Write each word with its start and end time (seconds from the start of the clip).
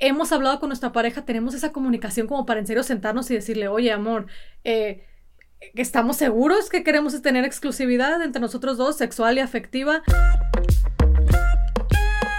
hemos 0.00 0.32
hablado 0.32 0.60
con 0.60 0.68
nuestra 0.68 0.92
pareja, 0.92 1.24
tenemos 1.24 1.54
esa 1.54 1.72
comunicación 1.72 2.26
como 2.26 2.46
para 2.46 2.60
en 2.60 2.66
serio 2.66 2.82
sentarnos 2.82 3.30
y 3.30 3.34
decirle, 3.34 3.68
oye, 3.68 3.92
amor, 3.92 4.26
eh, 4.64 5.04
¿estamos 5.74 6.16
seguros 6.16 6.68
que 6.68 6.84
queremos 6.84 7.20
tener 7.22 7.44
exclusividad 7.44 8.22
entre 8.22 8.40
nosotros 8.40 8.76
dos, 8.76 8.96
sexual 8.96 9.36
y 9.38 9.40
afectiva? 9.40 10.02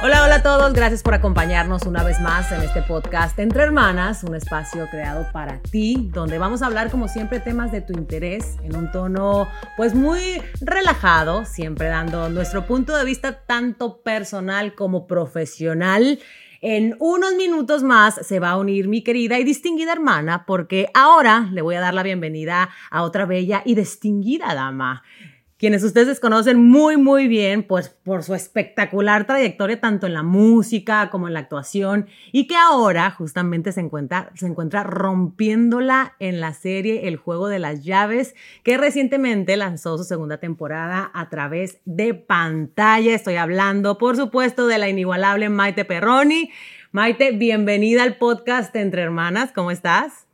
Hola, 0.01 0.23
hola 0.23 0.35
a 0.35 0.43
todos, 0.43 0.71
gracias 0.71 1.03
por 1.03 1.13
acompañarnos 1.13 1.83
una 1.83 2.05
vez 2.05 2.21
más 2.21 2.53
en 2.53 2.61
este 2.61 2.81
podcast 2.81 3.37
Entre 3.37 3.63
Hermanas, 3.63 4.23
un 4.23 4.33
espacio 4.33 4.87
creado 4.89 5.27
para 5.33 5.59
ti, 5.59 6.09
donde 6.13 6.37
vamos 6.37 6.61
a 6.61 6.67
hablar 6.67 6.89
como 6.89 7.09
siempre 7.09 7.41
temas 7.41 7.73
de 7.73 7.81
tu 7.81 7.91
interés 7.91 8.55
en 8.63 8.77
un 8.77 8.89
tono 8.93 9.49
pues 9.75 9.95
muy 9.95 10.41
relajado, 10.61 11.43
siempre 11.43 11.87
dando 11.89 12.29
nuestro 12.29 12.65
punto 12.65 12.95
de 12.95 13.03
vista 13.03 13.41
tanto 13.45 14.01
personal 14.01 14.73
como 14.73 15.05
profesional. 15.05 16.19
En 16.61 16.97
unos 16.99 17.35
minutos 17.35 17.83
más 17.83 18.15
se 18.15 18.39
va 18.39 18.51
a 18.51 18.57
unir 18.57 18.89
mi 18.89 19.01
querida 19.01 19.39
y 19.39 19.45
distinguida 19.45 19.93
hermana 19.93 20.45
porque 20.45 20.89
ahora 20.93 21.47
le 21.53 21.61
voy 21.61 21.75
a 21.75 21.79
dar 21.79 21.93
la 21.93 22.03
bienvenida 22.03 22.69
a 22.91 23.03
otra 23.03 23.25
bella 23.25 23.61
y 23.63 23.75
distinguida 23.75 24.53
dama 24.53 25.03
quienes 25.59 25.83
ustedes 25.83 26.21
conocen 26.21 26.69
muy, 26.69 26.95
muy 26.95 27.27
bien, 27.27 27.63
pues 27.63 27.89
por 27.89 28.23
su 28.23 28.33
espectacular 28.33 29.27
trayectoria 29.27 29.81
tanto 29.81 30.07
en 30.07 30.13
la 30.13 30.23
música 30.23 31.09
como 31.09 31.27
en 31.27 31.33
la 31.33 31.41
actuación 31.41 32.07
y 32.31 32.47
que 32.47 32.55
ahora 32.55 33.11
justamente 33.11 33.73
se 33.73 33.81
encuentra, 33.81 34.31
se 34.35 34.47
encuentra 34.47 34.83
rompiéndola 34.83 36.15
en 36.19 36.39
la 36.39 36.53
serie 36.53 37.09
El 37.09 37.17
Juego 37.17 37.49
de 37.49 37.59
las 37.59 37.83
Llaves, 37.83 38.35
que 38.63 38.77
recientemente 38.77 39.57
lanzó 39.57 39.97
su 39.97 40.05
segunda 40.05 40.37
temporada 40.37 41.11
a 41.13 41.29
través 41.29 41.79
de 41.83 42.13
pantalla. 42.13 43.13
Estoy 43.13 43.35
hablando, 43.35 43.97
por 43.97 44.15
supuesto, 44.15 44.65
de 44.65 44.77
la 44.77 44.87
inigualable 44.87 45.49
Maite 45.49 45.83
Perroni. 45.83 46.51
Maite, 46.93 47.33
bienvenida 47.33 48.03
al 48.03 48.15
podcast 48.15 48.73
Entre 48.77 49.01
Hermanas, 49.01 49.51
¿cómo 49.53 49.71
estás? 49.71 50.25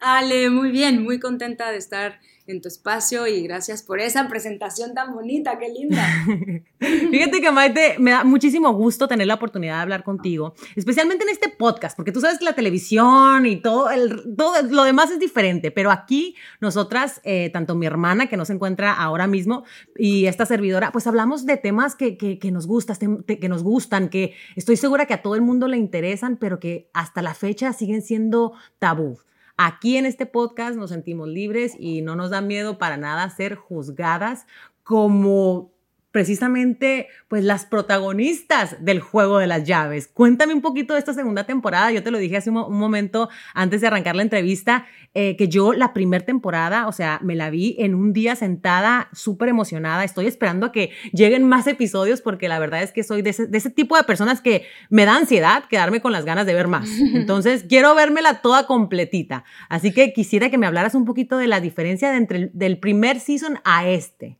Ale, 0.00 0.50
muy 0.50 0.70
bien, 0.70 1.02
muy 1.02 1.18
contenta 1.18 1.70
de 1.70 1.78
estar 1.78 2.20
en 2.46 2.60
tu 2.60 2.68
espacio 2.68 3.26
y 3.26 3.42
gracias 3.42 3.82
por 3.82 4.00
esa 4.00 4.28
presentación 4.28 4.94
tan 4.94 5.14
bonita, 5.14 5.58
qué 5.58 5.68
linda. 5.68 6.04
Fíjate 7.10 7.40
que 7.40 7.50
Maite, 7.50 7.96
me 7.98 8.12
da 8.12 8.24
muchísimo 8.24 8.72
gusto 8.72 9.08
tener 9.08 9.26
la 9.26 9.34
oportunidad 9.34 9.76
de 9.76 9.82
hablar 9.82 10.04
contigo, 10.04 10.54
especialmente 10.74 11.24
en 11.24 11.30
este 11.30 11.48
podcast, 11.48 11.96
porque 11.96 12.12
tú 12.12 12.20
sabes 12.20 12.38
que 12.38 12.44
la 12.44 12.54
televisión 12.54 13.46
y 13.46 13.56
todo, 13.56 13.90
el, 13.90 14.36
todo 14.36 14.62
lo 14.62 14.84
demás 14.84 15.10
es 15.10 15.18
diferente, 15.18 15.70
pero 15.70 15.90
aquí 15.90 16.36
nosotras, 16.60 17.20
eh, 17.24 17.50
tanto 17.52 17.74
mi 17.74 17.86
hermana 17.86 18.28
que 18.28 18.36
no 18.36 18.44
se 18.44 18.52
encuentra 18.52 18.92
ahora 18.92 19.26
mismo 19.26 19.64
y 19.96 20.26
esta 20.26 20.46
servidora, 20.46 20.92
pues 20.92 21.06
hablamos 21.06 21.46
de 21.46 21.56
temas 21.56 21.94
que, 21.94 22.16
que, 22.16 22.50
nos 22.50 22.66
gustan, 22.66 23.24
que 23.24 23.48
nos 23.48 23.62
gustan, 23.62 24.08
que 24.08 24.34
estoy 24.54 24.76
segura 24.76 25.06
que 25.06 25.14
a 25.14 25.22
todo 25.22 25.34
el 25.34 25.42
mundo 25.42 25.68
le 25.68 25.76
interesan, 25.76 26.36
pero 26.36 26.60
que 26.60 26.90
hasta 26.92 27.22
la 27.22 27.34
fecha 27.34 27.72
siguen 27.72 28.02
siendo 28.02 28.52
tabú. 28.78 29.18
Aquí 29.56 29.96
en 29.96 30.04
este 30.04 30.26
podcast 30.26 30.76
nos 30.76 30.90
sentimos 30.90 31.28
libres 31.28 31.74
y 31.78 32.02
no 32.02 32.14
nos 32.14 32.30
da 32.30 32.40
miedo 32.42 32.78
para 32.78 32.96
nada 32.96 33.30
ser 33.30 33.54
juzgadas 33.54 34.46
como 34.82 35.72
precisamente 36.16 37.08
pues 37.28 37.44
las 37.44 37.66
protagonistas 37.66 38.82
del 38.82 39.00
juego 39.00 39.36
de 39.36 39.46
las 39.46 39.64
llaves. 39.64 40.08
Cuéntame 40.08 40.54
un 40.54 40.62
poquito 40.62 40.94
de 40.94 40.98
esta 40.98 41.12
segunda 41.12 41.44
temporada. 41.44 41.92
Yo 41.92 42.02
te 42.02 42.10
lo 42.10 42.16
dije 42.16 42.38
hace 42.38 42.48
un, 42.48 42.74
momento 42.74 43.28
antes 43.52 43.82
de 43.82 43.88
arrancar 43.88 44.16
la 44.16 44.22
entrevista, 44.22 44.86
eh, 45.12 45.36
que 45.36 45.48
yo 45.48 45.74
la 45.74 45.92
primera 45.92 46.24
temporada, 46.24 46.86
o 46.86 46.92
sea, 46.92 47.20
me 47.22 47.34
la 47.34 47.50
vi 47.50 47.76
en 47.78 47.94
un 47.94 48.14
día 48.14 48.34
sentada, 48.34 49.10
súper 49.12 49.50
emocionada. 49.50 50.04
Estoy 50.04 50.24
esperando 50.26 50.64
a 50.64 50.72
que 50.72 50.88
lleguen 51.12 51.46
más 51.46 51.66
episodios 51.66 52.22
porque 52.22 52.48
la 52.48 52.58
verdad 52.58 52.82
es 52.82 52.92
que 52.92 53.02
soy 53.02 53.20
de 53.20 53.28
ese, 53.28 53.46
de 53.46 53.58
ese 53.58 53.68
tipo 53.68 53.94
de 53.94 54.04
personas 54.04 54.40
que 54.40 54.64
me 54.88 55.04
da 55.04 55.18
ansiedad 55.18 55.64
quedarme 55.68 56.00
con 56.00 56.12
las 56.12 56.24
ganas 56.24 56.46
de 56.46 56.54
ver 56.54 56.66
más. 56.66 56.88
Entonces, 57.14 57.66
quiero 57.68 57.94
vérmela 57.94 58.40
toda 58.40 58.66
completita. 58.66 59.44
Así 59.68 59.92
que 59.92 60.14
quisiera 60.14 60.48
que 60.48 60.56
me 60.56 60.66
hablaras 60.66 60.94
un 60.94 61.04
poquito 61.04 61.36
de 61.36 61.46
la 61.46 61.60
diferencia 61.60 62.16
entre 62.16 62.48
del 62.54 62.78
primer 62.78 63.20
season 63.20 63.58
a 63.64 63.86
este. 63.86 64.38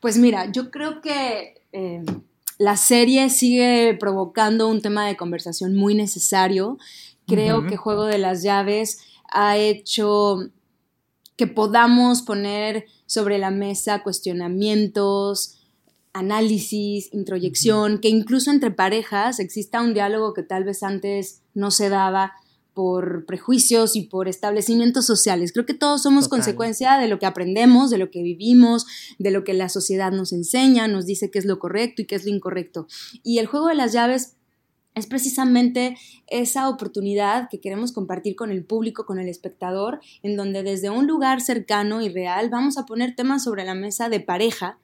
Pues 0.00 0.18
mira, 0.18 0.50
yo 0.50 0.70
creo 0.70 1.00
que 1.00 1.62
eh, 1.72 2.02
la 2.58 2.76
serie 2.76 3.30
sigue 3.30 3.96
provocando 3.98 4.68
un 4.68 4.80
tema 4.82 5.06
de 5.06 5.16
conversación 5.16 5.74
muy 5.74 5.94
necesario. 5.94 6.78
Creo 7.26 7.66
que 7.66 7.76
Juego 7.76 8.04
de 8.04 8.18
las 8.18 8.42
Llaves 8.42 8.98
ha 9.32 9.56
hecho 9.56 10.50
que 11.36 11.46
podamos 11.46 12.22
poner 12.22 12.86
sobre 13.06 13.38
la 13.38 13.50
mesa 13.50 14.02
cuestionamientos, 14.02 15.58
análisis, 16.12 17.12
introyección, 17.12 17.98
que 17.98 18.08
incluso 18.08 18.50
entre 18.50 18.70
parejas 18.70 19.40
exista 19.40 19.80
un 19.80 19.94
diálogo 19.94 20.32
que 20.32 20.44
tal 20.44 20.64
vez 20.64 20.82
antes 20.82 21.42
no 21.54 21.70
se 21.70 21.88
daba 21.88 22.34
por 22.74 23.24
prejuicios 23.24 23.96
y 23.96 24.02
por 24.02 24.28
establecimientos 24.28 25.06
sociales. 25.06 25.52
Creo 25.52 25.64
que 25.64 25.74
todos 25.74 26.02
somos 26.02 26.28
consecuencia 26.28 26.98
de 26.98 27.08
lo 27.08 27.18
que 27.18 27.26
aprendemos, 27.26 27.90
de 27.90 27.98
lo 27.98 28.10
que 28.10 28.22
vivimos, 28.22 28.86
de 29.18 29.30
lo 29.30 29.44
que 29.44 29.54
la 29.54 29.68
sociedad 29.68 30.12
nos 30.12 30.32
enseña, 30.32 30.88
nos 30.88 31.06
dice 31.06 31.30
qué 31.30 31.38
es 31.38 31.44
lo 31.44 31.58
correcto 31.58 32.02
y 32.02 32.06
qué 32.06 32.16
es 32.16 32.24
lo 32.24 32.30
incorrecto. 32.30 32.86
Y 33.22 33.38
el 33.38 33.46
juego 33.46 33.68
de 33.68 33.76
las 33.76 33.92
llaves 33.92 34.34
es 34.94 35.06
precisamente 35.06 35.96
esa 36.28 36.68
oportunidad 36.68 37.48
que 37.48 37.60
queremos 37.60 37.92
compartir 37.92 38.36
con 38.36 38.50
el 38.50 38.64
público, 38.64 39.06
con 39.06 39.18
el 39.18 39.28
espectador, 39.28 40.00
en 40.22 40.36
donde 40.36 40.62
desde 40.62 40.90
un 40.90 41.06
lugar 41.06 41.40
cercano 41.40 42.00
y 42.00 42.08
real 42.08 42.48
vamos 42.48 42.78
a 42.78 42.86
poner 42.86 43.14
temas 43.14 43.44
sobre 43.44 43.64
la 43.64 43.74
mesa 43.74 44.08
de 44.08 44.20
pareja 44.20 44.78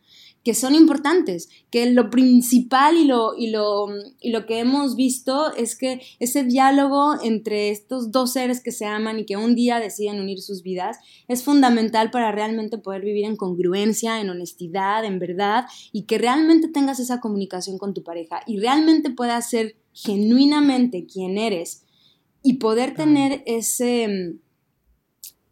que 0.45 0.55
son 0.55 0.75
importantes, 0.75 1.49
que 1.71 1.91
lo 1.91 2.09
principal 2.09 2.97
y 2.97 3.05
lo, 3.05 3.35
y, 3.37 3.51
lo, 3.51 3.89
y 4.21 4.31
lo 4.31 4.47
que 4.47 4.59
hemos 4.59 4.97
visto 4.97 5.55
es 5.55 5.77
que 5.77 6.01
ese 6.19 6.45
diálogo 6.45 7.15
entre 7.23 7.71
estos 7.71 8.11
dos 8.11 8.33
seres 8.33 8.63
que 8.63 8.73
se 8.73 8.87
aman 8.87 9.19
y 9.19 9.27
que 9.27 9.37
un 9.37 9.55
día 9.55 9.79
deciden 9.79 10.21
unir 10.21 10.41
sus 10.41 10.63
vidas 10.63 10.97
es 11.29 11.43
fundamental 11.43 12.11
para 12.11 12.33
realmente 12.33 12.79
poder 12.79 13.03
vivir 13.03 13.27
en 13.27 13.37
congruencia, 13.37 14.21
en 14.21 14.31
honestidad, 14.31 15.05
en 15.05 15.19
verdad 15.19 15.67
y 15.93 16.05
que 16.05 16.17
realmente 16.17 16.69
tengas 16.69 17.01
esa 17.01 17.21
comunicación 17.21 17.77
con 17.77 17.93
tu 17.93 18.03
pareja 18.03 18.41
y 18.47 18.59
realmente 18.59 19.11
puedas 19.11 19.51
ser 19.51 19.77
genuinamente 19.93 21.07
quien 21.07 21.37
eres 21.37 21.85
y 22.43 22.55
poder 22.55 22.95
tener 22.95 23.43
ese 23.45 24.39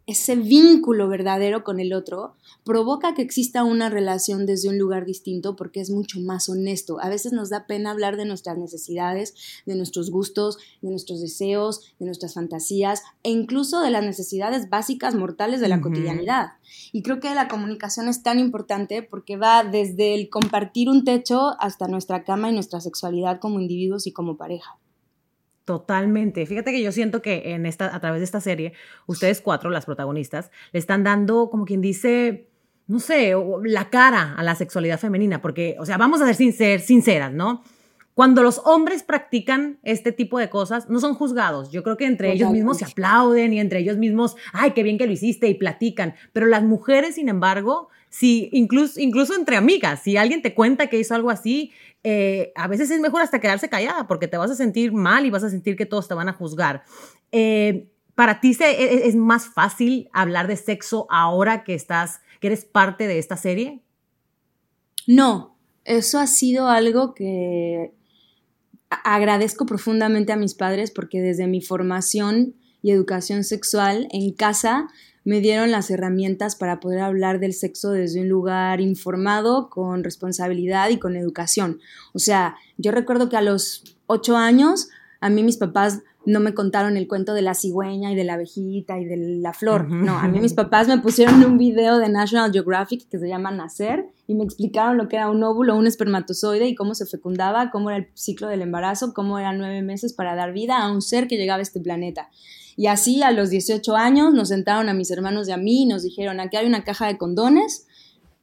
ese 0.09 0.35
vínculo 0.35 1.07
verdadero 1.07 1.63
con 1.63 1.79
el 1.79 1.93
otro 1.93 2.35
provoca 2.63 3.13
que 3.13 3.21
exista 3.21 3.63
una 3.63 3.89
relación 3.89 4.47
desde 4.47 4.69
un 4.69 4.79
lugar 4.79 5.05
distinto 5.05 5.55
porque 5.55 5.81
es 5.81 5.91
mucho 5.91 6.19
más 6.19 6.49
honesto. 6.49 6.99
A 6.99 7.09
veces 7.09 7.31
nos 7.31 7.51
da 7.51 7.67
pena 7.67 7.91
hablar 7.91 8.17
de 8.17 8.25
nuestras 8.25 8.57
necesidades, 8.57 9.35
de 9.67 9.75
nuestros 9.75 10.09
gustos, 10.09 10.57
de 10.81 10.89
nuestros 10.89 11.21
deseos, 11.21 11.93
de 11.99 12.07
nuestras 12.07 12.33
fantasías 12.33 13.03
e 13.21 13.29
incluso 13.29 13.81
de 13.81 13.91
las 13.91 14.03
necesidades 14.03 14.69
básicas 14.69 15.13
mortales 15.13 15.61
de 15.61 15.67
la 15.67 15.79
cotidianidad. 15.79 16.53
Y 16.91 17.03
creo 17.03 17.19
que 17.19 17.33
la 17.35 17.47
comunicación 17.47 18.07
es 18.07 18.23
tan 18.23 18.39
importante 18.39 19.03
porque 19.03 19.37
va 19.37 19.63
desde 19.63 20.15
el 20.15 20.29
compartir 20.29 20.89
un 20.89 21.03
techo 21.03 21.55
hasta 21.59 21.87
nuestra 21.87 22.23
cama 22.23 22.49
y 22.49 22.53
nuestra 22.53 22.81
sexualidad 22.81 23.39
como 23.39 23.59
individuos 23.59 24.07
y 24.07 24.11
como 24.11 24.37
pareja. 24.37 24.79
Totalmente. 25.69 26.47
Fíjate 26.47 26.71
que 26.71 26.81
yo 26.81 26.91
siento 26.91 27.21
que 27.21 27.53
en 27.53 27.67
esta, 27.67 27.95
a 27.95 27.99
través 27.99 28.21
de 28.21 28.25
esta 28.25 28.41
serie, 28.41 28.73
ustedes 29.05 29.39
cuatro, 29.39 29.69
las 29.69 29.85
protagonistas, 29.85 30.49
le 30.71 30.79
están 30.79 31.03
dando, 31.03 31.51
como 31.51 31.65
quien 31.65 31.79
dice, 31.79 32.47
no 32.87 32.99
sé, 32.99 33.35
la 33.65 33.91
cara 33.91 34.33
a 34.35 34.41
la 34.41 34.55
sexualidad 34.55 34.97
femenina, 34.97 35.43
porque, 35.43 35.75
o 35.79 35.85
sea, 35.85 35.99
vamos 35.99 36.21
a 36.21 36.33
ser 36.33 36.79
sinceras, 36.81 37.31
¿no? 37.33 37.61
Cuando 38.15 38.41
los 38.41 38.63
hombres 38.65 39.03
practican 39.03 39.77
este 39.83 40.11
tipo 40.11 40.39
de 40.39 40.49
cosas, 40.49 40.89
no 40.89 40.99
son 40.99 41.13
juzgados. 41.13 41.71
Yo 41.71 41.83
creo 41.83 41.97
que 41.97 42.07
entre 42.07 42.31
ellos 42.31 42.49
mismos 42.49 42.79
se 42.79 42.85
aplauden 42.85 43.53
y 43.53 43.59
entre 43.59 43.81
ellos 43.81 43.97
mismos, 43.97 44.37
ay, 44.51 44.71
qué 44.71 44.81
bien 44.81 44.97
que 44.97 45.05
lo 45.05 45.11
hiciste 45.11 45.49
y 45.49 45.53
platican. 45.53 46.15
Pero 46.33 46.47
las 46.47 46.63
mujeres, 46.63 47.13
sin 47.13 47.29
embargo, 47.29 47.89
si 48.09 48.49
incluso, 48.51 48.99
incluso 48.99 49.35
entre 49.35 49.55
amigas, 49.55 50.01
si 50.03 50.17
alguien 50.17 50.41
te 50.41 50.53
cuenta 50.53 50.87
que 50.87 50.99
hizo 50.99 51.15
algo 51.15 51.29
así, 51.29 51.71
eh, 52.03 52.51
a 52.55 52.67
veces 52.67 52.89
es 52.91 52.99
mejor 52.99 53.21
hasta 53.21 53.39
quedarse 53.39 53.69
callada 53.69 54.07
porque 54.07 54.27
te 54.27 54.37
vas 54.37 54.51
a 54.51 54.55
sentir 54.55 54.91
mal 54.93 55.25
y 55.25 55.29
vas 55.29 55.43
a 55.43 55.49
sentir 55.49 55.75
que 55.75 55.85
todos 55.85 56.07
te 56.07 56.13
van 56.13 56.29
a 56.29 56.33
juzgar. 56.33 56.83
Eh, 57.31 57.89
¿Para 58.15 58.41
ti 58.41 58.55
e, 58.59 58.65
e, 58.65 59.07
es 59.07 59.15
más 59.15 59.47
fácil 59.47 60.09
hablar 60.11 60.47
de 60.47 60.57
sexo 60.57 61.07
ahora 61.09 61.63
que 61.63 61.73
estás, 61.73 62.19
que 62.39 62.47
eres 62.47 62.65
parte 62.65 63.07
de 63.07 63.19
esta 63.19 63.37
serie? 63.37 63.81
No, 65.07 65.55
eso 65.85 66.19
ha 66.19 66.27
sido 66.27 66.67
algo 66.67 67.13
que 67.13 67.93
agradezco 68.89 69.65
profundamente 69.65 70.33
a 70.33 70.35
mis 70.35 70.55
padres 70.55 70.91
porque 70.91 71.21
desde 71.21 71.47
mi 71.47 71.61
formación 71.61 72.55
y 72.81 72.91
educación 72.91 73.43
sexual 73.43 74.07
en 74.11 74.33
casa 74.33 74.87
me 75.29 75.41
dieron 75.41 75.69
las 75.69 75.91
herramientas 75.91 76.55
para 76.55 76.79
poder 76.79 77.01
hablar 77.01 77.39
del 77.39 77.53
sexo 77.53 77.91
desde 77.91 78.21
un 78.21 78.29
lugar 78.29 78.81
informado, 78.81 79.69
con 79.69 80.03
responsabilidad 80.03 80.89
y 80.89 80.97
con 80.97 81.15
educación. 81.15 81.79
O 82.13 82.19
sea, 82.19 82.55
yo 82.77 82.91
recuerdo 82.91 83.29
que 83.29 83.37
a 83.37 83.43
los 83.43 83.83
ocho 84.07 84.37
años, 84.37 84.89
a 85.21 85.29
mí 85.29 85.43
mis 85.43 85.57
papás 85.57 86.01
no 86.25 86.39
me 86.39 86.55
contaron 86.55 86.97
el 86.97 87.07
cuento 87.07 87.35
de 87.35 87.43
la 87.43 87.53
cigüeña 87.53 88.11
y 88.11 88.15
de 88.15 88.23
la 88.23 88.33
abejita 88.33 88.97
y 88.97 89.05
de 89.05 89.17
la 89.17 89.53
flor. 89.53 89.87
No, 89.87 90.17
a 90.17 90.27
mí 90.27 90.39
mis 90.39 90.55
papás 90.55 90.87
me 90.87 90.97
pusieron 90.97 91.45
un 91.45 91.59
video 91.59 91.99
de 91.99 92.09
National 92.09 92.51
Geographic 92.51 93.07
que 93.07 93.19
se 93.19 93.27
llama 93.27 93.51
Nacer 93.51 94.07
y 94.25 94.33
me 94.33 94.43
explicaron 94.43 94.97
lo 94.97 95.07
que 95.07 95.17
era 95.17 95.29
un 95.29 95.43
óvulo, 95.43 95.75
un 95.75 95.85
espermatozoide 95.85 96.67
y 96.67 96.73
cómo 96.73 96.95
se 96.95 97.05
fecundaba, 97.05 97.69
cómo 97.69 97.91
era 97.91 97.99
el 97.99 98.07
ciclo 98.15 98.47
del 98.47 98.63
embarazo, 98.63 99.13
cómo 99.13 99.37
eran 99.37 99.59
nueve 99.59 99.83
meses 99.83 100.11
para 100.11 100.33
dar 100.33 100.53
vida 100.53 100.79
a 100.79 100.91
un 100.91 101.03
ser 101.03 101.27
que 101.27 101.37
llegaba 101.37 101.59
a 101.59 101.61
este 101.61 101.79
planeta. 101.79 102.29
Y 102.79 102.87
así 102.87 103.21
a 103.23 103.31
los 103.31 103.49
18 103.49 103.93
años 103.97 104.33
nos 104.33 104.47
sentaron 104.47 104.87
a 104.87 104.93
mis 104.93 105.11
hermanos 105.11 105.49
y 105.49 105.51
a 105.51 105.57
mí 105.57 105.81
y 105.81 105.85
nos 105.85 106.01
dijeron, 106.01 106.39
aquí 106.39 106.55
hay 106.55 106.65
una 106.65 106.85
caja 106.85 107.07
de 107.07 107.17
condones 107.17 107.85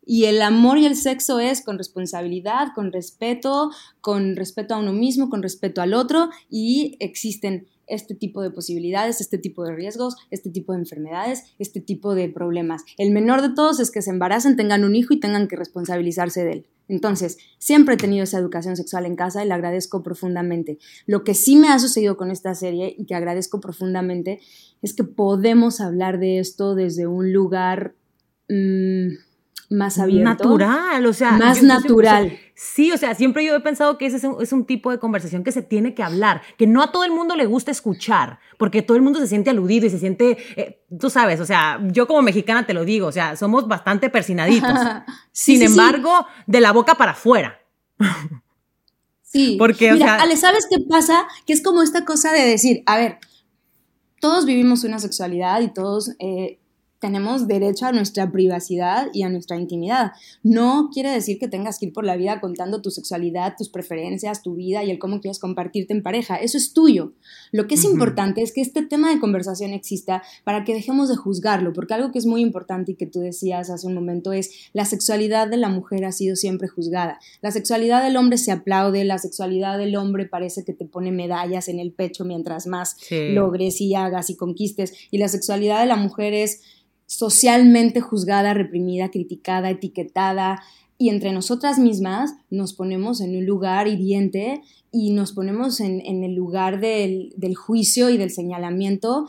y 0.04 0.26
el 0.26 0.42
amor 0.42 0.76
y 0.76 0.84
el 0.84 0.94
sexo 0.94 1.40
es 1.40 1.64
con 1.64 1.78
responsabilidad, 1.78 2.68
con 2.74 2.92
respeto, 2.92 3.70
con 4.02 4.36
respeto 4.36 4.74
a 4.74 4.78
uno 4.78 4.92
mismo, 4.92 5.30
con 5.30 5.42
respeto 5.42 5.80
al 5.80 5.94
otro 5.94 6.28
y 6.50 6.98
existen 7.00 7.66
este 7.86 8.14
tipo 8.14 8.42
de 8.42 8.50
posibilidades, 8.50 9.20
este 9.20 9.38
tipo 9.38 9.64
de 9.64 9.74
riesgos, 9.74 10.16
este 10.30 10.50
tipo 10.50 10.72
de 10.72 10.80
enfermedades, 10.80 11.44
este 11.58 11.80
tipo 11.80 12.14
de 12.14 12.28
problemas. 12.28 12.82
El 12.98 13.12
menor 13.12 13.42
de 13.42 13.54
todos 13.54 13.80
es 13.80 13.90
que 13.90 14.02
se 14.02 14.10
embaracen, 14.10 14.56
tengan 14.56 14.84
un 14.84 14.96
hijo 14.96 15.14
y 15.14 15.20
tengan 15.20 15.48
que 15.48 15.56
responsabilizarse 15.56 16.44
de 16.44 16.52
él. 16.52 16.66
Entonces, 16.88 17.38
siempre 17.58 17.94
he 17.94 17.98
tenido 17.98 18.24
esa 18.24 18.38
educación 18.38 18.76
sexual 18.76 19.06
en 19.06 19.16
casa 19.16 19.44
y 19.44 19.48
la 19.48 19.56
agradezco 19.56 20.02
profundamente. 20.02 20.78
Lo 21.06 21.24
que 21.24 21.34
sí 21.34 21.56
me 21.56 21.68
ha 21.68 21.78
sucedido 21.78 22.16
con 22.16 22.30
esta 22.30 22.54
serie 22.54 22.94
y 22.96 23.06
que 23.06 23.14
agradezco 23.14 23.60
profundamente 23.60 24.40
es 24.82 24.94
que 24.94 25.02
podemos 25.02 25.80
hablar 25.80 26.18
de 26.18 26.38
esto 26.38 26.74
desde 26.74 27.06
un 27.06 27.32
lugar... 27.32 27.94
Mmm, 28.48 29.25
más 29.70 29.98
abierto. 29.98 30.24
Natural, 30.24 31.06
o 31.06 31.12
sea. 31.12 31.32
Más 31.32 31.62
natural. 31.62 32.38
sí, 32.54 32.92
o 32.92 32.96
sea, 32.96 33.14
siempre 33.14 33.44
yo 33.44 33.54
he 33.54 33.60
pensado 33.60 33.98
que 33.98 34.06
ese 34.06 34.16
es 34.40 34.52
un, 34.52 34.64
tipo 34.64 34.90
de 34.90 34.98
conversación 34.98 35.44
que 35.44 35.52
se 35.52 35.62
tiene 35.62 35.94
que 35.94 36.02
hablar, 36.02 36.42
que 36.56 36.66
no 36.66 36.82
a 36.82 36.92
todo 36.92 37.04
el 37.04 37.12
mundo 37.12 37.36
le 37.36 37.46
gusta 37.46 37.70
escuchar, 37.70 38.38
porque 38.58 38.82
todo 38.82 38.96
el 38.96 39.02
mundo 39.02 39.18
se 39.20 39.26
siente 39.26 39.50
aludido 39.50 39.86
y 39.86 39.90
se 39.90 39.98
siente, 39.98 40.38
eh, 40.56 40.84
tú 40.98 41.10
sabes, 41.10 41.40
o 41.40 41.46
sea, 41.46 41.80
yo 41.84 42.06
como 42.06 42.22
mexicana 42.22 42.66
te 42.66 42.74
lo 42.74 42.84
digo, 42.84 43.06
o 43.06 43.12
sea, 43.12 43.36
somos 43.36 43.68
bastante 43.68 44.10
persinaditos. 44.10 44.72
Sin 45.32 45.62
embargo, 45.62 46.26
de 46.46 46.60
la 46.60 46.72
boca 46.72 46.94
para 46.94 47.12
afuera. 47.12 47.60
Sí. 49.22 49.56
Porque, 49.58 49.92
Mira, 49.92 50.04
o 50.04 50.08
sea, 50.08 50.22
Ale, 50.22 50.36
¿sabes 50.36 50.66
qué 50.70 50.78
pasa? 50.88 51.26
Que 51.46 51.52
es 51.52 51.62
como 51.62 51.82
esta 51.82 52.04
cosa 52.04 52.32
de 52.32 52.46
decir, 52.46 52.82
a 52.86 52.96
ver, 52.96 53.18
todos 54.20 54.46
vivimos 54.46 54.84
una 54.84 54.98
sexualidad 54.98 55.60
y 55.60 55.68
todos 55.68 56.12
eh, 56.18 56.58
tenemos 57.06 57.46
derecho 57.46 57.86
a 57.86 57.92
nuestra 57.92 58.32
privacidad 58.32 59.06
y 59.12 59.22
a 59.22 59.28
nuestra 59.28 59.56
intimidad. 59.56 60.10
No 60.42 60.90
quiere 60.92 61.12
decir 61.12 61.38
que 61.38 61.46
tengas 61.46 61.78
que 61.78 61.86
ir 61.86 61.92
por 61.92 62.04
la 62.04 62.16
vida 62.16 62.40
contando 62.40 62.82
tu 62.82 62.90
sexualidad, 62.90 63.54
tus 63.56 63.68
preferencias, 63.68 64.42
tu 64.42 64.56
vida 64.56 64.82
y 64.82 64.90
el 64.90 64.98
cómo 64.98 65.20
quieres 65.20 65.38
compartirte 65.38 65.92
en 65.92 66.02
pareja. 66.02 66.34
Eso 66.34 66.58
es 66.58 66.72
tuyo. 66.72 67.12
Lo 67.52 67.68
que 67.68 67.76
es 67.76 67.84
importante 67.84 68.42
es 68.42 68.52
que 68.52 68.60
este 68.60 68.82
tema 68.82 69.14
de 69.14 69.20
conversación 69.20 69.72
exista 69.72 70.24
para 70.42 70.64
que 70.64 70.74
dejemos 70.74 71.08
de 71.08 71.14
juzgarlo, 71.14 71.72
porque 71.72 71.94
algo 71.94 72.10
que 72.10 72.18
es 72.18 72.26
muy 72.26 72.40
importante 72.40 72.90
y 72.90 72.96
que 72.96 73.06
tú 73.06 73.20
decías 73.20 73.70
hace 73.70 73.86
un 73.86 73.94
momento 73.94 74.32
es 74.32 74.50
la 74.72 74.84
sexualidad 74.84 75.46
de 75.46 75.58
la 75.58 75.68
mujer 75.68 76.04
ha 76.06 76.10
sido 76.10 76.34
siempre 76.34 76.66
juzgada. 76.66 77.20
La 77.40 77.52
sexualidad 77.52 78.02
del 78.02 78.16
hombre 78.16 78.36
se 78.36 78.50
aplaude, 78.50 79.04
la 79.04 79.18
sexualidad 79.18 79.78
del 79.78 79.94
hombre 79.94 80.26
parece 80.26 80.64
que 80.64 80.72
te 80.72 80.86
pone 80.86 81.12
medallas 81.12 81.68
en 81.68 81.78
el 81.78 81.92
pecho 81.92 82.24
mientras 82.24 82.66
más 82.66 82.96
logres 83.10 83.80
y 83.80 83.94
hagas 83.94 84.28
y 84.28 84.34
conquistes 84.34 84.92
y 85.12 85.18
la 85.18 85.28
sexualidad 85.28 85.78
de 85.78 85.86
la 85.86 85.94
mujer 85.94 86.34
es 86.34 86.62
socialmente 87.06 88.00
juzgada, 88.00 88.52
reprimida, 88.54 89.10
criticada, 89.10 89.70
etiquetada, 89.70 90.62
y 90.98 91.10
entre 91.10 91.32
nosotras 91.32 91.78
mismas 91.78 92.34
nos 92.50 92.72
ponemos 92.72 93.20
en 93.20 93.36
un 93.36 93.44
lugar 93.44 93.86
hiriente 93.86 94.62
y 94.90 95.10
nos 95.10 95.32
ponemos 95.32 95.80
en, 95.80 96.00
el 96.24 96.34
lugar 96.34 96.80
del, 96.80 97.34
del, 97.36 97.54
juicio 97.54 98.08
y 98.08 98.16
del 98.16 98.30
señalamiento 98.30 99.28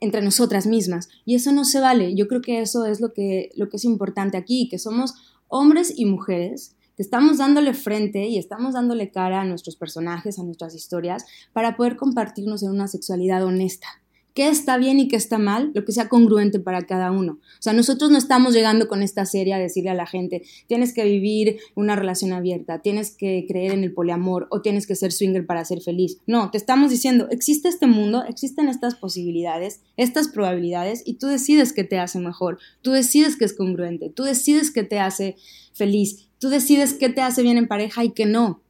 entre 0.00 0.22
nosotras 0.22 0.66
mismas. 0.66 1.08
Y 1.24 1.34
eso 1.34 1.50
no 1.50 1.64
se 1.64 1.80
vale. 1.80 2.14
Yo 2.14 2.28
creo 2.28 2.40
que 2.40 2.60
eso 2.60 2.86
es 2.86 3.00
lo 3.00 3.12
que, 3.12 3.50
lo 3.56 3.68
que 3.68 3.78
es 3.78 3.84
importante 3.84 4.36
aquí, 4.36 4.68
que 4.68 4.78
somos 4.78 5.14
hombres 5.48 5.92
y 5.96 6.04
mujeres 6.04 6.76
que 6.96 7.02
estamos 7.02 7.38
dándole 7.38 7.74
frente 7.74 8.26
y 8.26 8.38
estamos 8.38 8.74
dándole 8.74 9.10
cara 9.10 9.40
a 9.40 9.44
nuestros 9.44 9.76
personajes, 9.76 10.38
a 10.38 10.44
nuestras 10.44 10.74
historias, 10.74 11.24
para 11.52 11.76
poder 11.76 11.96
compartirnos 11.96 12.62
en 12.62 12.70
una 12.70 12.86
sexualidad 12.86 13.44
honesta 13.44 13.88
qué 14.38 14.46
está 14.46 14.76
bien 14.76 15.00
y 15.00 15.08
qué 15.08 15.16
está 15.16 15.36
mal, 15.36 15.72
lo 15.74 15.84
que 15.84 15.90
sea 15.90 16.08
congruente 16.08 16.60
para 16.60 16.86
cada 16.86 17.10
uno. 17.10 17.40
O 17.42 17.60
sea, 17.60 17.72
nosotros 17.72 18.08
no 18.12 18.18
estamos 18.18 18.54
llegando 18.54 18.86
con 18.86 19.02
esta 19.02 19.26
serie 19.26 19.52
a 19.52 19.58
decirle 19.58 19.90
a 19.90 19.94
la 19.94 20.06
gente, 20.06 20.44
tienes 20.68 20.94
que 20.94 21.02
vivir 21.02 21.58
una 21.74 21.96
relación 21.96 22.32
abierta, 22.32 22.78
tienes 22.80 23.10
que 23.10 23.46
creer 23.48 23.72
en 23.72 23.82
el 23.82 23.92
poliamor 23.92 24.46
o 24.52 24.62
tienes 24.62 24.86
que 24.86 24.94
ser 24.94 25.10
swinger 25.10 25.44
para 25.44 25.64
ser 25.64 25.80
feliz. 25.80 26.18
No, 26.28 26.52
te 26.52 26.56
estamos 26.56 26.92
diciendo, 26.92 27.26
existe 27.32 27.68
este 27.68 27.88
mundo, 27.88 28.22
existen 28.28 28.68
estas 28.68 28.94
posibilidades, 28.94 29.80
estas 29.96 30.28
probabilidades 30.28 31.02
y 31.04 31.14
tú 31.14 31.26
decides 31.26 31.72
qué 31.72 31.82
te 31.82 31.98
hace 31.98 32.20
mejor, 32.20 32.60
tú 32.80 32.92
decides 32.92 33.34
qué 33.34 33.44
es 33.44 33.54
congruente, 33.54 34.08
tú 34.08 34.22
decides 34.22 34.70
qué 34.70 34.84
te 34.84 35.00
hace 35.00 35.34
feliz, 35.72 36.28
tú 36.38 36.48
decides 36.48 36.94
qué 36.94 37.08
te 37.08 37.22
hace 37.22 37.42
bien 37.42 37.58
en 37.58 37.66
pareja 37.66 38.04
y 38.04 38.10
qué 38.10 38.24
no. 38.24 38.62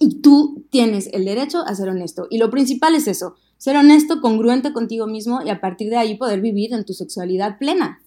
Y 0.00 0.22
tú 0.22 0.66
tienes 0.70 1.08
el 1.12 1.24
derecho 1.24 1.60
a 1.64 1.72
ser 1.76 1.88
honesto. 1.88 2.26
Y 2.28 2.38
lo 2.38 2.50
principal 2.50 2.96
es 2.96 3.06
eso, 3.06 3.36
ser 3.62 3.76
honesto, 3.76 4.20
congruente 4.20 4.72
contigo 4.72 5.06
mismo 5.06 5.40
y 5.46 5.48
a 5.48 5.60
partir 5.60 5.88
de 5.88 5.96
ahí 5.96 6.16
poder 6.16 6.40
vivir 6.40 6.72
en 6.72 6.84
tu 6.84 6.94
sexualidad 6.94 7.58
plena. 7.58 8.02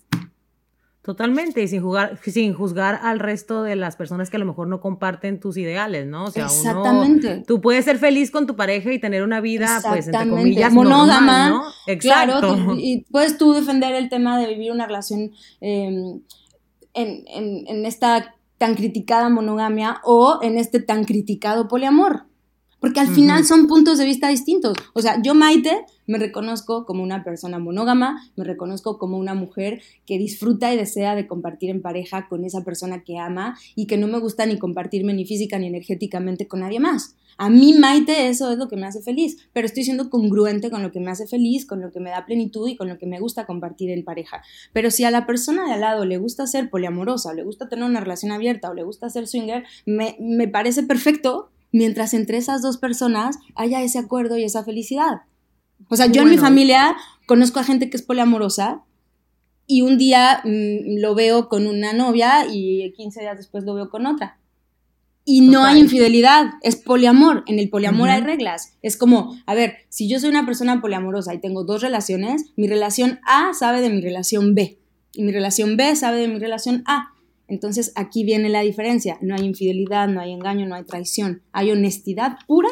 Totalmente, 1.02 1.64
y 1.64 1.70
sin, 1.70 1.82
jugar, 1.82 2.20
sin 2.22 2.54
juzgar 2.54 3.00
al 3.02 3.20
resto 3.20 3.64
de 3.64 3.78
las 3.78 3.96
personas 3.96 4.30
que 4.30 4.36
a 4.36 4.40
lo 4.42 4.46
mejor 4.46 4.68
no 4.68 4.82
comparten 4.82 5.40
tus 5.40 5.56
ideales, 5.56 6.08
¿no? 6.08 6.26
O 6.26 6.32
sea, 6.32 6.48
Exactamente. 6.48 7.46
tú 7.48 7.62
puedes 7.62 7.86
ser 7.86 8.00
feliz 8.00 8.32
con 8.32 8.48
tu 8.48 8.58
pareja 8.58 8.92
y 8.92 9.00
tener 9.00 9.24
una 9.24 9.40
vida, 9.40 9.82
pues, 9.88 10.08
entre 10.08 10.28
comillas, 10.30 10.74
monógama, 10.74 11.48
¿no? 11.48 11.64
Exacto. 11.88 12.40
Claro, 12.42 12.76
y 12.78 13.06
puedes 13.10 13.38
tú 13.38 13.54
defender 13.54 13.96
el 13.96 14.10
tema 14.10 14.38
de 14.38 14.48
vivir 14.48 14.74
una 14.74 14.88
relación 14.88 15.32
em, 15.62 16.20
en, 16.94 17.24
en, 17.28 17.66
en 17.66 17.86
esta 17.86 18.36
tan 18.58 18.76
criticada 18.76 19.30
monogamia 19.30 20.02
o 20.04 20.40
en 20.42 20.58
este 20.58 20.82
tan 20.82 21.06
criticado 21.06 21.70
poliamor. 21.70 22.26
Porque 22.80 23.00
al 23.00 23.08
final 23.08 23.46
son 23.46 23.68
puntos 23.68 23.98
de 23.98 24.06
vista 24.06 24.28
distintos. 24.28 24.78
O 24.94 25.02
sea, 25.02 25.22
yo 25.22 25.34
Maite 25.34 25.86
me 26.08 26.20
reconozco 26.20 26.86
como 26.86 27.04
una 27.04 27.24
persona 27.24 27.58
monógama, 27.58 28.22
me 28.36 28.44
reconozco 28.44 29.00
como 29.00 29.18
una 29.18 29.34
mujer 29.34 29.82
que 30.06 30.18
disfruta 30.18 30.74
y 30.74 30.78
desea 30.78 31.16
de 31.16 31.28
compartir 31.28 31.70
en 31.70 31.82
pareja 31.82 32.28
con 32.28 32.46
esa 32.46 32.64
persona 32.64 33.04
que 33.04 33.18
ama 33.18 33.58
y 33.76 33.88
que 33.88 33.98
no 33.98 34.08
me 34.08 34.20
gusta 34.20 34.46
ni 34.46 34.60
compartirme 34.60 35.14
ni 35.14 35.26
física 35.26 35.58
ni 35.58 35.68
energéticamente 35.68 36.48
con 36.48 36.60
nadie 36.60 36.80
más. 36.80 37.16
A 37.38 37.50
mí, 37.50 37.74
Maite, 37.74 38.30
eso 38.30 38.52
es 38.52 38.58
lo 38.58 38.70
que 38.70 38.78
me 38.78 38.86
hace 38.86 39.02
feliz, 39.02 39.38
pero 39.52 39.66
estoy 39.66 39.84
siendo 39.84 40.10
congruente 40.10 40.70
con 40.70 40.82
lo 40.82 40.92
que 40.92 41.02
me 41.02 41.12
hace 41.12 41.28
feliz, 41.28 41.66
con 41.66 41.82
lo 41.82 41.92
que 41.92 42.00
me 42.00 42.10
da 42.10 42.26
plenitud 42.26 42.68
y 42.70 42.78
con 42.78 42.88
lo 42.88 42.98
que 42.98 43.08
me 43.08 43.20
gusta 43.20 43.46
compartir 43.46 43.90
en 43.90 44.06
pareja. 44.06 44.42
Pero 44.72 44.90
si 44.90 45.04
a 45.04 45.12
la 45.12 45.26
persona 45.26 45.66
de 45.66 45.74
al 45.74 45.82
lado 45.82 46.06
le 46.06 46.18
gusta 46.18 46.48
ser 46.48 46.70
poliamorosa, 46.70 47.30
o 47.30 47.34
le 47.34 47.44
gusta 47.44 47.68
tener 47.68 47.84
una 47.84 48.00
relación 48.00 48.32
abierta, 48.32 48.70
o 48.70 48.74
le 48.74 48.84
gusta 48.84 49.10
ser 49.10 49.28
swinger, 49.28 49.66
me, 49.86 50.16
me 50.20 50.48
parece 50.48 50.84
perfecto 50.84 51.50
mientras 51.76 52.14
entre 52.14 52.38
esas 52.38 52.62
dos 52.62 52.78
personas 52.78 53.38
haya 53.54 53.82
ese 53.82 54.00
acuerdo 54.00 54.38
y 54.38 54.46
esa 54.46 54.64
felicidad. 54.64 55.24
O 55.90 55.98
sea, 55.98 56.06
yo 56.06 56.22
en 56.22 56.30
mi 56.30 56.38
familia 56.38 56.96
conozco 57.26 57.60
a 57.60 57.66
gente 57.66 57.90
que 57.90 57.98
es 57.98 58.04
poliamorosa 58.04 58.84
y 59.68 59.82
un 59.82 59.98
día 59.98 60.42
mm, 60.46 61.02
lo 61.02 61.16
veo 61.16 61.50
con 61.50 61.68
una 61.68 61.92
novia 61.92 62.46
y 62.50 62.94
15 62.94 63.20
días 63.20 63.38
después 63.38 63.66
lo 63.66 63.74
veo 63.74 63.90
con 63.90 64.06
otra. 64.06 64.40
Y 65.26 65.42
no 65.42 65.66
hay 65.66 65.80
infidelidad, 65.80 66.46
es 66.62 66.78
poliamor. 66.78 67.44
En 67.46 67.60
el 67.60 67.70
poliamor 67.70 68.10
hay 68.10 68.22
reglas. 68.22 68.78
Es 68.82 68.96
como, 68.96 69.36
a 69.46 69.54
ver, 69.54 69.78
si 69.90 70.08
yo 70.08 70.20
soy 70.20 70.30
una 70.30 70.46
persona 70.46 70.80
poliamorosa 70.80 71.34
y 71.34 71.42
tengo 71.42 71.66
dos 71.66 71.82
relaciones, 71.82 72.54
mi 72.56 72.68
relación 72.68 73.20
A 73.26 73.54
sabe 73.54 73.82
de 73.82 73.90
mi 73.90 74.00
relación 74.00 74.56
B 74.56 74.80
y 75.12 75.24
mi 75.24 75.34
relación 75.34 75.76
B 75.76 75.94
sabe 75.96 76.20
de 76.20 76.28
mi 76.30 76.40
relación 76.40 76.84
A. 76.86 77.15
Entonces 77.48 77.92
aquí 77.96 78.24
viene 78.24 78.50
la 78.50 78.62
diferencia. 78.62 79.18
No 79.22 79.36
hay 79.36 79.46
infidelidad, 79.46 80.08
no 80.08 80.22
hay 80.22 80.34
engaño, 80.34 80.66
no 80.66 80.76
hay 80.76 80.84
traición. 80.84 81.42
Hay 81.52 81.72
honestidad 81.72 82.38
pura 82.48 82.70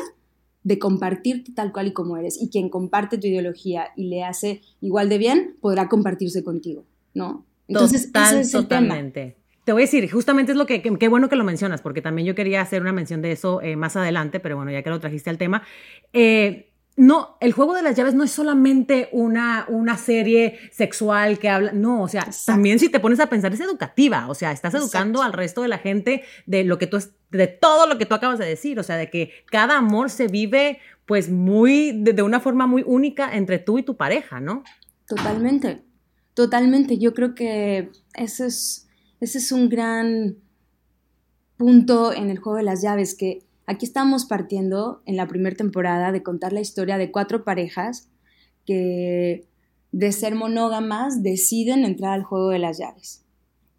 de 0.63 0.79
compartirte 0.79 1.51
tal 1.51 1.71
cual 1.71 1.87
y 1.87 1.93
como 1.93 2.17
eres. 2.17 2.41
Y 2.41 2.49
quien 2.49 2.69
comparte 2.69 3.17
tu 3.17 3.27
ideología 3.27 3.89
y 3.95 4.07
le 4.07 4.23
hace 4.23 4.61
igual 4.81 5.09
de 5.09 5.17
bien, 5.17 5.55
podrá 5.61 5.89
compartirse 5.89 6.43
contigo, 6.43 6.85
¿no? 7.13 7.45
Entonces, 7.67 8.11
es 8.13 8.51
totalmente. 8.51 9.37
Te 9.63 9.71
voy 9.71 9.83
a 9.83 9.85
decir, 9.85 10.09
justamente 10.11 10.51
es 10.51 10.57
lo 10.57 10.65
que, 10.65 10.81
qué 10.81 11.07
bueno 11.07 11.29
que 11.29 11.37
lo 11.37 11.45
mencionas, 11.45 11.81
porque 11.81 12.01
también 12.01 12.27
yo 12.27 12.35
quería 12.35 12.61
hacer 12.61 12.81
una 12.81 12.91
mención 12.91 13.21
de 13.21 13.31
eso 13.31 13.61
eh, 13.61 13.77
más 13.77 13.95
adelante, 13.95 14.41
pero 14.41 14.57
bueno, 14.57 14.71
ya 14.71 14.83
que 14.83 14.89
lo 14.89 14.99
trajiste 14.99 15.29
al 15.29 15.37
tema. 15.37 15.63
Eh, 16.11 16.72
no, 16.95 17.37
el 17.39 17.53
juego 17.53 17.73
de 17.73 17.81
las 17.81 17.95
llaves 17.95 18.13
no 18.13 18.23
es 18.23 18.31
solamente 18.31 19.09
una, 19.11 19.65
una 19.67 19.97
serie 19.97 20.59
sexual 20.71 21.39
que 21.39 21.49
habla, 21.49 21.71
no, 21.71 22.03
o 22.03 22.07
sea, 22.07 22.27
también 22.45 22.77
si 22.77 22.89
te 22.89 22.99
pones 22.99 23.19
a 23.19 23.27
pensar 23.27 23.51
es 23.51 23.59
educativa, 23.61 24.27
o 24.29 24.35
sea, 24.35 24.51
estás 24.51 24.75
educando 24.75 25.23
al 25.23 25.33
resto 25.33 25.63
de 25.63 25.69
la 25.69 25.79
gente 25.79 26.23
de 26.45 26.63
lo 26.63 26.77
que 26.77 26.85
tú, 26.85 26.99
de 27.31 27.47
todo 27.47 27.87
lo 27.87 27.97
que 27.97 28.05
tú 28.05 28.13
acabas 28.13 28.37
de 28.37 28.45
decir, 28.45 28.79
o 28.79 28.83
sea, 28.83 28.97
de 28.97 29.09
que 29.09 29.31
cada 29.49 29.77
amor 29.77 30.11
se 30.11 30.27
vive 30.27 30.79
pues 31.07 31.31
muy, 31.31 32.03
de, 32.03 32.21
una 32.21 32.39
forma 32.39 32.67
muy 32.67 32.83
única 32.85 33.35
entre 33.35 33.57
tú 33.57 33.79
y 33.79 33.83
tu 33.83 33.97
pareja, 33.97 34.39
¿no? 34.39 34.63
Totalmente, 35.07 35.83
totalmente, 36.35 36.99
yo 36.99 37.15
creo 37.15 37.33
que 37.33 37.89
ese 38.13 38.45
es, 38.45 38.87
ese 39.19 39.39
es 39.39 39.51
un 39.51 39.67
gran 39.67 40.35
punto 41.57 42.13
en 42.13 42.29
el 42.29 42.37
juego 42.37 42.57
de 42.57 42.63
las 42.63 42.83
llaves, 42.83 43.15
que 43.15 43.43
Aquí 43.65 43.85
estamos 43.85 44.25
partiendo 44.25 45.01
en 45.05 45.15
la 45.15 45.27
primera 45.27 45.55
temporada 45.55 46.11
de 46.11 46.23
contar 46.23 46.53
la 46.53 46.61
historia 46.61 46.97
de 46.97 47.11
cuatro 47.11 47.43
parejas 47.43 48.09
que 48.65 49.47
de 49.91 50.11
ser 50.11 50.35
monógamas 50.35 51.23
deciden 51.23 51.85
entrar 51.85 52.13
al 52.13 52.23
juego 52.23 52.49
de 52.49 52.59
las 52.59 52.77
llaves. 52.77 53.21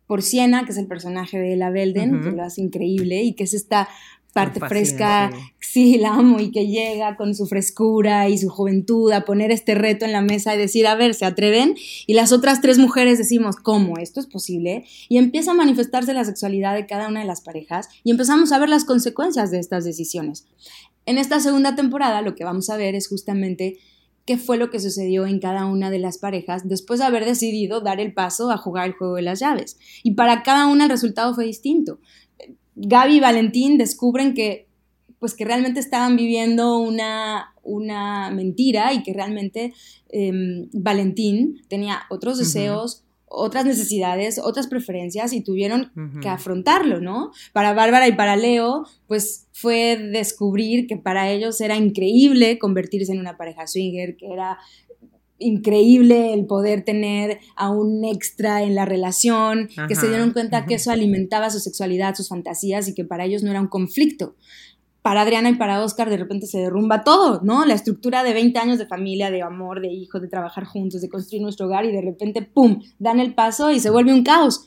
por 0.07 0.23
Siena, 0.23 0.65
que 0.65 0.73
es 0.73 0.79
el 0.79 0.87
personaje 0.87 1.39
de 1.39 1.57
la 1.57 1.71
Belden, 1.71 2.21
que 2.23 2.31
lo 2.31 2.43
hace 2.43 2.61
increíble 2.61 3.23
y 3.23 3.35
que 3.35 3.45
es 3.45 3.55
esta 3.55 3.89
parte 4.35 4.61
fresca, 4.61 5.31
sí. 5.61 5.97
la 5.97 6.15
amo, 6.15 6.41
y 6.41 6.51
que 6.51 6.67
llega 6.67 7.17
con 7.17 7.35
su 7.35 7.47
frescura 7.47 8.29
y 8.29 8.37
su 8.37 8.51
juventud 8.51 9.11
a 9.13 9.25
poner 9.25 9.51
este 9.51 9.75
reto 9.75 10.05
en 10.05 10.13
la 10.13 10.21
mesa 10.21 10.55
y 10.55 10.59
decir, 10.59 10.87
a 10.87 10.97
ver, 10.97 11.15
¿se 11.15 11.25
atreven? 11.25 11.77
Y 12.07 12.15
las 12.15 12.33
otras 12.33 12.61
tres 12.61 12.77
mujeres 12.79 13.17
decimos, 13.17 13.57
¿cómo? 13.57 13.97
¿Esto 13.97 14.21
es 14.21 14.27
posible? 14.27 14.85
Y 15.09 15.19
empieza 15.19 15.53
a 15.53 15.55
manifestarse 15.55 16.13
la 16.13 16.25
sexualidad 16.25 16.75
de 16.75 16.87
cada 16.87 17.09
una 17.09 17.21
de 17.21 17.27
las 17.27 17.41
parejas 17.41 17.89
y 18.03 18.11
empezamos 18.11 18.53
a 18.53 18.59
ver 18.59 18.69
las 18.69 18.85
consecuencias 18.85 19.51
de 19.51 19.61
estas 19.61 19.85
decisiones. 19.85 20.47
En 21.07 21.17
esta 21.17 21.39
segunda 21.39 21.77
temporada 21.77 22.21
lo 22.21 22.35
que 22.35 22.45
vamos 22.45 22.71
a 22.71 22.77
ver 22.77 22.95
es 22.95 23.09
justamente 23.09 23.79
qué 24.27 24.39
fue 24.39 24.57
lo 24.57 24.71
que 24.71 24.81
sucedió 24.81 25.27
en 25.27 25.39
cada 25.39 25.67
una 25.67 25.91
de 25.91 25.99
las 25.99 26.19
parejas 26.19 26.67
después 26.67 26.99
de 27.01 27.07
haber 27.07 27.25
decidido 27.25 27.81
dar 27.81 28.01
el 28.01 28.15
paso 28.15 28.51
a 28.51 28.57
jugar 28.57 28.87
el 28.87 28.95
juego 28.95 29.17
de 29.17 29.23
las 29.23 29.41
llaves. 29.41 29.79
Y 30.03 30.13
para 30.13 30.43
cada 30.43 30.67
una 30.67 30.85
el 30.85 30.91
resultado 30.91 31.35
fue 31.35 31.45
distinto. 31.45 31.99
Gaby 32.77 33.17
y 33.17 33.21
Valentín 33.21 33.79
descubren 33.79 34.35
que 34.35 34.69
pues 35.19 35.35
que 35.35 35.47
realmente 35.47 35.81
estaban 35.81 36.17
viviendo 36.17 36.79
una, 36.79 37.55
una 37.63 38.31
mentira 38.31 38.93
y 38.93 39.03
que 39.03 39.15
realmente 39.15 39.73
em, 40.11 40.69
Valentín 40.75 41.63
tenía 41.69 42.03
otros 42.11 42.37
deseos, 42.37 43.05
otras 43.27 43.65
necesidades, 43.65 44.39
otras 44.39 44.67
preferencias 44.67 45.33
y 45.33 45.41
tuvieron 45.41 45.93
que 46.21 46.29
afrontarlo, 46.29 47.01
¿no? 47.01 47.31
Para 47.53 47.73
Bárbara 47.73 48.07
y 48.07 48.13
para 48.13 48.37
Leo, 48.37 48.85
pues 49.07 49.49
fue 49.53 49.97
descubrir 49.97 50.87
que 50.87 50.99
para 50.99 51.31
ellos 51.31 51.61
era 51.61 51.77
increíble 51.77 52.59
convertirse 52.59 53.13
en 53.13 53.21
una 53.21 53.37
pareja 53.37 53.67
swinger, 53.67 54.17
que 54.17 54.27
era 54.31 54.59
increíble 55.39 56.33
el 56.33 56.47
poder 56.47 56.85
tener 56.85 57.41
a 57.57 57.71
un 57.71 58.05
extra 58.05 58.63
en 58.63 58.75
la 58.75 58.85
relación, 58.85 59.69
que 59.89 59.95
se 59.95 60.09
dieron 60.09 60.33
cuenta 60.33 60.65
que 60.67 60.75
eso 60.75 60.91
alimentaba 60.91 61.51
su 61.51 61.59
sexualidad, 61.59 62.15
sus 62.15 62.29
fantasías 62.29 62.89
y 62.89 62.95
que 62.95 63.05
para 63.05 63.25
ellos 63.25 63.43
no 63.43 63.51
era 63.51 63.61
un 63.61 63.69
conflicto. 63.69 64.37
Para 65.03 65.21
Adriana 65.21 65.51
y 65.51 65.57
para 65.57 65.83
Oscar 65.83 66.09
de 66.09 66.17
repente 66.17 66.47
se 66.47 66.59
derrumba 66.59 67.05
todo, 67.05 67.43
¿no? 67.43 67.67
La 67.67 67.75
estructura 67.75 68.23
de 68.23 68.33
20 68.33 68.59
años 68.59 68.79
de 68.79 68.87
familia, 68.87 69.31
de 69.31 69.43
amor, 69.43 69.83
de 69.83 69.93
hijos, 69.93 70.23
de 70.23 70.29
trabajar 70.29 70.65
juntos, 70.65 71.03
de 71.03 71.11
construir 71.11 71.43
nuestro 71.43 71.67
hogar 71.67 71.85
y 71.85 71.93
de 71.93 72.01
repente, 72.01 72.41
¡pum!, 72.41 72.81
dan 72.99 73.21
el 73.21 73.35
paso 73.35 73.71
y 73.71 73.81
se 73.81 73.91
vuelve 73.91 74.15
un 74.15 74.23
caos. 74.23 74.65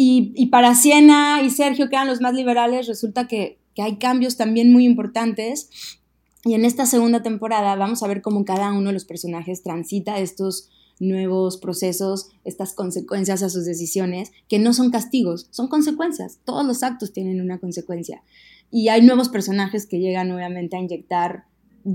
Y, 0.00 0.46
para 0.46 0.76
Siena 0.76 1.42
y 1.42 1.50
Sergio, 1.50 1.88
que 1.88 1.96
eran 1.96 2.06
los 2.06 2.20
más 2.20 2.32
liberales, 2.32 2.86
resulta 2.86 3.26
que, 3.26 3.58
que 3.74 3.82
hay 3.82 3.98
cambios 3.98 4.36
también 4.36 4.72
muy 4.72 4.84
importantes 4.84 5.97
y 6.44 6.54
en 6.54 6.64
esta 6.64 6.86
segunda 6.86 7.22
temporada 7.22 7.74
vamos 7.76 8.02
a 8.02 8.08
ver 8.08 8.22
cómo 8.22 8.44
cada 8.44 8.72
uno 8.72 8.88
de 8.88 8.92
los 8.92 9.04
personajes 9.04 9.62
transita 9.62 10.18
estos 10.18 10.70
nuevos 11.00 11.56
procesos, 11.56 12.28
estas 12.44 12.74
consecuencias 12.74 13.42
a 13.42 13.50
sus 13.50 13.64
decisiones, 13.64 14.32
que 14.48 14.58
no 14.58 14.72
son 14.72 14.90
castigos, 14.90 15.48
son 15.50 15.68
consecuencias. 15.68 16.38
Todos 16.44 16.64
los 16.66 16.82
actos 16.82 17.12
tienen 17.12 17.40
una 17.40 17.58
consecuencia. 17.58 18.22
Y 18.70 18.88
hay 18.88 19.02
nuevos 19.02 19.28
personajes 19.28 19.86
que 19.86 19.98
llegan 19.98 20.28
nuevamente 20.28 20.76
a 20.76 20.80
inyectar 20.80 21.44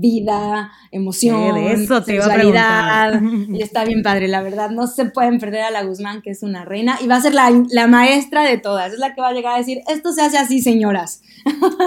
vida, 0.00 0.72
emoción, 0.90 1.56
eso 1.56 2.02
te 2.02 2.20
sexualidad. 2.20 3.20
y 3.48 3.62
está 3.62 3.84
bien 3.84 4.02
padre, 4.02 4.28
la 4.28 4.42
verdad. 4.42 4.70
No 4.70 4.86
se 4.86 5.06
pueden 5.06 5.38
perder 5.38 5.62
a 5.62 5.70
la 5.70 5.84
Guzmán, 5.84 6.22
que 6.22 6.30
es 6.30 6.42
una 6.42 6.64
reina, 6.64 6.98
y 7.00 7.06
va 7.06 7.16
a 7.16 7.20
ser 7.20 7.34
la, 7.34 7.50
la, 7.70 7.86
maestra 7.86 8.42
de 8.42 8.58
todas. 8.58 8.92
Es 8.92 8.98
la 8.98 9.14
que 9.14 9.20
va 9.20 9.28
a 9.28 9.32
llegar 9.32 9.54
a 9.54 9.58
decir, 9.58 9.80
esto 9.88 10.12
se 10.12 10.22
hace 10.22 10.38
así, 10.38 10.60
señoras. 10.60 11.22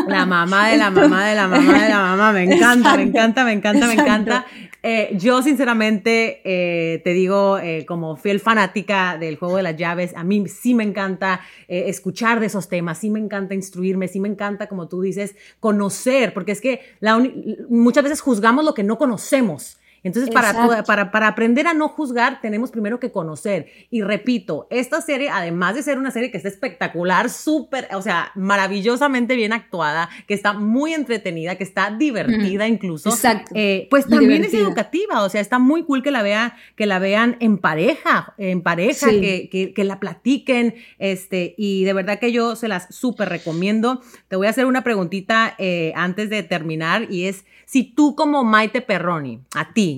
La 0.08 0.26
mamá 0.26 0.70
de 0.70 0.78
la 0.78 0.90
mamá 0.90 1.28
de 1.28 1.36
la 1.36 1.48
mamá 1.48 1.84
de 1.84 1.90
la 1.90 2.00
mamá. 2.00 2.32
Me 2.32 2.44
encanta, 2.44 2.96
me 2.96 3.04
encanta, 3.04 3.44
me 3.44 3.54
encanta, 3.54 3.88
me 3.88 3.94
encanta. 3.94 4.46
Eh, 4.90 5.18
yo 5.18 5.42
sinceramente 5.42 6.40
eh, 6.46 7.00
te 7.00 7.10
digo, 7.10 7.60
eh, 7.60 7.86
como 7.86 8.16
fiel 8.16 8.40
fanática 8.40 9.18
del 9.18 9.36
juego 9.36 9.58
de 9.58 9.64
las 9.64 9.76
llaves, 9.76 10.14
a 10.16 10.24
mí 10.24 10.48
sí 10.48 10.74
me 10.74 10.86
encanta 10.86 11.42
escuchar 11.68 12.40
de 12.40 12.46
esos 12.46 12.70
temas, 12.70 13.00
sí 13.00 13.10
me 13.10 13.20
encanta 13.20 13.54
instruirme, 13.54 14.08
sí 14.08 14.22
me 14.22 14.30
encanta, 14.30 14.68
como 14.68 14.88
tú 14.88 15.02
dices, 15.02 15.36
conocer, 15.60 16.34
porque 16.34 16.54
es 16.54 16.62
que 16.62 16.80
la 17.02 17.22
muchas 17.68 18.02
veces 18.02 18.22
juzgamos 18.22 18.64
lo 18.64 18.74
que 18.74 18.84
no 18.84 18.98
conocemos. 18.98 19.78
Entonces, 20.08 20.34
para, 20.34 20.84
para, 20.84 21.12
para, 21.12 21.28
aprender 21.28 21.68
a 21.68 21.74
no 21.74 21.90
juzgar, 21.90 22.42
tenemos 22.42 22.72
primero 22.72 23.00
que 23.00 23.12
conocer. 23.12 23.68
Y 23.90 24.02
repito, 24.02 24.68
esta 24.70 25.02
serie, 25.02 25.30
además 25.30 25.76
de 25.76 25.84
ser 25.84 25.98
una 25.98 26.12
serie 26.12 26.32
que 26.32 26.38
está 26.38 26.50
espectacular, 26.50 27.30
súper, 27.30 27.88
o 27.94 28.02
sea, 28.02 28.32
maravillosamente 28.36 29.36
bien 29.36 29.54
actuada, 29.54 30.10
que 30.28 30.34
está 30.34 30.54
muy 30.54 30.94
entretenida, 30.94 31.56
que 31.56 31.64
está 31.64 31.92
divertida 31.92 32.68
incluso, 32.68 33.16
eh, 33.54 33.88
pues 33.90 34.08
también 34.08 34.44
es 34.44 34.54
educativa, 34.54 35.24
o 35.24 35.30
sea, 35.30 35.42
está 35.42 35.60
muy 35.60 35.84
cool 35.84 36.02
que 36.02 36.12
la, 36.12 36.24
vea, 36.24 36.56
que 36.76 36.86
la 36.86 37.00
vean 37.00 37.38
en 37.40 37.58
pareja, 37.58 38.34
en 38.38 38.62
pareja, 38.62 39.10
que, 39.10 39.50
que, 39.52 39.74
que, 39.74 39.84
la 39.84 40.00
platiquen, 40.00 40.76
este, 41.00 41.54
y 41.58 41.84
de 41.84 41.94
verdad 41.94 42.20
que 42.20 42.32
yo 42.32 42.56
se 42.56 42.68
las 42.68 42.94
súper 42.96 43.30
recomiendo. 43.30 44.02
Te 44.28 44.36
voy 44.36 44.48
a 44.48 44.52
hacer 44.52 44.66
una 44.66 44.84
preguntita 44.84 45.56
eh, 45.58 45.92
antes 45.96 46.30
de 46.30 46.44
terminar, 46.44 47.08
y 47.10 47.26
es, 47.26 47.46
si 47.66 47.84
tú 47.84 48.16
como 48.16 48.44
Maite 48.44 48.82
Perroni, 48.82 49.42
a 49.54 49.74
ti, 49.74 49.97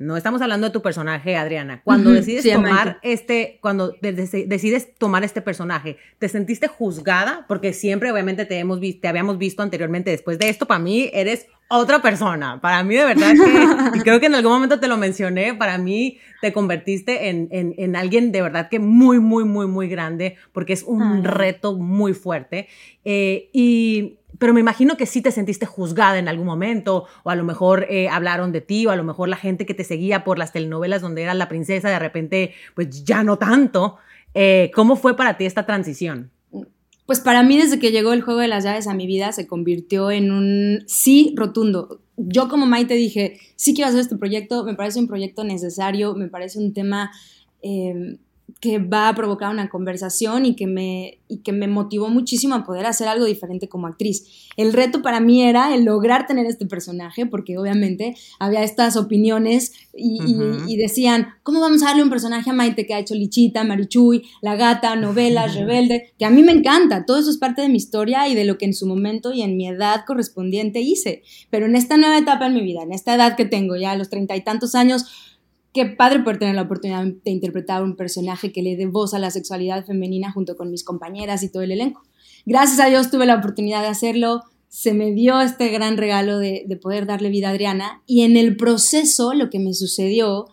no 0.00 0.16
estamos 0.16 0.40
hablando 0.40 0.66
de 0.66 0.72
tu 0.72 0.80
personaje, 0.80 1.36
Adriana. 1.36 1.82
Cuando 1.84 2.10
decides 2.10 2.50
tomar 2.50 2.98
este, 3.02 3.58
cuando 3.60 3.94
decides 4.00 4.94
tomar 4.94 5.24
este 5.24 5.42
personaje, 5.42 5.98
¿te 6.18 6.26
sentiste 6.30 6.68
juzgada? 6.68 7.44
Porque 7.46 7.74
siempre, 7.74 8.10
obviamente, 8.10 8.46
te 8.46 8.58
hemos 8.58 8.80
te 8.80 9.08
habíamos 9.08 9.36
visto 9.36 9.62
anteriormente. 9.62 10.10
Después 10.10 10.38
de 10.38 10.48
esto, 10.48 10.64
para 10.64 10.80
mí 10.80 11.10
eres 11.12 11.48
otra 11.78 12.02
persona. 12.02 12.60
Para 12.60 12.82
mí, 12.82 12.96
de 12.96 13.04
verdad 13.04 13.32
que, 13.32 13.98
y 13.98 14.00
creo 14.02 14.20
que 14.20 14.26
en 14.26 14.34
algún 14.34 14.52
momento 14.52 14.80
te 14.80 14.88
lo 14.88 14.96
mencioné, 14.96 15.54
para 15.54 15.78
mí 15.78 16.18
te 16.40 16.52
convertiste 16.52 17.28
en, 17.28 17.48
en, 17.50 17.96
alguien 17.96 18.32
de 18.32 18.42
verdad 18.42 18.68
que 18.68 18.78
muy, 18.78 19.20
muy, 19.20 19.44
muy, 19.44 19.66
muy 19.66 19.88
grande, 19.88 20.36
porque 20.52 20.72
es 20.72 20.82
un 20.82 21.24
reto 21.24 21.76
muy 21.76 22.12
fuerte. 22.14 22.68
Eh, 23.04 23.50
y 23.52 24.18
pero 24.38 24.54
me 24.54 24.60
imagino 24.60 24.96
que 24.96 25.06
sí 25.06 25.20
te 25.20 25.32
sentiste 25.32 25.66
juzgada 25.66 26.18
en 26.18 26.26
algún 26.26 26.46
momento, 26.46 27.06
o 27.24 27.30
a 27.30 27.34
lo 27.34 27.44
mejor 27.44 27.86
eh, 27.90 28.08
hablaron 28.08 28.52
de 28.52 28.62
ti, 28.62 28.86
o 28.86 28.90
a 28.90 28.96
lo 28.96 29.04
mejor 29.04 29.28
la 29.28 29.36
gente 29.36 29.66
que 29.66 29.74
te 29.74 29.84
seguía 29.84 30.24
por 30.24 30.38
las 30.38 30.52
telenovelas 30.52 31.02
donde 31.02 31.22
eras 31.22 31.36
la 31.36 31.48
princesa, 31.48 31.90
de 31.90 31.98
repente, 31.98 32.54
pues 32.74 33.04
ya 33.04 33.22
no 33.22 33.36
tanto. 33.36 33.98
Eh, 34.34 34.70
¿Cómo 34.74 34.96
fue 34.96 35.14
para 35.14 35.36
ti 35.36 35.44
esta 35.44 35.66
transición? 35.66 36.30
Pues 37.10 37.18
para 37.18 37.42
mí, 37.42 37.58
desde 37.58 37.80
que 37.80 37.90
llegó 37.90 38.12
el 38.12 38.22
juego 38.22 38.38
de 38.38 38.46
las 38.46 38.62
llaves 38.62 38.86
a 38.86 38.94
mi 38.94 39.04
vida, 39.04 39.32
se 39.32 39.48
convirtió 39.48 40.12
en 40.12 40.30
un 40.30 40.84
sí 40.86 41.34
rotundo. 41.36 42.02
Yo 42.16 42.48
como 42.48 42.66
Maite 42.66 42.94
dije, 42.94 43.36
sí 43.56 43.74
quiero 43.74 43.88
hacer 43.88 44.02
este 44.02 44.14
proyecto, 44.14 44.62
me 44.62 44.76
parece 44.76 45.00
un 45.00 45.08
proyecto 45.08 45.42
necesario, 45.42 46.14
me 46.14 46.28
parece 46.28 46.60
un 46.60 46.72
tema... 46.72 47.10
Eh, 47.62 48.16
que 48.60 48.78
va 48.78 49.08
a 49.08 49.14
provocar 49.14 49.50
una 49.50 49.70
conversación 49.70 50.44
y 50.44 50.54
que, 50.54 50.66
me, 50.66 51.18
y 51.28 51.38
que 51.38 51.52
me 51.52 51.66
motivó 51.66 52.10
muchísimo 52.10 52.54
a 52.54 52.64
poder 52.64 52.84
hacer 52.84 53.08
algo 53.08 53.24
diferente 53.24 53.70
como 53.70 53.86
actriz. 53.86 54.50
El 54.56 54.74
reto 54.74 55.00
para 55.00 55.18
mí 55.18 55.42
era 55.42 55.74
el 55.74 55.84
lograr 55.84 56.26
tener 56.26 56.44
este 56.44 56.66
personaje, 56.66 57.24
porque 57.24 57.56
obviamente 57.56 58.14
había 58.38 58.62
estas 58.62 58.98
opiniones 58.98 59.72
y, 59.94 60.76
decían, 60.76 61.28
¿cómo 61.42 61.60
vamos 61.60 61.82
a 61.82 61.86
darle 61.86 62.02
un 62.02 62.10
personaje 62.10 62.50
a 62.50 62.52
Maite 62.52 62.86
que 62.86 62.92
ha 62.92 62.98
hecho 62.98 63.14
Lichita, 63.14 63.64
Marichuy, 63.64 64.24
La 64.42 64.56
Gata, 64.56 64.94
novelas, 64.94 65.54
Rebelde? 65.54 66.12
Que 66.18 66.26
a 66.26 66.30
mí 66.30 66.42
me 66.42 66.52
encanta, 66.52 67.06
todo 67.06 67.18
eso 67.18 67.30
es 67.30 67.38
parte 67.38 67.62
de 67.62 67.70
mi 67.70 67.78
historia 67.78 68.28
y 68.28 68.34
de 68.34 68.44
lo 68.44 68.58
que 68.58 68.66
en 68.66 68.74
su 68.74 68.86
momento 68.86 69.32
y 69.32 69.40
en 69.40 69.56
mi 69.56 69.68
edad 69.68 70.04
correspondiente 70.06 70.80
hice. 70.80 71.22
Pero 71.48 71.64
en 71.64 71.76
esta 71.76 71.96
nueva 71.96 72.18
etapa 72.18 72.46
en 72.46 72.54
mi 72.54 72.60
vida, 72.60 72.82
en 72.82 72.92
esta 72.92 73.14
edad 73.14 73.36
que 73.36 73.46
tengo 73.46 73.76
ya 73.76 73.92
a 73.92 73.96
los 73.96 74.10
treinta 74.10 74.36
y 74.36 74.42
tantos 74.42 74.74
años, 74.74 75.29
qué 75.72 75.86
padre 75.86 76.20
poder 76.20 76.38
tener 76.38 76.54
la 76.54 76.62
oportunidad 76.62 77.04
de 77.04 77.30
interpretar 77.30 77.82
un 77.82 77.96
personaje 77.96 78.52
que 78.52 78.62
le 78.62 78.76
dé 78.76 78.86
voz 78.86 79.14
a 79.14 79.18
la 79.18 79.30
sexualidad 79.30 79.84
femenina 79.84 80.32
junto 80.32 80.56
con 80.56 80.70
mis 80.70 80.84
compañeras 80.84 81.42
y 81.42 81.48
todo 81.48 81.62
el 81.62 81.72
elenco. 81.72 82.02
Gracias 82.46 82.80
a 82.80 82.86
Dios 82.86 83.10
tuve 83.10 83.26
la 83.26 83.36
oportunidad 83.36 83.82
de 83.82 83.88
hacerlo, 83.88 84.42
se 84.68 84.94
me 84.94 85.12
dio 85.12 85.40
este 85.40 85.68
gran 85.68 85.96
regalo 85.96 86.38
de, 86.38 86.78
poder 86.80 87.06
darle 87.06 87.28
vida 87.28 87.48
a 87.48 87.50
Adriana. 87.50 88.02
Y 88.06 88.22
en 88.22 88.36
el 88.36 88.56
proceso 88.56 89.34
lo 89.34 89.50
que 89.50 89.58
me 89.58 89.74
sucedió 89.74 90.46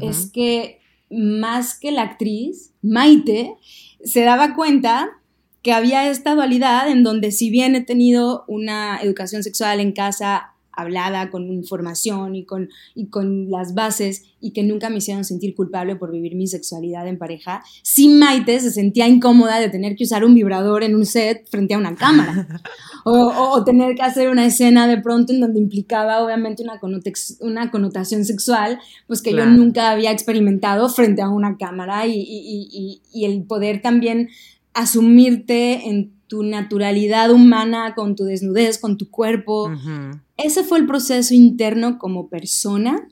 es 0.00 0.30
que 0.30 0.80
más 1.10 1.78
que 1.78 1.90
la 1.90 2.02
actriz, 2.02 2.72
Maite, 2.82 3.54
se 4.04 4.22
daba 4.22 4.54
cuenta 4.54 5.08
que 5.62 5.72
había 5.72 6.08
esta 6.10 6.34
dualidad 6.34 6.90
en 6.90 7.02
donde 7.02 7.32
si 7.32 7.50
bien 7.50 7.74
he 7.74 7.80
tenido 7.80 8.44
una 8.46 8.98
educación 9.00 9.42
sexual 9.42 9.80
en 9.80 9.92
casa 9.92 10.55
hablada, 10.76 11.30
con 11.30 11.50
información 11.50 12.36
y 12.36 12.44
con, 12.44 12.68
y 12.94 13.08
con 13.08 13.50
las 13.50 13.74
bases 13.74 14.24
y 14.40 14.52
que 14.52 14.62
nunca 14.62 14.90
me 14.90 14.98
hicieron 14.98 15.24
sentir 15.24 15.54
culpable 15.54 15.96
por 15.96 16.12
vivir 16.12 16.36
mi 16.36 16.46
sexualidad 16.46 17.08
en 17.08 17.18
pareja, 17.18 17.64
sí 17.82 18.08
Maite 18.08 18.60
se 18.60 18.70
sentía 18.70 19.08
incómoda 19.08 19.58
de 19.58 19.68
tener 19.68 19.96
que 19.96 20.04
usar 20.04 20.24
un 20.24 20.34
vibrador 20.34 20.84
en 20.84 20.94
un 20.94 21.06
set 21.06 21.48
frente 21.50 21.74
a 21.74 21.78
una 21.78 21.94
cámara. 21.94 22.46
O, 23.08 23.62
tener 23.62 23.94
que 23.94 24.02
hacer 24.02 24.30
una 24.30 24.44
escena 24.46 24.88
de 24.88 25.00
pronto 25.00 25.32
en 25.32 25.38
donde 25.38 25.60
implicaba 25.60 26.24
obviamente 26.24 26.64
una, 26.64 26.80
una 27.38 27.70
connotación 27.70 28.24
sexual, 28.24 28.80
pues 29.06 29.22
que 29.22 29.32
yo 29.32 29.46
nunca 29.46 29.92
había 29.92 30.10
experimentado 30.10 30.88
frente 30.88 31.22
a 31.22 31.28
una 31.28 31.56
cámara 31.56 32.08
y, 32.08 32.14
y, 32.16 33.00
y 33.12 33.24
el 33.24 33.44
poder 33.44 33.80
también 33.80 34.28
asumirte 34.76 35.88
en 35.88 36.12
tu 36.26 36.42
naturalidad 36.42 37.30
humana, 37.30 37.94
con 37.94 38.14
tu 38.14 38.24
desnudez, 38.24 38.78
con 38.78 38.98
tu 38.98 39.10
cuerpo. 39.10 39.70
Ese 40.36 40.64
fue 40.64 40.78
el 40.78 40.86
proceso 40.86 41.32
interno 41.34 41.98
como 41.98 42.28
persona 42.28 43.08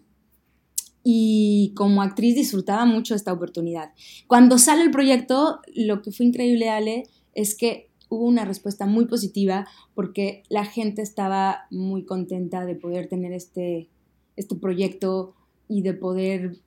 y 1.03 1.73
como 1.75 2.03
actriz 2.03 2.35
disfrutaba 2.35 2.85
mucho 2.85 3.15
esta 3.15 3.33
oportunidad. 3.33 3.93
Cuando 4.27 4.59
sale 4.59 4.83
el 4.83 4.91
proyecto, 4.91 5.61
lo 5.75 6.03
que 6.03 6.13
fue 6.13 6.27
increíble, 6.27 6.69
Ale, 6.69 7.05
es 7.35 7.57
que 7.57 7.91
hubo 8.11 8.27
una 8.27 8.45
respuesta 8.45 8.85
muy 8.85 9.07
positiva 9.07 9.67
porque 9.95 10.43
la 10.51 10.67
gente 10.67 11.01
estaba 11.01 11.67
muy 11.71 12.05
contenta 12.05 12.67
de 12.67 12.75
poder 12.75 13.09
tener 13.09 13.33
este, 13.33 13.89
este 14.37 14.55
proyecto 14.55 15.35
y 15.67 15.81
de 15.81 15.95
poder 15.95 16.59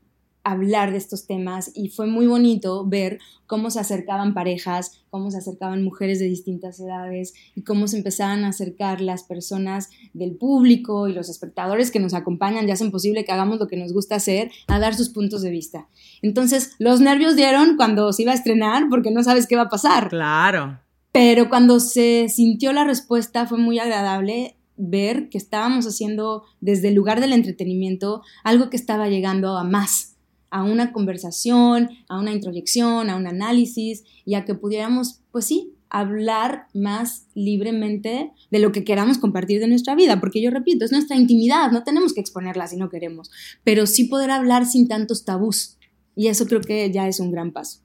hablar 0.52 0.92
de 0.92 0.98
estos 0.98 1.28
temas 1.28 1.72
y 1.76 1.90
fue 1.90 2.08
muy 2.08 2.28
bonito 2.28 2.86
ver 2.86 3.20
cómo 3.46 3.72
se 3.72 3.80
acercaban 3.80 4.34
parejas, 4.34 5.04
cómo 5.10 5.32
se 5.32 5.38
acercaban 5.38 5.84
mujeres 5.84 6.20
de 6.20 6.26
distintas 6.26 6.80
edades 6.80 7.34
y 7.56 7.64
cómo 7.64 7.88
se 7.88 7.98
empezaban 7.98 8.44
a 8.44 8.50
acercar 8.50 9.02
las 9.02 9.24
personas 9.24 9.90
del 10.14 10.36
público 10.36 11.08
y 11.08 11.14
los 11.14 11.30
espectadores 11.30 11.92
que 11.92 12.00
nos 12.00 12.14
acompañan 12.14 12.68
y 12.68 12.72
hacen 12.72 12.92
posible 12.92 13.26
que 13.26 13.32
hagamos 13.32 13.60
lo 13.60 13.68
que 13.68 13.78
nos 13.78 13.94
gusta 13.94 14.16
hacer, 14.16 14.52
a 14.68 14.80
dar 14.80 14.96
sus 14.96 15.10
puntos 15.10 15.42
de 15.42 15.50
vista. 15.50 15.88
Entonces, 16.22 16.76
los 16.78 17.00
nervios 17.00 17.36
dieron 17.36 17.78
cuando 17.78 18.12
se 18.14 18.24
iba 18.24 18.34
a 18.34 18.36
estrenar 18.36 18.88
porque 18.90 19.12
no 19.12 19.24
sabes 19.24 19.48
qué 19.48 19.56
va 19.56 19.64
a 19.64 19.70
pasar. 19.70 20.10
Claro. 20.10 20.80
Pero 21.12 21.50
cuando 21.50 21.80
se 21.80 22.28
sintió 22.30 22.74
la 22.74 22.84
respuesta 22.84 23.48
fue 23.48 23.58
muy 23.58 23.80
agradable 23.80 24.56
ver 24.78 25.30
que 25.30 25.38
estábamos 25.38 25.88
haciendo 25.88 26.44
desde 26.62 26.90
el 26.90 26.96
lugar 26.96 27.20
del 27.20 27.34
entretenimiento 27.34 28.22
algo 28.44 28.70
que 28.70 28.78
estaba 28.78 29.10
llegando 29.10 29.58
a 29.58 29.64
más 29.64 30.17
a 30.50 30.64
una 30.64 30.92
conversación, 30.92 31.90
a 32.08 32.20
una 32.20 32.32
introyección, 32.32 33.10
a 33.10 33.16
un 33.16 33.28
análisis 33.28 34.04
y 34.26 34.36
a 34.36 34.46
que 34.46 34.56
pudiéramos, 34.56 35.22
pues 35.32 35.46
sí, 35.46 35.74
hablar 35.90 36.68
más 36.74 37.28
libremente 37.34 38.32
de 38.52 38.60
lo 38.60 38.72
que 38.72 38.84
queramos 38.84 39.18
compartir 39.18 39.60
de 39.60 39.68
nuestra 39.68 39.96
vida, 39.96 40.20
porque 40.20 40.42
yo 40.42 40.52
repito, 40.52 40.86
es 40.86 40.92
nuestra 40.92 41.16
intimidad, 41.16 41.72
no 41.72 41.84
tenemos 41.84 42.14
que 42.14 42.22
exponerla 42.22 42.68
si 42.68 42.78
no 42.78 42.90
queremos, 42.90 43.32
pero 43.64 43.86
sí 43.86 44.06
poder 44.06 44.32
hablar 44.32 44.66
sin 44.66 44.88
tantos 44.88 45.24
tabús 45.24 45.78
y 46.16 46.28
eso 46.28 46.46
creo 46.48 46.62
que 46.62 46.92
ya 46.92 47.08
es 47.08 47.20
un 47.20 47.32
gran 47.32 47.52
paso. 47.52 47.80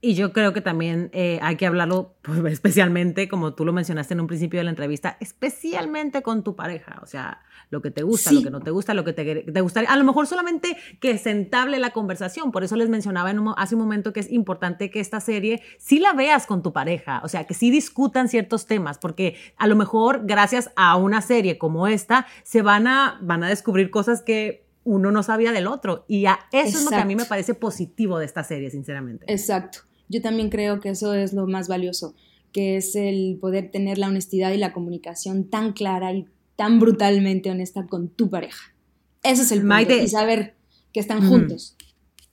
Y 0.00 0.14
yo 0.14 0.32
creo 0.32 0.52
que 0.52 0.60
también 0.60 1.10
eh, 1.12 1.40
hay 1.42 1.56
que 1.56 1.66
hablarlo 1.66 2.14
pues, 2.22 2.40
especialmente, 2.52 3.28
como 3.28 3.54
tú 3.54 3.64
lo 3.64 3.72
mencionaste 3.72 4.14
en 4.14 4.20
un 4.20 4.26
principio 4.28 4.60
de 4.60 4.64
la 4.64 4.70
entrevista, 4.70 5.16
especialmente 5.20 6.22
con 6.22 6.44
tu 6.44 6.54
pareja. 6.54 7.00
O 7.02 7.06
sea, 7.06 7.40
lo 7.70 7.82
que 7.82 7.90
te 7.90 8.04
gusta, 8.04 8.30
lo 8.32 8.42
que 8.42 8.50
no 8.50 8.60
te 8.60 8.70
gusta, 8.70 8.94
lo 8.94 9.04
que 9.04 9.12
te, 9.12 9.42
te, 9.42 9.60
gustaría. 9.60 9.90
A 9.90 9.96
lo 9.96 10.04
mejor 10.04 10.26
solamente 10.28 10.76
que 11.00 11.18
se 11.18 11.30
entable 11.30 11.78
la 11.78 11.90
conversación. 11.90 12.52
Por 12.52 12.62
eso 12.62 12.76
les 12.76 12.88
mencionaba 12.88 13.30
en 13.30 13.40
hace 13.56 13.74
un 13.74 13.80
momento 13.80 14.12
que 14.12 14.20
es 14.20 14.30
importante 14.30 14.90
que 14.90 15.00
esta 15.00 15.20
serie 15.20 15.62
sí 15.78 15.98
la 15.98 16.12
veas 16.12 16.46
con 16.46 16.62
tu 16.62 16.72
pareja. 16.72 17.20
O 17.24 17.28
sea, 17.28 17.44
que 17.46 17.54
sí 17.54 17.70
discutan 17.70 18.28
ciertos 18.28 18.66
temas, 18.66 18.98
porque 18.98 19.36
a 19.56 19.66
lo 19.66 19.74
mejor 19.74 20.22
gracias 20.24 20.70
a 20.76 20.96
una 20.96 21.22
serie 21.22 21.58
como 21.58 21.88
esta 21.88 22.26
se 22.44 22.62
van 22.62 22.86
a, 22.86 23.18
van 23.20 23.42
a 23.42 23.48
descubrir 23.48 23.90
cosas 23.90 24.22
que 24.22 24.68
uno 24.84 25.10
no 25.10 25.22
sabía 25.22 25.52
del 25.52 25.66
otro. 25.66 26.04
Y 26.08 26.26
a 26.26 26.38
eso 26.52 26.78
es 26.78 26.84
lo 26.84 26.90
que 26.90 26.96
a 26.96 27.04
mí 27.04 27.16
me 27.16 27.26
parece 27.26 27.54
positivo 27.54 28.18
de 28.18 28.26
esta 28.26 28.44
serie, 28.44 28.70
sinceramente. 28.70 29.26
Exacto. 29.28 29.87
Yo 30.08 30.22
también 30.22 30.50
creo 30.50 30.80
que 30.80 30.90
eso 30.90 31.14
es 31.14 31.32
lo 31.32 31.46
más 31.46 31.68
valioso, 31.68 32.14
que 32.52 32.76
es 32.76 32.96
el 32.96 33.38
poder 33.40 33.70
tener 33.70 33.98
la 33.98 34.08
honestidad 34.08 34.52
y 34.52 34.56
la 34.56 34.72
comunicación 34.72 35.44
tan 35.44 35.72
clara 35.72 36.12
y 36.12 36.26
tan 36.56 36.78
brutalmente 36.80 37.50
honesta 37.50 37.86
con 37.86 38.08
tu 38.08 38.30
pareja. 38.30 38.74
Eso 39.22 39.42
es 39.42 39.52
el 39.52 39.60
punto, 39.60 39.94
y 39.94 40.08
saber 40.08 40.56
que 40.92 41.00
están 41.00 41.26
juntos. 41.28 41.76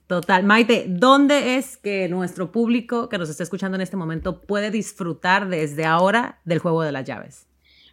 Total. 0.06 0.44
Maite, 0.44 0.86
¿dónde 0.88 1.56
es 1.56 1.76
que 1.76 2.08
nuestro 2.08 2.52
público 2.52 3.08
que 3.08 3.18
nos 3.18 3.28
está 3.28 3.42
escuchando 3.42 3.74
en 3.74 3.82
este 3.82 3.96
momento 3.96 4.40
puede 4.42 4.70
disfrutar 4.70 5.48
desde 5.48 5.84
ahora 5.84 6.40
del 6.44 6.60
juego 6.60 6.82
de 6.82 6.92
las 6.92 7.04
llaves? 7.04 7.46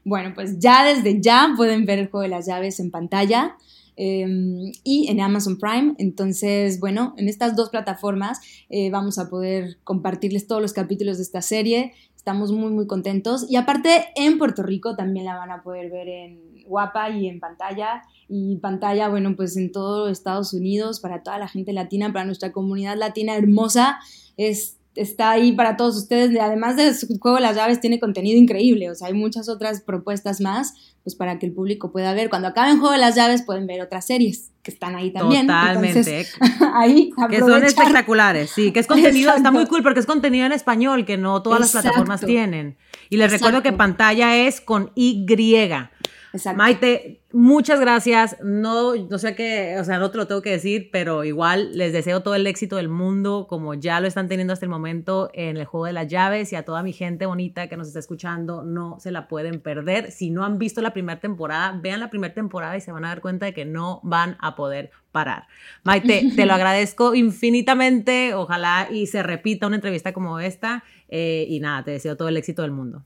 Bueno, 0.04 0.34
pues 0.36 0.60
ya 0.60 0.86
desde 0.86 1.22
ya 1.22 1.54
pueden 1.58 1.86
ver 1.86 1.98
el 2.00 2.10
juego 2.10 2.22
de 2.22 2.28
las 2.30 2.46
llaves 2.46 2.80
en 2.80 2.92
pantalla. 2.92 3.58
Em, 3.96 4.72
y 4.84 5.08
en 5.10 5.22
Amazon 5.22 5.58
Prime. 5.58 5.96
Entonces, 5.98 6.80
bueno, 6.80 7.14
en 7.18 7.30
estas 7.30 7.56
dos 7.56 7.70
plataformas 7.70 8.40
eh, 8.70 8.90
vamos 8.90 9.18
a 9.20 9.30
poder 9.30 9.78
compartirles 9.84 10.48
todos 10.48 10.62
los 10.62 10.74
capítulos 10.74 11.18
de 11.18 11.24
esta 11.24 11.42
serie. 11.42 11.94
Estamos 12.16 12.52
muy, 12.52 12.72
muy 12.72 12.88
contentos. 12.88 13.46
Y 13.50 13.58
aparte, 13.58 14.06
en 14.16 14.38
Puerto 14.38 14.64
Rico 14.64 14.96
también 14.96 15.26
la 15.26 15.36
van 15.36 15.52
a 15.52 15.62
poder 15.62 15.92
ver 15.92 16.08
en 16.08 16.64
Guapa 16.66 17.10
y 17.10 17.28
en 17.28 17.40
pantalla. 17.40 18.02
Y 18.30 18.58
pantalla, 18.58 19.10
bueno, 19.10 19.36
pues 19.36 19.58
en 19.58 19.72
todo 19.72 20.08
Estados 20.08 20.54
Unidos, 20.54 21.00
para 21.00 21.22
toda 21.22 21.38
la 21.38 21.48
gente 21.48 21.74
latina, 21.74 22.12
para 22.14 22.26
nuestra 22.26 22.52
comunidad 22.52 22.98
latina 22.98 23.36
hermosa. 23.36 24.00
Es 24.38 24.78
está 24.96 25.32
ahí 25.32 25.54
para 25.54 25.78
todos 25.78 25.96
ustedes. 25.98 26.38
Además 26.40 26.76
de 26.76 26.94
su 26.94 27.08
juego 27.20 27.38
de 27.38 27.44
las 27.44 27.56
llaves, 27.56 27.80
tiene 27.80 28.00
contenido 28.00 28.38
increíble. 28.38 28.90
O 28.90 28.96
sea, 28.96 29.08
hay 29.08 29.14
muchas 29.14 29.50
otras 29.50 29.82
propuestas 29.82 30.42
más, 30.42 30.74
pues 31.04 31.16
para 31.16 31.40
que 31.40 31.46
el 31.46 31.54
público 31.54 31.92
pueda 31.92 32.14
ver. 32.14 32.30
Cuando 32.30 32.48
acaben 32.48 32.80
juego 32.80 32.94
de 32.94 33.00
las 33.00 33.16
llaves, 33.16 33.44
pueden 33.44 33.68
ver 33.68 33.82
otras 33.82 34.06
series 34.06 34.52
que 34.62 34.72
están 34.72 34.96
ahí 34.96 35.12
también. 35.12 35.48
Totalmente. 35.48 36.26
ahí 36.74 37.12
Que 37.30 37.40
son 37.40 37.64
espectaculares, 37.64 38.50
sí. 38.50 38.72
Que 38.72 38.80
es 38.80 38.88
contenido, 38.88 39.34
está 39.34 39.52
muy 39.52 39.66
cool 39.68 39.84
porque 39.84 40.00
es 40.00 40.06
contenido 40.06 40.46
en 40.46 40.54
español 40.54 41.06
que 41.06 41.18
no 41.18 41.42
todas 41.42 41.60
las 41.60 41.72
plataformas 41.72 42.22
tienen. 42.22 42.78
Y 43.10 43.18
les 43.18 43.32
recuerdo 43.32 43.62
que 43.62 43.74
pantalla 43.74 44.36
es 44.36 44.62
con 44.62 44.92
Y. 44.96 45.26
Maite, 46.56 47.22
muchas 47.32 47.80
gracias. 47.80 48.38
No, 48.44 48.96
no 48.96 49.18
sé 49.20 49.36
qué, 49.36 49.78
o 49.80 49.84
sea, 49.84 50.00
no 50.00 50.10
te 50.10 50.18
lo 50.18 50.26
tengo 50.26 50.42
que 50.42 50.50
decir, 50.50 50.90
pero 50.92 51.24
igual 51.24 51.78
les 51.78 51.94
deseo 51.94 52.24
todo 52.24 52.34
el 52.34 52.48
éxito 52.48 52.78
del 52.78 52.90
mundo, 52.90 53.46
como 53.48 53.76
ya 53.76 54.00
lo 54.00 54.08
están 54.08 54.28
teniendo 54.28 54.52
hasta 54.52 54.66
el 54.66 54.72
momento 54.72 55.30
en 55.34 55.58
el 55.58 55.66
juego 55.66 55.86
de 55.86 55.94
las 55.94 56.08
llaves 56.08 56.52
y 56.52 56.56
a 56.56 56.66
toda 56.66 56.82
mi 56.82 56.92
gente 56.92 57.28
bonita 57.28 57.68
que 57.68 57.78
nos 57.78 57.88
está 57.88 58.00
escuchando, 58.00 58.64
no 58.64 59.00
se 59.00 59.12
la 59.12 59.28
pueden 59.28 59.62
perder. 59.62 60.12
Si 60.12 60.32
no 60.32 60.44
han 60.44 60.58
visto 60.58 60.82
la 60.82 60.92
primera 60.92 61.20
temporada, 61.20 61.78
vean 61.80 62.00
la 62.00 62.10
primera 62.10 62.34
temporada 62.34 62.76
y 62.76 62.82
se 62.82 62.92
van 62.92 63.06
a 63.06 63.10
dar 63.10 63.22
cuenta 63.22 63.46
de 63.46 63.54
que 63.54 63.66
no 63.66 64.00
van 64.02 64.36
a 64.40 64.56
poder 64.56 64.90
parar. 65.12 65.48
Maite, 65.84 66.32
te 66.36 66.48
lo 66.48 66.54
agradezco 66.54 67.14
infinitamente. 67.14 68.34
Ojalá 68.34 68.88
y 68.92 69.06
se 69.06 69.22
repita 69.22 69.68
una 69.68 69.76
entrevista 69.76 70.14
como 70.14 70.40
esta. 70.40 70.84
Eh, 71.10 71.46
y 71.48 71.60
nada, 71.60 71.84
te 71.84 71.92
deseo 71.92 72.18
todo 72.18 72.28
el 72.28 72.38
éxito 72.38 72.64
del 72.64 72.72
mundo. 72.72 73.06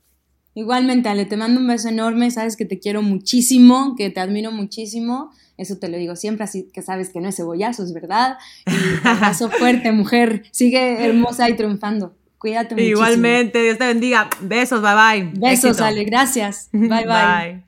Igualmente, 0.57 1.07
Ale, 1.07 1.25
te 1.25 1.37
mando 1.37 1.59
un 1.61 1.67
beso 1.67 1.87
enorme, 1.87 2.31
sabes 2.31 2.57
que 2.57 2.65
te 2.65 2.79
quiero 2.79 3.03
muchísimo, 3.03 3.93
que 3.95 4.09
te 4.09 4.19
admiro 4.19 4.51
muchísimo, 4.51 5.29
eso 5.55 5.77
te 5.77 5.87
lo 5.87 5.97
digo 5.97 6.15
siempre, 6.15 6.45
así 6.45 6.67
que 6.73 6.81
sabes 6.81 7.09
que 7.09 7.21
no 7.21 7.29
es 7.29 7.35
cebollazo, 7.35 7.83
es 7.83 7.93
verdad. 7.93 8.39
Y 8.65 8.71
abrazo 9.07 9.51
fuerte, 9.51 9.91
mujer, 9.91 10.45
sigue 10.49 11.05
hermosa 11.05 11.47
y 11.47 11.55
triunfando. 11.55 12.15
Cuídate 12.39 12.73
mucho. 12.73 12.87
Igualmente, 12.87 13.61
Dios 13.61 13.77
te 13.77 13.85
bendiga. 13.85 14.31
Besos, 14.41 14.81
bye 14.81 14.95
bye. 14.95 15.31
Besos, 15.39 15.79
Ale, 15.79 16.03
gracias. 16.05 16.69
Bye 16.73 16.89
bye. 16.89 17.05
bye. 17.05 17.63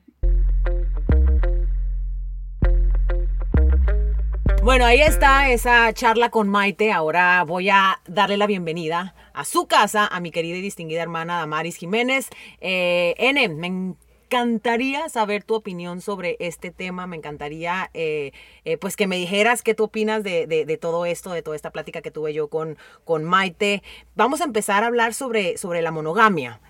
Bueno, 4.64 4.84
ahí 4.84 5.00
está 5.00 5.48
esa 5.50 5.92
charla 5.92 6.30
con 6.30 6.48
Maite. 6.48 6.90
Ahora 6.90 7.44
voy 7.44 7.70
a 7.70 8.00
darle 8.08 8.36
la 8.36 8.48
bienvenida 8.48 9.14
a 9.40 9.44
su 9.46 9.66
casa 9.66 10.06
a 10.06 10.20
mi 10.20 10.30
querida 10.30 10.58
y 10.58 10.60
distinguida 10.60 11.00
hermana 11.00 11.38
Damaris 11.38 11.76
Jiménez. 11.76 12.28
Eh, 12.60 13.14
N, 13.16 13.48
me 13.48 13.68
encantaría 13.68 15.08
saber 15.08 15.44
tu 15.44 15.54
opinión 15.54 16.02
sobre 16.02 16.36
este 16.40 16.70
tema. 16.70 17.06
Me 17.06 17.16
encantaría 17.16 17.90
eh, 17.94 18.32
eh, 18.66 18.76
pues 18.76 18.96
que 18.96 19.06
me 19.06 19.16
dijeras 19.16 19.62
qué 19.62 19.74
tú 19.74 19.84
opinas 19.84 20.22
de, 20.22 20.78
todo 20.78 21.06
esto, 21.06 21.32
de 21.32 21.40
toda 21.40 21.56
esta 21.56 21.70
plática 21.70 22.02
que 22.02 22.10
tuve 22.10 22.34
yo 22.34 22.48
con, 22.48 22.76
con 23.04 23.24
Maite. 23.24 23.82
Vamos 24.14 24.42
a 24.42 24.44
empezar 24.44 24.84
a 24.84 24.88
hablar 24.88 25.14
sobre, 25.14 25.56
sobre 25.56 25.80
la 25.80 25.90
monogamia. 25.90 26.60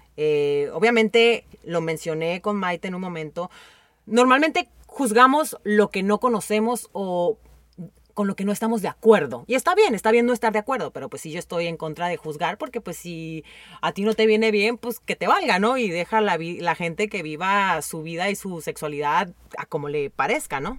obviamente 0.72 1.46
lo 1.64 1.80
mencioné 1.80 2.40
con 2.40 2.54
Maite 2.54 2.86
en 2.86 2.94
un 2.94 3.00
momento. 3.00 3.50
Normalmente 4.06 4.68
juzgamos 4.86 5.56
lo 5.64 5.90
que 5.90 6.04
no 6.04 6.20
conocemos 6.20 6.88
o 6.92 7.36
con 8.20 8.26
lo 8.26 8.36
que 8.36 8.44
no 8.44 8.52
estamos 8.52 8.82
de 8.82 8.88
acuerdo. 8.88 9.44
Y 9.46 9.54
está 9.54 9.74
bien, 9.74 9.94
está 9.94 10.10
bien 10.10 10.26
no 10.26 10.34
estar 10.34 10.52
de 10.52 10.58
acuerdo, 10.58 10.90
pero 10.90 11.08
pues 11.08 11.22
si 11.22 11.30
yo 11.30 11.38
estoy 11.38 11.66
en 11.68 11.78
contra 11.78 12.06
de 12.06 12.18
juzgar, 12.18 12.58
porque 12.58 12.82
pues 12.82 12.98
si 12.98 13.44
a 13.80 13.92
ti 13.92 14.02
no 14.02 14.12
te 14.12 14.26
viene 14.26 14.50
bien, 14.50 14.76
pues 14.76 15.00
que 15.00 15.16
te 15.16 15.26
valga, 15.26 15.58
¿no? 15.58 15.78
Y 15.78 15.88
deja 15.88 16.20
la, 16.20 16.36
la 16.38 16.74
gente 16.74 17.08
que 17.08 17.22
viva 17.22 17.80
su 17.80 18.02
vida 18.02 18.28
y 18.28 18.36
su 18.36 18.60
sexualidad 18.60 19.32
a 19.56 19.64
como 19.64 19.88
le 19.88 20.10
parezca, 20.10 20.60
¿no? 20.60 20.78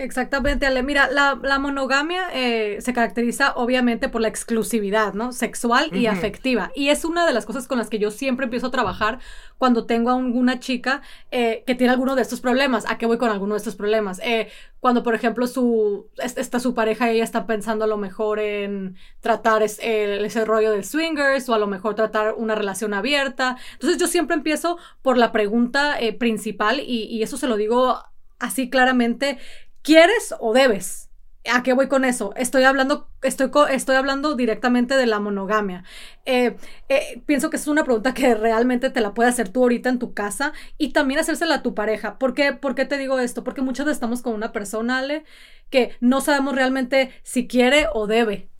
Exactamente, 0.00 0.64
Ale. 0.64 0.82
Mira, 0.82 1.10
la, 1.10 1.58
monogamia 1.58 2.22
eh, 2.32 2.78
se 2.80 2.94
caracteriza 2.94 3.52
obviamente 3.54 4.08
por 4.08 4.22
la 4.22 4.28
exclusividad, 4.28 5.12
¿no? 5.12 5.30
Sexual 5.30 5.94
y 5.94 6.06
afectiva. 6.06 6.72
Y 6.74 6.88
es 6.88 7.04
una 7.04 7.26
de 7.26 7.34
las 7.34 7.44
cosas 7.44 7.68
con 7.68 7.76
las 7.76 7.90
que 7.90 7.98
yo 7.98 8.10
siempre 8.10 8.44
empiezo 8.44 8.68
a 8.68 8.70
trabajar 8.70 9.18
cuando 9.58 9.84
tengo 9.84 10.08
a 10.08 10.14
alguna 10.16 10.58
chica 10.58 11.02
eh, 11.30 11.64
que 11.66 11.74
tiene 11.74 11.92
alguno 11.92 12.16
de 12.16 12.22
estos 12.22 12.40
problemas. 12.40 12.86
¿A 12.88 12.96
qué 12.96 13.04
voy 13.04 13.18
con 13.18 13.28
alguno 13.28 13.52
de 13.52 13.58
estos 13.58 13.76
problemas? 13.76 14.22
Eh, 14.24 14.48
cuando, 14.80 15.02
por 15.02 15.14
ejemplo, 15.14 15.46
su, 15.46 16.08
está 16.16 16.60
su 16.60 16.72
pareja 16.72 17.12
y 17.12 17.16
ella 17.16 17.24
está 17.24 17.46
pensando 17.46 17.84
a 17.84 17.88
lo 17.88 17.98
mejor 17.98 18.38
en 18.38 18.96
tratar 19.20 19.62
ese 19.62 20.44
rollo 20.46 20.72
del 20.72 20.84
swingers 20.84 21.46
o 21.50 21.54
a 21.54 21.58
lo 21.58 21.66
mejor 21.66 21.94
tratar 21.94 22.32
una 22.38 22.54
relación 22.54 22.94
abierta. 22.94 23.58
Entonces 23.74 24.00
yo 24.00 24.06
siempre 24.06 24.34
empiezo 24.34 24.78
por 25.02 25.18
la 25.18 25.30
pregunta 25.30 25.98
principal 26.18 26.80
y, 26.80 27.04
y 27.04 27.22
eso 27.22 27.36
se 27.36 27.46
lo 27.46 27.58
digo 27.58 27.98
así 28.38 28.70
claramente 28.70 29.38
¿Quieres 29.82 30.34
o 30.38 30.52
debes? 30.52 31.10
¿A 31.50 31.62
qué 31.62 31.72
voy 31.72 31.88
con 31.88 32.04
eso? 32.04 32.34
Estoy 32.36 32.64
hablando, 32.64 33.08
estoy, 33.22 33.50
estoy 33.70 33.96
hablando 33.96 34.34
directamente 34.34 34.94
de 34.94 35.06
la 35.06 35.20
monogamia. 35.20 35.84
Eh, 36.26 36.56
eh, 36.90 37.22
pienso 37.24 37.48
que 37.48 37.56
es 37.56 37.66
una 37.66 37.84
pregunta 37.84 38.12
que 38.12 38.34
realmente 38.34 38.90
te 38.90 39.00
la 39.00 39.14
puedes 39.14 39.32
hacer 39.32 39.48
tú 39.48 39.62
ahorita 39.62 39.88
en 39.88 39.98
tu 39.98 40.12
casa 40.12 40.52
y 40.76 40.92
también 40.92 41.20
hacérsela 41.20 41.56
a 41.56 41.62
tu 41.62 41.74
pareja. 41.74 42.18
¿Por 42.18 42.34
qué, 42.34 42.52
¿Por 42.52 42.74
qué 42.74 42.84
te 42.84 42.98
digo 42.98 43.18
esto? 43.18 43.42
Porque 43.42 43.62
muchas 43.62 43.86
veces 43.86 43.96
estamos 43.96 44.20
con 44.20 44.34
una 44.34 44.52
persona, 44.52 44.98
Ale, 44.98 45.24
que 45.70 45.96
no 46.00 46.20
sabemos 46.20 46.54
realmente 46.54 47.10
si 47.22 47.46
quiere 47.46 47.86
o 47.94 48.06
debe. 48.06 48.50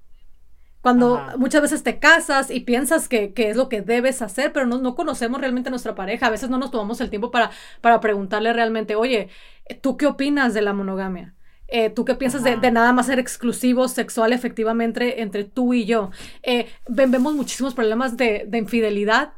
Cuando 0.81 1.21
muchas 1.37 1.61
veces 1.61 1.83
te 1.83 1.99
casas 1.99 2.51
y 2.51 2.61
piensas 2.61 3.07
que, 3.07 3.35
es 3.37 3.57
lo 3.57 3.69
que 3.69 3.83
debes 3.83 4.23
hacer, 4.23 4.51
pero 4.55 4.65
no, 4.65 4.79
no, 4.79 4.95
conocemos 4.95 5.39
realmente 5.39 5.69
a 5.69 5.71
nuestra 5.71 5.95
pareja. 5.95 6.27
A 6.27 6.31
veces 6.31 6.49
no 6.49 6.57
nos 6.57 6.71
tomamos 6.71 7.03
el 7.03 7.11
tiempo 7.11 7.31
para, 7.31 7.51
para 7.83 8.01
preguntarle 8.01 8.51
realmente, 8.55 8.97
oye, 8.97 9.29
¿tú 9.75 9.97
qué 9.97 10.07
opinas 10.07 10.55
de 10.55 10.63
la 10.63 10.73
monogamia? 10.73 11.35
Eh, 11.71 11.89
¿Tú 11.89 12.05
qué 12.05 12.17
piensas 12.17 12.43
de, 12.43 12.57
nada 12.73 12.93
más 12.93 13.07
ser 13.07 13.21
exclusivo 13.21 13.87
sexual 13.87 14.33
efectivamente 14.33 15.23
entre 15.23 15.45
tú 15.45 15.73
y 15.73 15.85
yo? 15.85 16.11
Eh, 16.43 16.69
vemos 16.89 17.35
muchísimos 17.35 17.75
problemas 17.75 18.17
de, 18.17 18.49
infidelidad. 18.53 19.35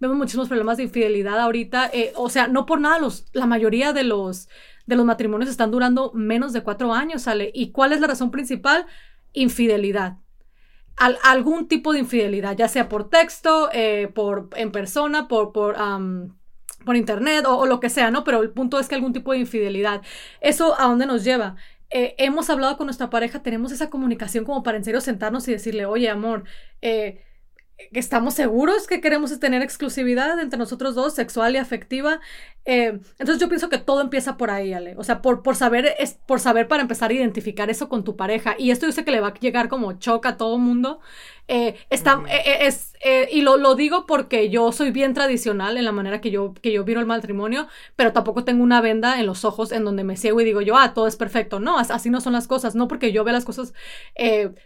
Vemos 0.00 0.16
muchísimos 0.16 0.48
problemas 0.48 0.78
de 0.78 0.84
infidelidad 0.84 1.38
ahorita. 1.38 1.88
Eh, 1.92 2.12
o 2.16 2.28
sea, 2.28 2.48
no 2.48 2.66
por 2.66 2.80
nada, 2.80 2.98
los, 2.98 3.26
la 3.32 3.46
mayoría 3.46 3.92
de 3.92 4.02
los, 4.02 4.48
de 4.86 4.96
los 4.96 5.06
matrimonios 5.06 5.48
están 5.48 5.70
durando 5.70 6.12
menos 6.12 6.52
de 6.52 6.62
cuatro 6.62 6.92
años, 6.92 7.22
¿sale? 7.22 7.52
¿Y 7.54 7.70
cuál 7.70 7.92
es 7.92 8.00
la 8.00 8.08
razón 8.08 8.30
principal? 8.30 8.86
Infidelidad 9.32 10.16
algún 11.24 11.68
tipo 11.68 11.92
de 11.92 11.98
infidelidad, 11.98 12.56
ya 12.56 12.68
sea 12.68 12.88
por 12.88 13.10
texto, 13.10 13.68
por, 14.14 14.48
en 14.56 14.72
persona, 14.72 15.28
por, 15.28 15.52
por, 15.52 15.76
por 16.86 16.96
internet 16.96 17.44
o, 17.46 17.66
lo 17.66 17.80
que 17.80 17.90
sea, 17.90 18.10
¿no? 18.10 18.24
Pero 18.24 18.42
el 18.42 18.50
punto 18.50 18.78
es 18.78 18.88
que 18.88 18.94
algún 18.94 19.12
tipo 19.12 19.32
de 19.32 19.38
infidelidad. 19.40 20.00
¿Eso 20.40 20.80
a 20.80 20.84
dónde 20.86 21.04
nos 21.04 21.24
lleva? 21.24 21.56
Eh, 21.90 22.14
hemos 22.18 22.48
hablado 22.48 22.78
con 22.78 22.86
nuestra 22.86 23.10
pareja, 23.10 23.42
tenemos 23.42 23.72
esa 23.72 23.90
comunicación 23.90 24.44
como 24.44 24.62
para 24.62 24.78
en 24.78 24.84
serio 24.84 25.00
sentarnos 25.02 25.46
y 25.48 25.52
decirle, 25.52 25.84
oye, 25.86 26.08
amor, 26.08 26.44
eh, 26.80 27.25
estamos 27.92 28.34
seguros 28.34 28.86
que 28.86 29.00
queremos 29.00 29.38
tener 29.38 29.62
exclusividad 29.62 30.38
entre 30.40 30.58
nosotros 30.58 30.94
dos, 30.94 31.14
sexual 31.14 31.54
y 31.54 31.58
afectiva. 31.58 32.20
Eh, 32.64 32.98
entonces 33.18 33.38
yo 33.38 33.48
pienso 33.48 33.68
que 33.68 33.78
todo 33.78 34.00
empieza 34.00 34.36
por 34.36 34.50
ahí, 34.50 34.72
Ale. 34.72 34.94
O 34.96 35.04
sea, 35.04 35.22
por, 35.22 35.42
por, 35.42 35.56
saber, 35.56 35.94
es, 35.98 36.14
por 36.26 36.40
saber 36.40 36.68
para 36.68 36.82
empezar 36.82 37.10
a 37.10 37.14
identificar 37.14 37.70
eso 37.70 37.88
con 37.88 38.02
tu 38.02 38.16
pareja. 38.16 38.56
Y 38.58 38.70
esto 38.70 38.86
yo 38.86 38.92
sé 38.92 39.04
que 39.04 39.12
le 39.12 39.20
va 39.20 39.28
a 39.28 39.34
llegar 39.34 39.68
como 39.68 39.92
choca 39.98 40.30
a 40.30 40.36
todo 40.36 40.58
mundo. 40.58 41.00
Eh, 41.48 41.76
está, 41.90 42.24
eh, 42.28 42.66
es, 42.66 42.94
y 43.30 43.42
lo, 43.42 43.56
lo, 43.56 43.76
digo 43.76 44.04
porque 44.04 44.50
yo 44.50 44.72
soy 44.72 44.90
bien 44.90 45.14
tradicional 45.14 45.76
en 45.76 45.84
la 45.84 45.92
manera 45.92 46.20
que 46.20 46.32
yo, 46.32 46.54
que 46.54 46.72
yo 46.72 46.84
miro 46.84 46.98
el 46.98 47.06
matrimonio, 47.06 47.68
pero 47.94 48.12
tampoco 48.12 48.42
tengo 48.42 48.64
una 48.64 48.80
venda 48.80 49.20
en 49.20 49.26
los 49.26 49.44
ojos 49.44 49.70
en 49.70 49.84
donde 49.84 50.02
me 50.02 50.16
ciego 50.16 50.40
y 50.40 50.44
digo 50.44 50.60
yo, 50.60 50.76
ah, 50.76 50.92
todo 50.92 51.06
es 51.06 51.14
perfecto. 51.14 51.60
No, 51.60 51.78
así 51.78 52.10
no 52.10 52.20
son 52.20 52.32
las 52.32 52.48
cosas. 52.48 52.74
No 52.74 52.88
porque 52.88 53.12
yo 53.12 53.22
vea 53.22 53.34
las 53.34 53.44
cosas 53.44 53.74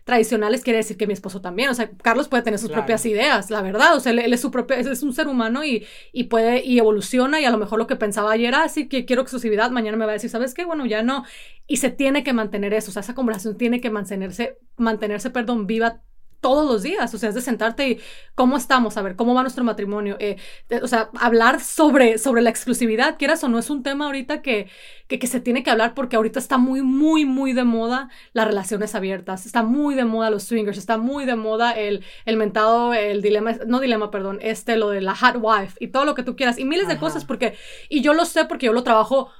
tradicionales 0.04 0.62
quiere 0.62 0.78
decir 0.78 0.96
que 0.96 1.06
mi 1.06 1.12
esposo 1.12 1.42
también. 1.42 1.68
O 1.68 1.74
sea, 1.74 1.90
Carlos 2.02 2.28
puede 2.28 2.44
tener 2.44 2.58
sus 2.58 2.70
propias 2.70 2.99
ideas, 3.06 3.50
la 3.50 3.62
verdad. 3.62 3.96
O 3.96 4.00
sea, 4.00 4.12
él, 4.12 4.32
es 4.32 4.40
su 4.40 4.50
propio, 4.50 4.76
es, 4.76 5.02
un 5.02 5.12
ser 5.12 5.28
humano 5.28 5.64
y, 5.64 5.86
y 6.12 6.24
puede, 6.24 6.64
y 6.64 6.78
evoluciona 6.78 7.40
y 7.40 7.44
a 7.44 7.50
lo 7.50 7.58
mejor 7.58 7.78
lo 7.78 7.86
que 7.86 7.96
pensaba 7.96 8.32
ayer, 8.32 8.54
así 8.54 8.82
ah, 8.84 8.88
que 8.88 9.04
quiero 9.04 9.22
exclusividad, 9.22 9.70
mañana 9.70 9.96
me 9.96 10.04
va 10.04 10.12
a 10.12 10.14
decir, 10.14 10.30
¿sabes 10.30 10.54
qué? 10.54 10.64
Bueno, 10.64 10.86
ya 10.86 11.02
no. 11.02 11.24
Y 11.66 11.78
se 11.78 11.90
tiene 11.90 12.24
que 12.24 12.32
mantener 12.32 12.74
eso, 12.74 12.90
o 12.90 12.92
sea, 12.92 13.00
esa 13.00 13.14
conversación 13.14 13.56
tiene 13.56 13.80
que 13.80 13.90
mantenerse, 13.90 14.58
mantenerse, 14.76 15.30
perdón, 15.30 15.66
viva 15.66 16.02
todos 16.40 16.70
los 16.70 16.82
días, 16.82 17.12
o 17.14 17.18
sea, 17.18 17.28
es 17.28 17.34
de 17.34 17.40
sentarte 17.40 17.88
y 17.88 18.00
cómo 18.34 18.56
estamos, 18.56 18.96
a 18.96 19.02
ver, 19.02 19.16
cómo 19.16 19.34
va 19.34 19.42
nuestro 19.42 19.62
matrimonio, 19.64 20.16
eh, 20.18 20.36
o 20.82 20.88
sea, 20.88 21.10
hablar 21.18 21.60
sobre, 21.60 22.18
sobre 22.18 22.42
la 22.42 22.50
exclusividad, 22.50 23.16
quieras 23.18 23.44
o 23.44 23.48
no, 23.48 23.58
es 23.58 23.70
un 23.70 23.82
tema 23.82 24.06
ahorita 24.06 24.40
que, 24.40 24.68
que, 25.06 25.26
se 25.26 25.40
tiene 25.40 25.62
que 25.62 25.70
hablar 25.70 25.94
porque 25.94 26.16
ahorita 26.16 26.38
está 26.38 26.56
muy, 26.56 26.82
muy, 26.82 27.24
muy 27.24 27.52
de 27.52 27.64
moda 27.64 28.08
las 28.32 28.46
relaciones 28.46 28.94
abiertas, 28.94 29.46
está 29.46 29.62
muy 29.62 29.94
de 29.94 30.04
moda 30.04 30.30
los 30.30 30.44
swingers, 30.44 30.78
está 30.78 30.96
muy 30.96 31.26
de 31.26 31.36
moda 31.36 31.72
el, 31.72 32.04
el 32.24 32.36
mentado, 32.36 32.94
el 32.94 33.20
dilema, 33.22 33.52
no 33.66 33.80
dilema, 33.80 34.10
perdón, 34.10 34.38
este, 34.40 34.76
lo 34.76 34.90
de 34.90 35.02
la 35.02 35.14
hot 35.14 35.36
wife 35.40 35.76
y 35.78 35.88
todo 35.88 36.04
lo 36.04 36.14
que 36.14 36.22
tú 36.22 36.36
quieras 36.36 36.58
y 36.58 36.64
miles 36.64 36.88
de 36.88 36.98
cosas 36.98 37.24
porque, 37.24 37.56
y 37.88 38.00
yo 38.00 38.14
lo 38.14 38.24
sé 38.24 38.46
porque 38.46 38.66
yo 38.66 38.72
lo 38.72 38.82
trabajo 38.82 39.30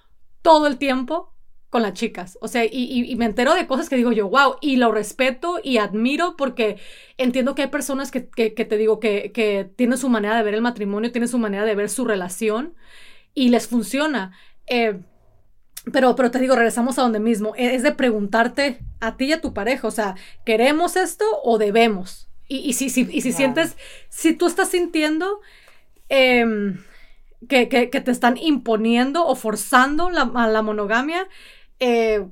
todo 0.43 0.67
el 0.67 0.77
tiempo 0.79 1.33
con 1.71 1.83
las 1.83 1.95
chicas. 1.95 2.37
O 2.41 2.49
sea, 2.49 2.65
y, 2.65 3.15
me 3.17 3.25
entero 3.25 3.55
de 3.55 3.67
cosas 3.67 3.89
que 3.89 3.97
digo 3.97 4.13
yo, 4.13 4.29
wow, 4.29 4.57
y 4.61 4.77
lo 4.77 4.93
respeto 4.93 5.61
y 5.63 5.79
admiro 5.79 6.37
porque 6.37 6.79
entiendo 7.17 7.55
que 7.55 7.63
hay 7.63 7.69
personas 7.69 8.11
que, 8.11 8.21
te 8.21 8.77
digo 8.77 8.99
que, 8.99 9.31
que, 9.33 9.71
tienen 9.77 9.97
su 9.97 10.09
manera 10.09 10.37
de 10.37 10.43
ver 10.43 10.55
el 10.55 10.63
matrimonio, 10.63 11.13
tienen 11.13 11.29
su 11.29 11.39
manera 11.39 11.65
de 11.65 11.75
ver 11.77 11.89
su 11.89 12.05
relación 12.05 12.75
y 13.35 13.49
les 13.49 13.69
funciona. 13.69 14.33
Eh, 14.67 15.01
pero, 15.93 16.15
pero 16.17 16.31
te 16.31 16.41
digo, 16.41 16.57
regresamos 16.57 16.99
a 16.99 17.03
donde 17.03 17.21
mismo. 17.21 17.55
E, 17.57 17.75
es 17.77 17.85
de 17.85 17.93
preguntarte 17.93 18.81
a 18.99 19.17
ti 19.17 19.27
y 19.27 19.33
a 19.33 19.41
tu 19.41 19.55
pareja, 19.55 19.87
o 19.87 19.93
sea, 19.93 20.17
¿queremos 20.45 20.97
esto 20.97 21.25
o 21.45 21.57
debemos? 21.57 22.29
Y, 22.49 22.73
si, 22.73 22.91
si, 22.91 23.09
y 23.13 23.21
si 23.21 23.33
sientes, 23.33 23.77
si 24.09 24.35
tú 24.35 24.49
estás 24.49 24.71
sintiendo... 24.71 25.41
Em, 26.09 26.79
que, 27.49 27.67
te 27.67 28.11
están 28.11 28.37
imponiendo 28.37 29.27
o 29.27 29.35
forzando 29.35 30.11
la, 30.11 30.31
a 30.35 30.49
la 30.49 30.63
monogamia, 30.63 31.27
eh, 31.81 32.27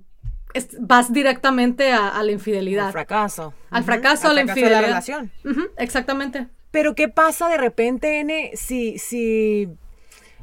vas 0.78 1.12
directamente 1.12 1.92
a, 1.92 2.22
la 2.22 2.32
infidelidad. 2.32 2.86
Al 2.86 2.92
fracaso. 2.92 3.54
Al 3.70 3.84
fracaso, 3.84 4.28
a 4.28 4.34
la 4.34 4.42
infidelidad. 4.42 4.76
De 4.76 4.82
la 4.82 4.86
relación. 4.86 5.32
exactamente. 5.76 6.48
Pero 6.70 6.94
¿qué 6.94 7.08
pasa 7.08 7.48
de 7.48 7.56
repente, 7.56 8.20
N, 8.20 8.52
si, 8.54 8.98
si... 8.98 9.68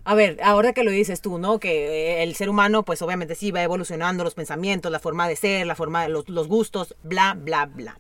A 0.04 0.14
ver, 0.14 0.40
ahora 0.44 0.74
que 0.74 0.84
lo 0.84 0.92
dices 0.92 1.22
tú, 1.22 1.40
¿no? 1.40 1.60
Que 1.60 2.22
el 2.22 2.36
ser 2.36 2.50
humano, 2.50 2.84
pues 2.84 3.02
obviamente 3.02 3.34
sí 3.34 3.52
va 3.52 3.64
evolucionando 3.64 4.24
los 4.24 4.36
pensamientos, 4.36 4.92
la 4.92 5.00
forma 5.00 5.28
de 5.28 5.36
ser, 5.36 5.66
la 5.66 5.76
forma 5.76 6.04
de 6.04 6.10
los, 6.10 6.48
gustos, 6.48 6.96
bla, 7.04 7.34
bla, 7.34 7.66
bla. 7.66 7.98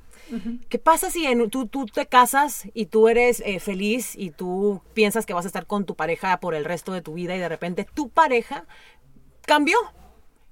¿Qué 0.69 0.79
pasa 0.79 1.11
si 1.11 1.25
en, 1.27 1.49
tú, 1.51 1.67
tú, 1.67 1.85
te 1.85 2.07
casas 2.07 2.67
y 2.73 2.87
tú 2.87 3.07
eres 3.09 3.43
eh, 3.45 3.59
feliz 3.59 4.15
y 4.15 4.31
tú 4.31 4.81
piensas 4.95 5.27
que 5.27 5.33
vas 5.35 5.45
a 5.45 5.47
estar 5.47 5.67
con 5.67 5.85
tu 5.85 5.95
pareja 5.95 6.39
por 6.39 6.55
el 6.55 6.65
resto 6.65 6.93
de 6.93 7.03
tu 7.03 7.13
vida 7.13 7.35
y 7.35 7.39
de 7.39 7.49
repente 7.49 7.87
tu 7.93 8.09
pareja 8.09 8.65
cambió? 9.45 9.77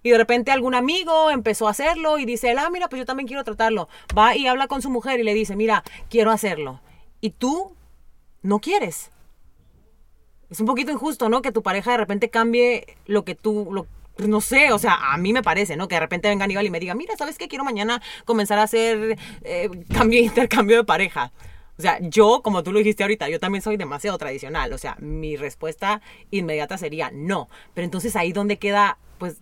Y 0.03 0.11
de 0.11 0.17
repente 0.17 0.51
algún 0.51 0.75
amigo 0.75 1.31
empezó 1.31 1.67
a 1.67 1.71
hacerlo 1.71 2.19
y 2.19 2.25
dice, 2.25 2.53
ah, 2.57 2.69
mira, 2.69 2.89
pues 2.89 2.99
yo 2.99 3.05
también 3.05 3.27
quiero 3.27 3.43
tratarlo. 3.43 3.87
Va 4.17 4.35
y 4.35 4.47
habla 4.47 4.67
con 4.67 4.81
su 4.81 4.89
mujer 4.89 5.19
y 5.19 5.23
le 5.23 5.33
dice, 5.33 5.55
mira, 5.55 5.83
quiero 6.09 6.31
hacerlo. 6.31 6.81
Y 7.21 7.31
tú 7.31 7.75
no 8.41 8.59
quieres. 8.59 9.11
Es 10.49 10.59
un 10.59 10.67
poquito 10.67 10.91
injusto, 10.91 11.29
¿no? 11.29 11.41
Que 11.41 11.51
tu 11.51 11.63
pareja 11.63 11.91
de 11.91 11.97
repente 11.97 12.29
cambie 12.29 12.97
lo 13.05 13.23
que 13.23 13.33
tú, 13.33 13.69
lo, 13.71 13.87
no 14.17 14.41
sé, 14.41 14.71
o 14.71 14.77
sea, 14.77 15.13
a 15.13 15.17
mí 15.17 15.33
me 15.33 15.41
parece, 15.41 15.75
¿no? 15.75 15.87
Que 15.87 15.95
de 15.95 16.01
repente 16.01 16.27
venga 16.27 16.43
Aníbal 16.43 16.65
y 16.65 16.69
me 16.69 16.79
diga, 16.79 16.93
mira, 16.93 17.15
¿sabes 17.17 17.37
qué? 17.37 17.47
Quiero 17.47 17.63
mañana 17.63 18.01
comenzar 18.25 18.59
a 18.59 18.63
hacer 18.63 19.17
eh, 19.43 19.69
cambio, 19.93 20.19
intercambio 20.23 20.77
de 20.77 20.83
pareja. 20.83 21.31
O 21.77 21.81
sea, 21.81 21.97
yo, 22.01 22.41
como 22.43 22.61
tú 22.61 22.71
lo 22.71 22.79
dijiste 22.79 23.03
ahorita, 23.03 23.29
yo 23.29 23.39
también 23.39 23.63
soy 23.63 23.77
demasiado 23.77 24.17
tradicional. 24.17 24.73
O 24.73 24.77
sea, 24.77 24.95
mi 24.99 25.37
respuesta 25.37 26.01
inmediata 26.29 26.77
sería 26.77 27.09
no. 27.11 27.49
Pero 27.73 27.85
entonces 27.85 28.15
ahí 28.15 28.31
donde 28.31 28.57
queda, 28.59 28.99
pues, 29.17 29.37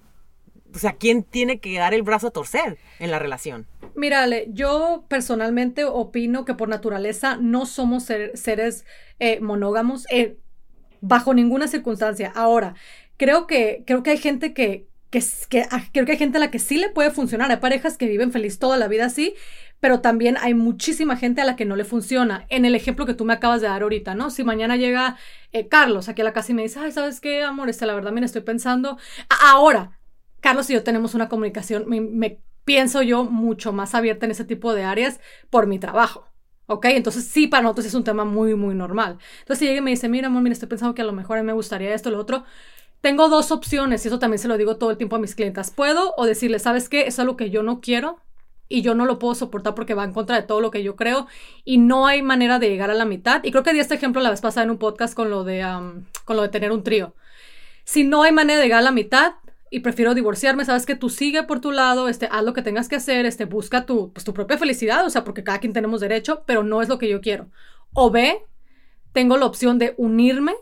o 0.73 0.79
sea, 0.79 0.93
¿quién 0.93 1.23
tiene 1.23 1.59
que 1.59 1.77
dar 1.77 1.93
el 1.93 2.03
brazo 2.03 2.27
a 2.27 2.31
torcer 2.31 2.77
en 2.99 3.11
la 3.11 3.19
relación? 3.19 3.67
Mírale, 3.95 4.47
yo 4.49 5.05
personalmente 5.07 5.83
opino 5.85 6.45
que 6.45 6.53
por 6.53 6.69
naturaleza 6.69 7.37
no 7.37 7.65
somos 7.65 8.03
seres 8.03 8.85
eh, 9.19 9.39
monógamos 9.41 10.05
eh, 10.09 10.37
bajo 11.01 11.33
ninguna 11.33 11.67
circunstancia. 11.67 12.31
Ahora, 12.33 12.75
creo 13.17 13.47
que, 13.47 13.83
creo 13.85 14.03
que 14.03 14.11
hay 14.11 14.17
gente 14.17 14.53
que, 14.53 14.87
que, 15.09 15.21
que, 15.49 15.65
ah, 15.69 15.83
creo 15.91 16.05
que 16.05 16.13
hay 16.13 16.17
gente 16.17 16.37
a 16.37 16.39
la 16.39 16.51
que 16.51 16.59
sí 16.59 16.77
le 16.77 16.89
puede 16.89 17.11
funcionar. 17.11 17.51
Hay 17.51 17.57
parejas 17.57 17.97
que 17.97 18.07
viven 18.07 18.31
feliz 18.31 18.59
toda 18.59 18.77
la 18.77 18.87
vida 18.87 19.05
así, 19.05 19.35
pero 19.79 19.99
también 19.99 20.37
hay 20.39 20.53
muchísima 20.53 21.17
gente 21.17 21.41
a 21.41 21.45
la 21.45 21.55
que 21.55 21.65
no 21.65 21.75
le 21.75 21.83
funciona. 21.83 22.45
En 22.49 22.65
el 22.65 22.75
ejemplo 22.75 23.05
que 23.05 23.13
tú 23.13 23.25
me 23.25 23.33
acabas 23.33 23.61
de 23.61 23.67
dar 23.67 23.81
ahorita, 23.81 24.15
¿no? 24.15 24.29
Si 24.29 24.43
mañana 24.43 24.77
llega 24.77 25.17
eh, 25.51 25.67
Carlos 25.67 26.07
aquí 26.07 26.21
a 26.21 26.23
la 26.23 26.33
casa 26.33 26.51
y 26.51 26.55
me 26.55 26.61
dice, 26.61 26.79
ay, 26.79 26.91
¿sabes 26.91 27.19
qué, 27.19 27.43
amor? 27.43 27.69
Este, 27.69 27.85
la 27.85 27.93
verdad, 27.93 28.11
mira, 28.11 28.25
estoy 28.25 28.41
pensando. 28.41 28.97
Ahora, 29.43 29.99
Carlos 30.41 30.69
y 30.69 30.73
yo 30.73 30.83
tenemos 30.83 31.15
una 31.15 31.29
comunicación, 31.29 31.85
me, 31.87 32.39
pienso 32.65 33.01
yo, 33.01 33.23
mucho 33.23 33.73
más 33.73 33.95
abierta 33.95 34.25
en 34.25 34.31
ese 34.31 34.45
tipo 34.45 34.73
de 34.73 34.83
áreas 34.83 35.19
por 35.49 35.67
mi 35.67 35.79
trabajo. 35.79 36.25
¿Ok? 36.67 36.85
Entonces 36.85 37.25
sí, 37.25 37.47
para 37.47 37.63
nosotros 37.63 37.87
es 37.87 37.93
un 37.95 38.03
tema 38.03 38.23
muy, 38.23 38.55
muy 38.55 38.75
normal. 38.75 39.17
Entonces 39.39 39.59
si 39.59 39.65
llega 39.65 39.79
y 39.79 39.81
me 39.81 39.91
dice, 39.91 40.09
mira, 40.09 40.27
amor, 40.27 40.41
mira, 40.41 40.53
estoy 40.53 40.69
pensando 40.69 40.93
que 40.93 41.01
a 41.01 41.05
lo 41.05 41.11
mejor 41.11 41.37
a 41.37 41.41
mí 41.41 41.47
me 41.47 41.53
gustaría 41.53 41.93
esto, 41.93 42.09
lo 42.11 42.19
otro. 42.19 42.43
Tengo 43.01 43.29
dos 43.29 43.51
opciones 43.51 44.05
y 44.05 44.07
eso 44.09 44.19
también 44.19 44.39
se 44.39 44.47
lo 44.47 44.57
digo 44.57 44.77
todo 44.77 44.91
el 44.91 44.97
tiempo 44.97 45.15
a 45.15 45.19
mis 45.19 45.35
clientas. 45.35 45.71
Puedo 45.71 46.13
o 46.17 46.25
decirle, 46.25 46.59
¿sabes 46.59 46.87
qué? 46.87 47.07
Es 47.07 47.19
algo 47.19 47.35
que 47.35 47.49
yo 47.49 47.63
no 47.63 47.81
quiero 47.81 48.19
y 48.69 48.83
yo 48.83 48.95
no 48.95 49.05
lo 49.05 49.19
puedo 49.19 49.35
soportar 49.35 49.75
porque 49.75 49.95
va 49.95 50.05
en 50.05 50.13
contra 50.13 50.35
de 50.35 50.43
todo 50.43 50.61
lo 50.61 50.71
que 50.71 50.81
yo 50.81 50.95
creo 50.95 51.27
y 51.65 51.77
no 51.77 52.07
hay 52.07 52.21
manera 52.21 52.57
de 52.57 52.69
llegar 52.69 52.89
a 52.89 52.93
la 52.93 53.05
mitad. 53.05 53.43
Y 53.43 53.51
creo 53.51 53.63
que 53.63 53.73
di 53.73 53.79
este 53.79 53.95
ejemplo 53.95 54.21
la 54.21 54.29
vez 54.29 54.39
pasada 54.39 54.63
en 54.63 54.71
un 54.71 54.77
podcast 54.77 55.13
con 55.13 55.29
lo 55.29 55.43
de, 55.43 55.61
con 56.25 56.35
lo 56.37 56.41
de 56.41 56.49
tener 56.49 56.71
un 56.71 56.83
trío. 56.83 57.13
Si 57.83 58.03
no 58.03 58.23
hay 58.23 58.31
manera 58.31 58.59
de 58.59 58.65
llegar 58.65 58.79
a 58.79 58.83
la 58.83 58.91
mitad, 58.91 59.33
y 59.73 59.79
prefiero 59.79 60.13
divorciarme, 60.13 60.65
sabes 60.65 60.85
que 60.85 60.95
tú 60.95 61.09
sigue 61.09 61.43
por 61.43 61.61
tu 61.61 61.71
lado, 61.71 62.09
este, 62.09 62.27
haz 62.29 62.43
lo 62.43 62.51
que 62.51 62.61
tengas 62.61 62.89
que 62.89 62.97
hacer, 62.97 63.25
este, 63.25 63.45
busca 63.45 63.85
tu, 63.85 64.11
pues, 64.11 64.25
tu 64.25 64.33
propia 64.33 64.57
felicidad, 64.57 65.05
o 65.05 65.09
sea, 65.09 65.23
porque 65.23 65.45
cada 65.45 65.59
quien 65.59 65.71
tenemos 65.71 66.01
derecho, 66.01 66.43
pero 66.45 66.61
no 66.61 66.81
es 66.81 66.89
lo 66.89 66.99
que 66.99 67.07
yo 67.07 67.21
quiero. 67.21 67.49
O 67.93 68.11
B, 68.11 68.45
tengo 69.13 69.37
la 69.37 69.45
opción 69.45 69.79
de 69.79 69.95
unirme 69.97 70.53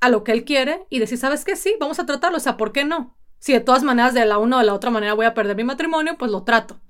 a 0.00 0.08
lo 0.08 0.24
que 0.24 0.32
él 0.32 0.46
quiere 0.46 0.86
y 0.88 1.00
decir, 1.00 1.18
¿sabes 1.18 1.44
qué? 1.44 1.54
Sí, 1.54 1.74
vamos 1.78 1.98
a 1.98 2.06
tratarlo, 2.06 2.38
o 2.38 2.40
sea, 2.40 2.56
¿por 2.56 2.72
qué 2.72 2.82
no? 2.82 3.14
Si 3.40 3.52
de 3.52 3.60
todas 3.60 3.82
maneras 3.82 4.14
de 4.14 4.24
la 4.24 4.38
una 4.38 4.56
o 4.56 4.60
de 4.60 4.64
la 4.64 4.74
otra 4.74 4.90
manera 4.90 5.12
voy 5.12 5.26
a 5.26 5.34
perder 5.34 5.54
mi 5.54 5.64
matrimonio, 5.64 6.16
pues 6.16 6.30
lo 6.30 6.44
trato. 6.44 6.80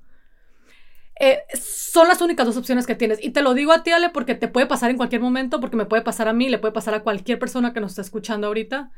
Eh, 1.19 1.39
son 1.53 2.07
las 2.07 2.21
únicas 2.21 2.45
dos 2.45 2.55
opciones 2.55 2.87
que 2.87 2.95
tienes. 2.95 3.21
Y 3.21 3.31
te 3.31 3.41
lo 3.41 3.53
digo 3.53 3.73
a 3.73 3.83
ti, 3.83 3.91
Ale, 3.91 4.09
porque 4.09 4.35
te 4.35 4.47
puede 4.47 4.67
pasar 4.67 4.89
en 4.89 4.95
cualquier 4.95 5.21
momento, 5.21 5.59
porque 5.59 5.75
me 5.75 5.85
puede 5.85 6.01
pasar 6.01 6.29
a 6.29 6.33
mí, 6.33 6.47
le 6.47 6.59
puede 6.59 6.71
pasar 6.71 6.93
a 6.93 7.03
cualquier 7.03 7.39
persona 7.39 7.73
que 7.73 7.81
nos 7.81 7.91
está 7.91 8.03
escuchando 8.03 8.47
ahorita 8.47 8.89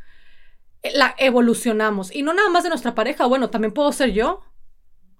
la 0.83 1.15
evolucionamos. 1.17 2.13
Y 2.13 2.23
no 2.23 2.33
nada 2.33 2.49
más 2.49 2.63
de 2.63 2.69
nuestra 2.69 2.95
pareja, 2.95 3.25
bueno, 3.25 3.49
también 3.49 3.73
puedo 3.73 3.91
ser 3.91 4.11
yo. 4.11 4.41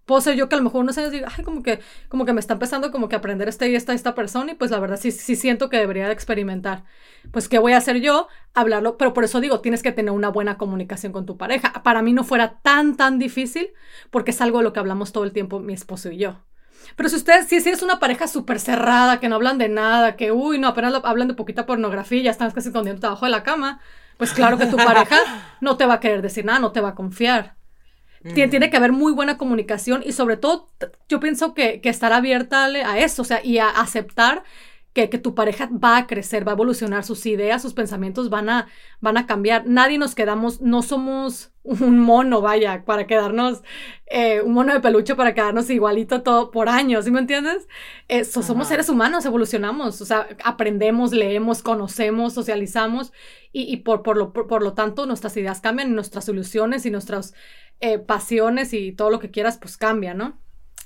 puedo 0.06 0.21
ser 0.21 0.36
yo 0.36 0.50
que 0.50 0.56
a 0.56 0.58
lo 0.58 0.63
mejor 0.63 0.82
unos 0.82 0.97
años 0.97 1.12
digo, 1.12 1.28
ay, 1.38 1.43
como 1.43 1.63
que, 1.63 1.80
como 2.10 2.26
que 2.26 2.34
me 2.34 2.39
está 2.39 2.54
empezando 2.54 2.91
como 2.91 3.08
que 3.08 3.15
aprender 3.15 3.47
este 3.47 3.69
y 3.69 3.76
esta, 3.76 3.93
esta 3.93 4.15
persona 4.15 4.52
y 4.52 4.56
pues 4.56 4.71
la 4.71 4.80
verdad 4.80 5.00
sí, 5.00 5.12
sí 5.12 5.36
siento 5.36 5.69
que 5.69 5.78
debería 5.78 6.08
de 6.08 6.13
experimentar. 6.13 6.84
Pues, 7.32 7.47
¿qué 7.47 7.60
voy 7.60 7.74
a 7.74 7.78
hacer 7.78 8.02
yo? 8.02 8.28
Hablarlo, 8.54 8.97
pero 8.97 9.13
por 9.13 9.24
eso 9.24 9.39
digo, 9.39 9.62
tienes 9.62 9.84
que 9.84 9.91
tener 9.91 10.12
una 10.12 10.30
buena 10.30 10.58
comunicación 10.58 11.13
con 11.13 11.26
tu 11.26 11.38
pareja. 11.38 11.71
Para 11.84 12.02
mí 12.02 12.13
no 12.13 12.24
fuera 12.24 12.60
tan, 12.62 12.97
tan 12.97 13.19
difícil 13.19 13.69
porque 14.10 14.32
es 14.32 14.41
algo 14.41 14.58
de 14.58 14.65
lo 14.65 14.74
que 14.74 14.80
hablamos 14.80 15.12
todo 15.12 15.24
el 15.24 15.32
tiempo 15.32 15.60
mi 15.60 15.74
esposo 15.74 16.12
y 16.12 16.17
yo. 16.17 16.39
Pero 16.95 17.10
si 17.10 17.15
ustedes, 17.15 17.47
si, 17.47 17.56
es 17.58 17.84
una 17.84 18.00
pareja 18.00 18.28
súper 18.28 18.60
cerrada, 18.60 19.19
que 19.19 19.30
no 19.30 19.36
hablan 19.36 19.58
de 19.58 19.69
nada, 19.69 20.15
que, 20.15 20.32
uy, 20.32 20.60
no, 20.60 20.67
apenas 20.67 20.93
hablan 21.04 21.28
de 21.28 21.34
poquita 21.34 21.65
pornografía 21.65 22.21
ya 22.24 22.32
están 22.32 22.52
casi 22.52 22.69
escondiendo 22.69 23.08
abajo 23.08 23.26
de 23.26 23.32
la 23.32 23.43
cama, 23.43 23.82
pues 24.17 24.34
claro 24.34 24.58
que 24.58 24.65
tu 24.65 24.78
pareja 24.78 25.17
no 25.62 25.78
te 25.78 25.86
va 25.86 25.95
a 25.95 26.00
querer 26.00 26.21
decir 26.21 26.45
nada, 26.45 26.60
no 26.60 26.71
te 26.71 26.82
va 26.82 26.89
a 26.89 26.95
confiar. 26.95 27.56
Tiene, 28.36 28.69
que 28.69 28.78
haber 28.78 28.91
muy 28.91 29.13
buena 29.13 29.39
comunicación 29.39 30.04
y 30.06 30.12
sobre 30.12 30.38
todo 30.38 30.69
yo 31.10 31.19
pienso 31.19 31.56
que, 31.56 31.82
que 31.82 31.89
estar 31.89 32.13
abierta 32.13 32.65
a 32.65 33.00
eso, 33.00 33.24
o 33.24 33.26
sea, 33.26 33.43
y 33.43 33.58
a 33.58 33.67
aceptar 33.69 34.43
que, 34.93 35.10
que, 35.10 35.17
tu 35.17 35.36
pareja 35.36 35.69
va 35.71 35.97
a 35.97 36.08
crecer, 36.08 36.45
va 36.45 36.51
a 36.51 36.56
evolucionar, 36.56 37.04
sus 37.04 37.25
ideas, 37.25 37.62
sus 37.62 37.73
pensamientos 37.73 38.30
van 38.30 38.49
a, 38.49 38.67
van 38.99 39.17
a 39.17 39.25
cambiar. 39.25 39.65
Nadie 39.65 39.97
nos 39.97 40.15
quedamos, 40.15 40.62
no 40.62 40.82
somos 40.82 41.54
un 41.63 41.99
mono, 41.99 42.41
vaya, 42.41 42.84
para 42.86 43.08
quedarnos, 43.08 43.62
eh, 44.08 44.41
un 44.41 44.54
mono 44.54 44.73
de 44.73 44.82
peluche 44.82 45.15
para 45.15 45.34
quedarnos 45.34 45.69
igualito 45.69 46.23
todo 46.23 46.51
por 46.51 46.67
años, 46.69 47.06
¿sí 47.06 47.12
me 47.12 47.19
entiendes? 47.19 47.67
somos 48.30 48.67
seres 48.67 48.89
humanos, 48.89 49.25
evolucionamos, 49.25 50.01
o 50.01 50.06
sea, 50.06 50.27
aprendemos, 50.43 51.13
leemos, 51.13 51.63
conocemos, 51.63 52.34
socializamos 52.34 53.13
y, 53.54 53.71
y 53.71 53.77
por, 53.77 54.04
por, 54.04 54.17
lo, 54.17 54.34
por, 54.34 54.62
lo 54.62 54.73
tanto 54.73 55.06
nuestras 55.06 55.38
ideas 55.38 55.62
cambian 55.62 55.95
nuestras 55.95 56.25
soluciones 56.25 56.86
y 56.86 56.91
nuestras 56.91 57.34
eh, 57.80 57.99
pasiones 57.99 58.73
y 58.73 58.91
todo 58.91 59.10
lo 59.10 59.19
que 59.19 59.32
quieras, 59.32 59.58
pues 59.58 59.77
cambia, 59.77 60.13
¿no? 60.13 60.39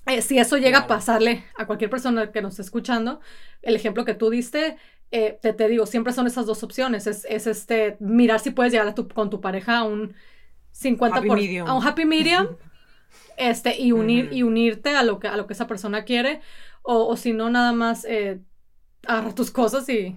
Eh, 0.07 0.21
si 0.21 0.37
eso 0.37 0.57
llega 0.57 0.79
a 0.79 0.87
pasarle 0.87 1.43
a 1.57 1.65
cualquier 1.65 1.89
persona 1.89 2.31
que 2.31 2.41
nos 2.41 2.53
esté 2.53 2.61
escuchando, 2.63 3.19
el 3.61 3.75
ejemplo 3.75 4.05
que 4.05 4.13
tú 4.13 4.29
diste, 4.29 4.77
eh, 5.11 5.39
te, 5.41 5.53
te, 5.53 5.67
digo, 5.67 5.85
siempre 5.85 6.13
son 6.13 6.27
esas 6.27 6.45
dos 6.45 6.63
opciones. 6.63 7.07
Es, 7.07 7.25
es, 7.27 7.47
este, 7.47 7.97
mirar 7.99 8.39
si 8.39 8.51
puedes 8.51 8.71
llegar 8.71 8.87
a 8.87 8.95
tu, 8.95 9.07
con 9.07 9.29
tu 9.29 9.41
pareja 9.41 9.79
a 9.79 9.83
un 9.83 10.13
50 10.71 11.21
por, 11.21 11.39
a 11.39 11.73
un 11.73 11.87
happy 11.87 12.05
medium 12.05 12.47
este, 13.37 13.79
y, 13.79 13.91
unir, 13.91 14.29
y 14.31 14.43
unirte 14.43 14.95
a 14.95 15.03
lo, 15.03 15.19
que, 15.19 15.27
a 15.27 15.37
lo 15.37 15.47
que 15.47 15.53
esa 15.53 15.67
persona 15.67 16.03
quiere. 16.03 16.41
O, 16.83 17.07
o 17.07 17.17
si 17.17 17.33
no, 17.33 17.49
nada 17.49 17.73
más 17.73 18.05
eh, 18.05 18.39
agarrar 19.07 19.33
tus 19.33 19.49
cosas 19.49 19.89
y, 19.89 20.15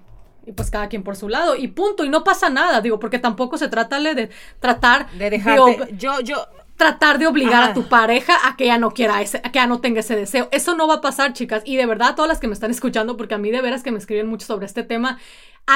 y 0.49 0.53
pues 0.53 0.71
cada 0.71 0.89
quien 0.89 1.03
por 1.03 1.17
su 1.17 1.29
lado 1.29 1.57
y 1.57 1.69
punto 1.69 2.05
y 2.05 2.09
no 2.09 2.25
pasa 2.25 2.49
nada 2.49 2.81
digo 2.81 2.99
porque 2.99 3.19
tampoco 3.19 3.59
se 3.59 3.69
trata 3.69 4.01
de, 4.01 4.31
tratar 4.61 5.11
de 5.13 5.31
dejarte 5.31 5.95
yo 5.97 6.21
yo 6.21 6.47
tratar 6.79 7.19
de 7.19 7.27
obligar 7.27 7.63
a 7.65 7.75
tu 7.75 7.89
pareja 7.89 8.35
a 8.49 8.57
que 8.57 8.67
ya 8.67 8.79
no 8.79 8.93
quiera 8.93 9.21
ese, 9.21 9.39
a 9.39 9.51
que 9.51 9.59
ya 9.59 9.67
no 9.67 9.81
tenga 9.81 10.01
ese 10.01 10.15
deseo. 10.15 10.49
Eso 10.53 10.77
no 10.77 10.87
va 10.87 10.95
a 10.95 11.01
pasar, 11.01 11.33
chicas. 11.33 11.63
Y 11.67 11.77
de 11.77 11.85
verdad, 11.85 12.15
todas 12.15 12.29
las 12.29 12.39
que 12.39 12.47
me 12.47 12.55
están 12.55 12.71
escuchando, 12.71 13.17
porque 13.17 13.35
a 13.35 13.39
mí 13.39 13.51
de 13.51 13.61
veras 13.61 13.83
que 13.83 13.91
me 13.91 13.99
escriben 13.99 14.29
mucho 14.29 14.47
sobre 14.47 14.65
este 14.65 14.85
tema, 14.85 15.19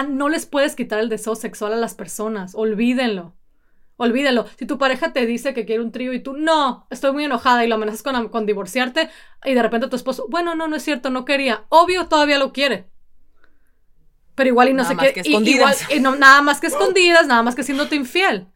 no 0.08 0.28
les 0.28 0.46
puedes 0.46 0.76
quitar 0.76 1.00
el 1.00 1.08
deseo 1.08 1.34
sexual 1.34 1.72
a 1.72 1.76
las 1.76 1.94
personas. 1.94 2.54
Olvídenlo. 2.54 3.34
Olvídenlo. 3.96 4.46
Si 4.56 4.64
tu 4.64 4.78
pareja 4.78 5.12
te 5.12 5.26
dice 5.26 5.52
que 5.54 5.66
quiere 5.66 5.82
un 5.82 5.90
trío 5.90 6.12
y 6.12 6.20
tú, 6.20 6.34
no, 6.34 6.86
estoy 6.88 7.12
muy 7.12 7.24
enojada 7.24 7.64
y 7.64 7.68
lo 7.68 7.74
amenazas 7.74 8.04
con, 8.04 8.28
con 8.28 8.46
divorciarte, 8.46 9.10
y 9.44 9.54
de 9.54 9.62
repente 9.62 9.88
tu 9.88 9.96
esposo, 9.96 10.26
bueno, 10.28 10.54
no, 10.54 10.68
no 10.68 10.76
es 10.76 10.84
cierto, 10.84 11.10
no 11.10 11.24
quería. 11.24 11.64
Obvio, 11.68 12.06
todavía 12.06 12.38
lo 12.38 12.52
quiere. 12.52 12.86
Pero 14.36 14.48
igual 14.48 14.68
y 14.68 14.72
no 14.72 14.84
sé 14.84 14.96
qué. 14.96 15.20
Igual, 15.24 15.74
y 15.90 15.98
no, 15.98 16.14
nada 16.14 16.42
más 16.42 16.60
que 16.60 16.68
escondidas, 16.68 17.26
nada 17.26 17.42
más 17.42 17.56
que 17.56 17.64
siéndote 17.64 17.96
infiel. 17.96 18.51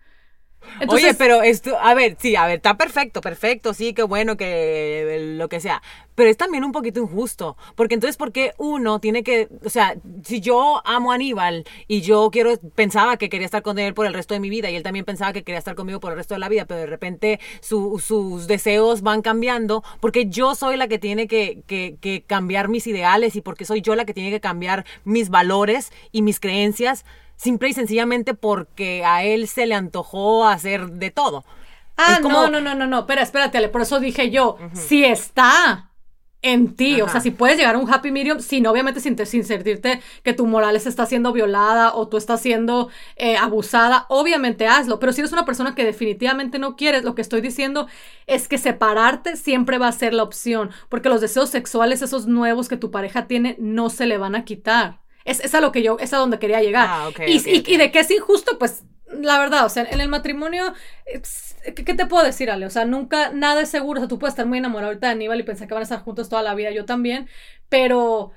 Oye, 0.88 1.14
pero 1.14 1.42
esto, 1.42 1.76
a 1.81 1.94
ver, 1.94 2.16
sí, 2.18 2.37
a 2.37 2.46
ver, 2.46 2.57
está 2.57 2.76
perfecto, 2.76 3.20
perfecto, 3.20 3.74
sí, 3.74 3.94
qué 3.94 4.02
bueno, 4.02 4.37
que 4.37 5.35
lo 5.37 5.48
que 5.48 5.61
sea. 5.61 5.83
Pero 6.14 6.31
es 6.31 6.37
también 6.37 6.64
un 6.64 6.72
poquito 6.72 7.00
injusto, 7.00 7.57
porque 7.74 7.94
entonces, 7.94 8.16
¿por 8.16 8.33
qué 8.33 8.52
uno 8.57 9.00
tiene 9.00 9.22
que, 9.22 9.48
o 9.64 9.68
sea, 9.68 9.96
si 10.24 10.40
yo 10.40 10.81
amo 10.85 11.12
a 11.12 11.16
Aníbal 11.16 11.64
y 11.88 12.00
yo 12.00 12.31
quiero, 12.31 12.59
pensaba 12.74 13.16
que 13.16 13.29
quería 13.29 13.44
estar 13.44 13.62
con 13.62 13.79
él 13.79 13.92
por 13.92 14.07
el 14.07 14.14
resto 14.14 14.35
de 14.35 14.40
mi 14.40 14.48
vida 14.48 14.70
y 14.70 14.76
él 14.76 14.83
también 14.83 15.05
pensaba 15.05 15.33
que 15.33 15.44
quería 15.44 15.59
estar 15.59 15.74
conmigo 15.74 16.00
por 16.00 16.12
el 16.12 16.18
resto 16.18 16.35
de 16.35 16.40
la 16.40 16.48
vida, 16.48 16.64
pero 16.64 16.81
de 16.81 16.87
repente 16.87 17.40
sus 17.61 18.46
deseos 18.46 19.02
van 19.02 19.22
cambiando, 19.22 19.85
porque 20.00 20.26
yo 20.26 20.55
soy 20.55 20.76
la 20.76 20.88
que 20.88 20.98
tiene 20.98 21.26
que, 21.26 21.62
que, 21.66 21.96
que 22.00 22.22
cambiar 22.26 22.68
mis 22.68 22.87
ideales 22.87 23.37
y 23.37 23.42
porque 23.42 23.64
soy 23.64 23.83
yo 23.83 23.94
la 23.94 24.05
que 24.05 24.14
tiene 24.14 24.31
que 24.31 24.40
cambiar 24.40 24.87
mis 25.05 25.29
valores 25.29 25.92
y 26.12 26.22
mis 26.22 26.40
creencias 26.40 27.05
simple 27.37 27.68
y 27.68 27.72
sencillamente 27.72 28.35
porque 28.35 29.05
a 29.05 29.25
él 29.25 29.49
se 29.49 29.66
le 29.66 29.75
antojó 29.75 30.46
hacer 30.46 30.88
de 30.88 31.11
todo. 31.11 31.44
Ah, 31.96 32.18
no, 32.22 32.51
no, 32.51 32.61
no, 32.61 32.75
no, 32.75 32.87
no, 32.87 32.99
espera, 33.01 33.22
espérate, 33.22 33.68
por 33.68 33.81
eso 33.81 34.01
dije 34.01 34.31
yo, 34.31 34.59
si 34.75 35.05
está 35.05 35.90
en 36.42 36.77
ti, 36.77 37.01
o 37.01 37.09
sea, 37.09 37.20
si 37.20 37.31
puedes 37.31 37.57
llegar 37.57 37.75
a 37.75 37.79
un 37.79 37.92
happy 37.92 38.11
medium, 38.11 38.38
sin 38.40 38.66
obviamente 38.66 39.01
sin, 39.01 39.16
sin 39.27 39.44
sentirte 39.44 40.01
que 40.22 40.33
tu 40.33 40.46
moral 40.46 40.77
está 40.77 41.07
siendo 41.07 41.33
violada 41.33 41.94
o 41.94 42.07
tú 42.09 42.18
estás 42.18 42.40
siendo 42.40 42.90
eh, 43.16 43.37
abusada, 43.37 44.07
obviamente 44.09 44.66
hazlo, 44.66 45.01
pero 45.01 45.12
si 45.12 45.22
eres 45.22 45.33
una 45.33 45.44
persona 45.44 45.75
que 45.75 45.85
definitivamente 45.85 46.59
no 46.59 46.77
quieres, 46.77 47.03
lo 47.03 47.14
que 47.14 47.22
estoy 47.22 47.40
diciendo 47.40 47.88
es 48.27 48.46
que 48.46 48.59
separarte 48.59 49.37
siempre 49.37 49.79
va 49.79 49.88
a 49.88 49.92
ser 49.92 50.12
la 50.14 50.22
opción, 50.22 50.70
porque 50.88 51.09
los 51.09 51.20
deseos 51.20 51.51
sexuales, 51.51 52.03
esos 52.03 52.27
nuevos 52.27 52.68
que 52.68 52.77
tu 52.77 52.90
pareja 52.90 53.27
tiene, 53.27 53.57
no 53.59 53.90
se 53.90 54.07
le 54.07 54.18
van 54.18 54.35
a 54.35 54.44
quitar. 54.44 55.01
Es, 55.26 55.54
a 55.54 55.60
lo 55.60 55.72
que 55.72 55.82
yo, 55.82 55.98
es 56.00 56.12
a 56.12 56.18
donde 56.18 56.38
quería 56.38 56.62
llegar. 56.62 56.88
Ah, 56.88 57.10
y, 57.26 57.42
y, 57.44 57.76
de 57.76 57.90
que 57.90 57.98
es 57.98 58.10
injusto, 58.10 58.58
pues 58.58 58.84
la 59.08 59.38
verdad, 59.38 59.66
o 59.66 59.68
sea, 59.68 59.84
en 59.84 60.00
el 60.00 60.08
matrimonio, 60.08 60.72
¿qué 61.04 61.94
te 61.94 62.06
puedo 62.06 62.24
decir, 62.24 62.50
Ale? 62.50 62.66
O 62.66 62.70
sea, 62.70 62.84
nunca, 62.84 63.30
nada 63.30 63.62
es 63.62 63.68
seguro. 63.68 64.00
O 64.00 64.02
sea, 64.02 64.08
tú 64.08 64.18
puedes 64.18 64.32
estar 64.32 64.46
muy 64.46 64.58
enamorado 64.58 64.88
ahorita 64.88 65.08
de 65.08 65.12
Aníbal 65.12 65.40
y 65.40 65.42
pensar 65.42 65.68
que 65.68 65.74
van 65.74 65.82
a 65.82 65.84
estar 65.84 66.00
juntos 66.00 66.28
toda 66.28 66.42
la 66.42 66.54
vida, 66.54 66.70
yo 66.70 66.84
también, 66.84 67.28
pero 67.68 68.32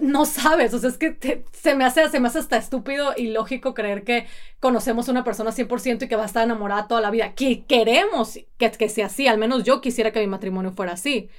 no 0.00 0.26
sabes, 0.26 0.72
o 0.74 0.78
sea, 0.78 0.90
es 0.90 0.98
que 0.98 1.44
se, 1.52 1.74
me 1.74 1.84
hace, 1.84 2.08
se 2.08 2.20
me 2.20 2.28
hace 2.28 2.38
hasta 2.38 2.56
estúpido 2.56 3.14
y 3.16 3.28
lógico 3.28 3.74
creer 3.74 4.04
que 4.04 4.26
conocemos 4.60 5.08
a 5.08 5.12
una 5.12 5.24
persona 5.24 5.50
100% 5.50 6.04
y 6.04 6.08
que 6.08 6.16
va 6.16 6.22
a 6.22 6.26
estar 6.26 6.44
enamorada 6.44 6.86
toda 6.86 7.00
la 7.00 7.10
vida. 7.10 7.34
Que 7.34 7.64
queremos 7.64 8.38
que, 8.58 8.70
que 8.70 8.88
sea 8.88 9.06
así, 9.06 9.26
al 9.26 9.38
menos 9.38 9.64
yo 9.64 9.80
quisiera 9.80 10.12
que 10.12 10.20
mi 10.20 10.26
matrimonio 10.26 10.72
fuera 10.72 10.92
así, 10.92 11.30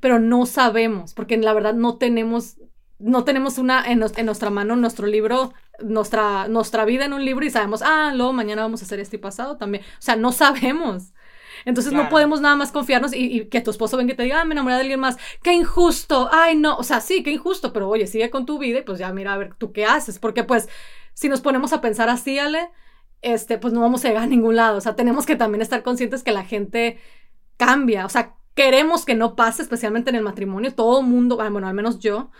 pero 0.00 0.18
no 0.18 0.46
sabemos, 0.46 1.14
porque 1.14 1.36
la 1.36 1.52
verdad 1.52 1.74
no 1.74 1.98
tenemos 1.98 2.56
no 3.00 3.24
tenemos 3.24 3.58
una 3.58 3.84
en, 3.90 3.98
nuestra 3.98 4.50
mano 4.50 4.76
nuestro 4.76 5.06
libro, 5.06 5.52
nuestra, 5.80 6.48
nuestra 6.48 6.84
vida 6.84 7.06
en 7.06 7.12
un 7.12 7.24
libro 7.24 7.44
y 7.44 7.50
sabemos, 7.50 7.82
ah, 7.82 8.12
luego 8.14 8.32
mañana 8.32 8.62
vamos 8.62 8.82
a 8.82 8.84
hacer 8.84 9.00
este 9.00 9.18
pasado 9.18 9.56
también. 9.56 9.82
O 9.98 10.02
sea, 10.02 10.16
no 10.16 10.32
sabemos. 10.32 11.12
Entonces 11.64 11.92
no 11.92 12.08
podemos 12.08 12.40
nada 12.40 12.56
más 12.56 12.72
confiarnos 12.72 13.12
y, 13.14 13.46
que 13.46 13.60
tu 13.60 13.70
esposo 13.70 13.96
venga 13.96 14.12
y 14.12 14.16
te 14.16 14.22
diga, 14.22 14.40
ah, 14.40 14.44
me 14.44 14.54
enamoré 14.54 14.76
de 14.76 14.82
alguien 14.82 15.00
más. 15.00 15.18
Qué 15.42 15.52
injusto. 15.52 16.28
Ay, 16.32 16.56
no. 16.56 16.76
O 16.76 16.82
sea, 16.82 17.00
sí, 17.00 17.22
qué 17.22 17.30
injusto, 17.30 17.72
pero 17.72 17.88
oye, 17.88 18.06
sigue 18.06 18.30
con 18.30 18.46
tu 18.46 18.58
vida 18.58 18.78
y 18.78 18.82
pues 18.82 18.98
ya 18.98 19.12
mira 19.12 19.34
a 19.34 19.38
ver 19.38 19.54
tú 19.54 19.72
qué 19.72 19.84
haces. 19.84 20.18
Porque 20.18 20.44
pues 20.44 20.68
si 21.14 21.28
nos 21.28 21.40
ponemos 21.40 21.72
a 21.72 21.80
pensar 21.80 22.08
así, 22.08 22.38
Ale, 22.38 22.70
este, 23.22 23.58
pues 23.58 23.74
no 23.74 23.80
vamos 23.80 24.04
a 24.04 24.08
llegar 24.08 24.24
a 24.24 24.26
ningún 24.26 24.56
lado. 24.56 24.78
O 24.78 24.80
sea, 24.80 24.96
tenemos 24.96 25.26
que 25.26 25.36
también 25.36 25.62
estar 25.62 25.82
conscientes 25.82 26.22
que 26.22 26.32
la 26.32 26.44
gente 26.44 26.98
cambia. 27.56 28.06
O 28.06 28.08
sea, 28.08 28.36
queremos 28.54 29.04
que 29.04 29.14
no 29.14 29.36
pase, 29.36 29.62
especialmente 29.62 30.10
en 30.10 30.16
el 30.16 30.22
matrimonio. 30.22 30.74
Todo 30.74 31.00
el 31.00 31.06
mundo, 31.06 31.36
bueno, 31.36 31.66
al 31.66 31.74
menos 31.74 31.98
yo, 31.98 32.30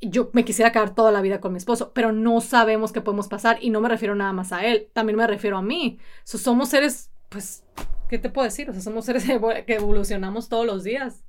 yo 0.00 0.30
me 0.32 0.44
quisiera 0.44 0.72
quedar 0.72 0.94
toda 0.94 1.10
la 1.12 1.22
vida 1.22 1.40
con 1.40 1.52
mi 1.52 1.58
esposo, 1.58 1.92
pero 1.92 2.12
no 2.12 2.40
sabemos 2.40 2.92
qué 2.92 3.00
podemos 3.00 3.28
pasar 3.28 3.58
y 3.60 3.70
no 3.70 3.80
me 3.80 3.88
refiero 3.88 4.14
nada 4.14 4.32
más 4.32 4.52
a 4.52 4.64
él, 4.66 4.88
también 4.92 5.16
me 5.16 5.26
refiero 5.26 5.56
a 5.56 5.62
mí. 5.62 5.98
somos 6.24 6.68
seres, 6.68 7.10
pues, 7.28 7.64
¿qué 8.08 8.18
te 8.18 8.30
puedo 8.30 8.44
decir? 8.44 8.68
O 8.68 8.72
sea, 8.72 8.82
somos 8.82 9.04
seres 9.04 9.24
que 9.66 9.74
evolucionamos 9.74 10.48
todos 10.48 10.66
los 10.66 10.84
días. 10.84 11.22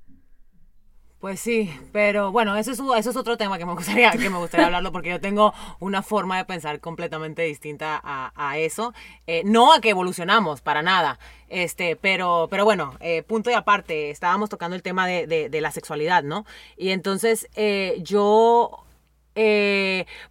Pues 1.20 1.40
sí, 1.40 1.74
pero 1.92 2.32
bueno, 2.32 2.56
eso 2.58 2.72
es, 2.72 3.08
otro 3.18 3.38
tema 3.38 3.58
que 3.58 3.66
me 3.66 3.74
gustaría, 3.74 4.12
que 4.12 4.30
me 4.30 4.38
gustaría 4.38 4.68
hablarlo 4.68 4.92
porque 4.92 5.10
yo 5.10 5.20
tengo 5.20 5.52
una 5.80 6.04
forma 6.04 6.38
de 6.38 6.46
pensar 6.46 6.80
completamente 6.80 7.42
distinta 7.42 8.00
a, 8.04 8.58
eso. 8.60 8.94
Eh, 9.26 9.42
no 9.44 9.74
a 9.74 9.82
que 9.82 9.90
evolucionamos, 9.90 10.62
para 10.62 10.84
nada. 10.84 11.18
Este, 11.50 11.96
pero, 11.96 12.48
pero 12.52 12.66
bueno, 12.66 12.94
eh, 13.00 13.24
punto 13.24 13.50
y 13.50 13.54
aparte, 13.54 14.12
estábamos 14.12 14.50
tocando 14.50 14.76
el 14.76 14.84
tema 14.84 15.08
de, 15.08 15.50
la 15.60 15.72
sexualidad, 15.72 16.22
¿no? 16.22 16.46
Y 16.78 16.92
entonces 16.92 17.48
eh, 17.56 17.98
yo 18.02 18.84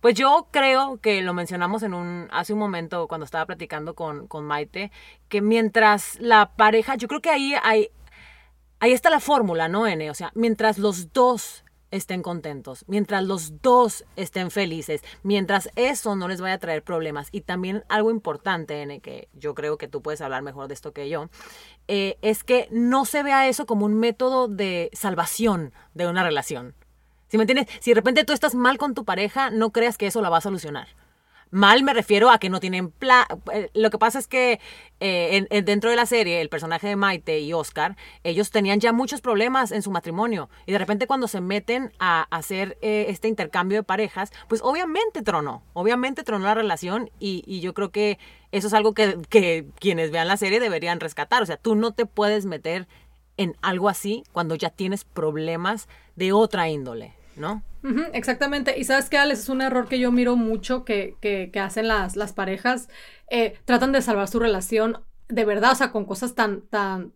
pues 0.01 0.14
yo 0.16 0.49
creo 0.51 0.99
que 1.01 1.22
lo 1.22 1.33
mencionamos 1.33 1.85
en 1.85 1.94
un, 1.94 2.29
hace 2.33 2.53
un 2.53 2.59
momento 2.59 3.07
cuando 3.07 3.25
estaba 3.25 3.46
platicando 3.46 3.94
con, 3.94 4.27
con, 4.27 4.44
Maite, 4.44 4.90
que 5.29 5.40
mientras 5.40 6.18
la 6.20 6.57
pareja, 6.57 6.96
yo 6.96 7.07
creo 7.07 7.20
que 7.20 7.31
ahí 7.31 7.55
hay, 7.62 7.90
ahí 8.81 8.93
está 8.93 9.11
la 9.11 9.21
fórmula, 9.21 9.69
¿no, 9.69 9.87
N? 9.87 10.11
O 10.11 10.15
sea, 10.15 10.33
mientras 10.35 10.79
los 10.79 11.12
dos 11.12 11.65
estén 11.91 12.23
contentos, 12.23 12.85
mientras 12.89 13.25
los 13.25 13.62
dos 13.62 14.05
estén 14.17 14.51
felices, 14.51 15.03
mientras 15.23 15.71
eso 15.77 16.17
no 16.17 16.29
les 16.29 16.41
vaya 16.41 16.55
a 16.55 16.59
traer 16.59 16.83
problemas. 16.83 17.29
Y 17.33 17.43
también 17.43 17.85
algo 17.89 18.11
importante, 18.11 18.83
N, 18.83 19.01
que 19.01 19.29
yo 19.33 19.55
creo 19.55 19.79
que 19.79 19.89
tú 19.89 20.03
puedes 20.03 20.21
hablar 20.21 20.43
mejor 20.43 20.69
de 20.69 20.75
esto 20.75 20.93
que 20.93 21.09
yo, 21.09 21.29
eh, 21.89 22.19
es 22.23 22.45
que 22.45 22.69
no 22.71 23.05
se 23.05 23.23
vea 23.23 23.49
eso 23.49 23.67
como 23.67 23.87
un 23.87 23.95
método 23.95 24.49
de 24.49 24.91
salvación 24.93 25.73
de 25.95 26.07
una 26.07 26.23
relación. 26.23 26.75
¿Sí 27.29 27.39
me 27.39 27.45
entiendes? 27.45 27.69
Si 27.81 27.91
de 27.91 27.97
repente 27.97 28.25
tú 28.25 28.33
estás 28.33 28.55
mal 28.55 28.79
con 28.79 28.95
tu 28.95 29.05
pareja, 29.05 29.51
no 29.51 29.71
creas 29.71 29.99
que 29.99 30.07
eso 30.07 30.21
la 30.21 30.31
va 30.31 30.39
a 30.39 30.43
solucionar. 30.43 30.89
Mal 31.51 31.83
me 31.83 31.95
refiero 31.95 32.31
a 32.31 32.39
que 32.39 32.51
no 32.51 32.61
tienen 32.61 32.91
plan. 32.91 33.25
Eh, 33.53 33.71
lo 33.75 33.91
que 33.91 33.99
pasa 33.99 34.19
es 34.19 34.27
que 34.27 34.61
eh, 35.01 35.47
dentro 35.65 35.91
de 35.91 35.97
la 35.97 36.07
serie, 36.07 36.41
el 36.41 36.49
personaje 36.49 36.89
de 36.89 36.97
Maite 36.97 37.41
y 37.41 37.53
Oscar, 37.53 37.97
ellos 38.25 38.51
tenían 38.51 38.81
ya 38.81 38.93
muchos 38.93 39.21
problemas 39.21 39.73
en 39.73 39.83
su 39.83 39.91
matrimonio. 39.91 40.51
Y 40.67 40.73
de 40.73 40.79
repente 40.79 41.07
cuando 41.07 41.29
se 41.29 41.41
meten 41.41 41.93
a 41.99 42.27
hacer 42.31 42.77
eh, 42.83 43.07
este 43.09 43.29
intercambio 43.29 43.79
de 43.79 43.83
parejas, 43.85 44.33
pues 44.49 44.61
obviamente 44.63 45.23
tronó. 45.23 45.63
Obviamente 45.73 46.25
tronó 46.25 46.47
la 46.47 46.55
relación 46.55 47.11
y, 47.21 47.45
y 47.47 47.61
yo 47.61 47.75
creo 47.75 47.91
que 47.91 48.19
eso 48.53 48.67
es 48.67 48.75
algo 48.75 48.95
que, 48.95 49.19
que 49.29 49.67
quienes 49.79 50.11
vean 50.11 50.29
la 50.29 50.37
serie 50.37 50.61
deberían 50.61 51.01
rescatar. 51.01 51.43
O 51.43 51.47
sea, 51.47 51.57
tú 51.57 51.75
no 51.75 51.93
te 51.93 52.07
puedes 52.07 52.45
meter 52.45 52.89
en 53.37 53.57
algo 53.63 53.89
así 53.89 54.25
cuando 54.33 54.55
ya 54.55 54.71
tienes 54.71 55.05
problemas 55.05 55.89
de 56.17 56.33
otra 56.33 56.69
índole, 56.69 57.15
¿no? 57.37 57.62
exactamente. 58.12 58.79
Y 58.79 58.85
sabes 58.85 59.09
que, 59.09 59.16
Alex, 59.16 59.40
es 59.40 59.49
un 59.49 59.61
error 59.61 59.88
que 59.88 59.99
yo 59.99 60.11
miro 60.11 60.37
mucho 60.37 60.85
que, 60.85 61.16
que, 61.20 61.51
que 61.53 61.61
hacen 61.61 61.87
las, 61.88 62.16
las 62.16 62.33
parejas. 62.33 62.88
Eh, 63.31 63.59
tratan 63.64 63.92
de 63.92 64.03
salvar 64.03 64.29
su 64.29 64.38
relación 64.38 64.99
de 65.29 65.44
verdad, 65.44 65.72
o 65.72 65.75
sea, 65.75 65.92
con 65.92 66.05
cosas 66.05 66.35
tan, 66.35 66.62
tan, 66.62 67.12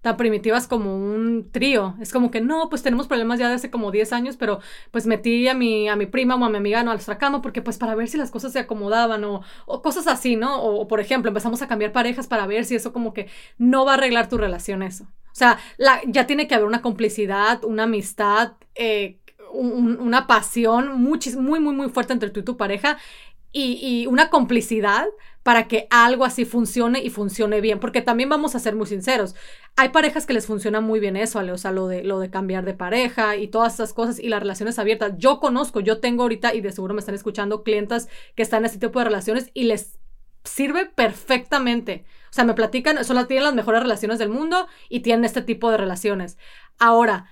tan 0.00 0.16
primitivas 0.16 0.66
como 0.66 0.96
un 0.96 1.50
trío. 1.50 1.96
Es 2.00 2.12
como 2.12 2.30
que 2.30 2.40
no, 2.40 2.68
pues 2.68 2.82
tenemos 2.82 3.06
problemas 3.06 3.38
ya 3.38 3.48
de 3.48 3.54
hace 3.54 3.70
como 3.70 3.90
10 3.90 4.12
años, 4.12 4.36
pero 4.36 4.60
pues 4.90 5.06
metí 5.06 5.48
a 5.48 5.54
mi, 5.54 5.88
a 5.88 5.96
mi 5.96 6.06
prima 6.06 6.34
o 6.34 6.44
a 6.44 6.50
mi 6.50 6.56
amiga 6.56 6.82
¿no? 6.82 6.90
a 6.90 6.94
nuestra 6.94 7.18
cama 7.18 7.42
porque 7.42 7.62
pues 7.62 7.78
para 7.78 7.94
ver 7.94 8.08
si 8.08 8.16
las 8.16 8.30
cosas 8.30 8.52
se 8.52 8.58
acomodaban 8.58 9.24
o, 9.24 9.42
o 9.66 9.82
cosas 9.82 10.06
así, 10.06 10.36
¿no? 10.36 10.62
O, 10.62 10.86
por 10.88 11.00
ejemplo, 11.00 11.28
empezamos 11.28 11.62
a 11.62 11.68
cambiar 11.68 11.92
parejas 11.92 12.26
para 12.26 12.46
ver 12.46 12.64
si 12.64 12.74
eso 12.74 12.92
como 12.92 13.12
que 13.12 13.28
no 13.58 13.84
va 13.84 13.92
a 13.92 13.94
arreglar 13.94 14.28
tu 14.28 14.38
relación 14.38 14.82
eso. 14.82 15.04
O 15.04 15.34
sea, 15.34 15.58
ya 16.06 16.26
tiene 16.26 16.46
que 16.46 16.54
haber 16.54 16.66
una 16.66 16.82
complicidad, 16.82 17.64
una 17.64 17.84
amistad, 17.84 18.52
eh, 18.74 19.18
una 19.52 20.26
pasión 20.26 21.00
muy, 21.00 21.18
muy, 21.36 21.60
muy, 21.60 21.88
fuerte 21.88 22.12
entre 22.12 22.30
tú 22.30 22.40
y 22.40 22.44
tu 22.44 22.56
pareja 22.56 22.98
y, 23.52 24.06
una 24.06 24.30
complicidad 24.30 25.06
para 25.42 25.68
que 25.68 25.86
algo 25.90 26.24
así 26.24 26.44
funcione 26.44 27.02
y 27.02 27.10
funcione 27.10 27.60
bien, 27.60 27.80
porque 27.80 28.00
también 28.00 28.28
vamos 28.28 28.54
a 28.54 28.60
ser 28.60 28.76
muy 28.76 28.86
sinceros, 28.86 29.34
hay 29.76 29.90
parejas 29.90 30.24
que 30.24 30.32
les 30.32 30.46
funciona 30.46 30.80
muy 30.80 31.00
bien 31.00 31.16
eso, 31.16 31.40
o 31.40 31.58
sea, 31.58 31.72
lo 31.72 31.88
de, 31.88 32.04
lo 32.04 32.20
de 32.20 32.30
cambiar 32.30 32.64
de 32.64 32.74
pareja 32.74 33.36
y 33.36 33.48
todas 33.48 33.74
esas 33.74 33.92
cosas 33.92 34.18
y 34.18 34.28
las 34.28 34.40
relaciones 34.40 34.78
abiertas. 34.78 35.14
Yo 35.18 35.40
conozco, 35.40 35.80
yo 35.80 35.98
tengo 36.00 36.22
ahorita 36.22 36.54
y 36.54 36.60
de 36.60 36.72
seguro 36.72 36.94
me 36.94 37.00
están 37.00 37.14
escuchando 37.14 37.62
clientas 37.62 38.08
que 38.36 38.42
están 38.42 38.60
en 38.60 38.66
este 38.66 38.86
tipo 38.86 39.00
de 39.00 39.06
relaciones 39.06 39.50
y 39.52 39.64
les 39.64 39.98
sirve 40.44 40.86
perfectamente. 40.86 42.04
O 42.30 42.34
sea, 42.34 42.44
me 42.44 42.54
platican, 42.54 43.04
solo 43.04 43.26
tienen 43.26 43.44
las 43.44 43.54
mejores 43.54 43.82
relaciones 43.82 44.18
del 44.18 44.28
mundo 44.28 44.66
y 44.88 45.00
tienen 45.00 45.24
este 45.24 45.42
tipo 45.42 45.70
de 45.70 45.76
relaciones. 45.76 46.38
Ahora, 46.78 47.26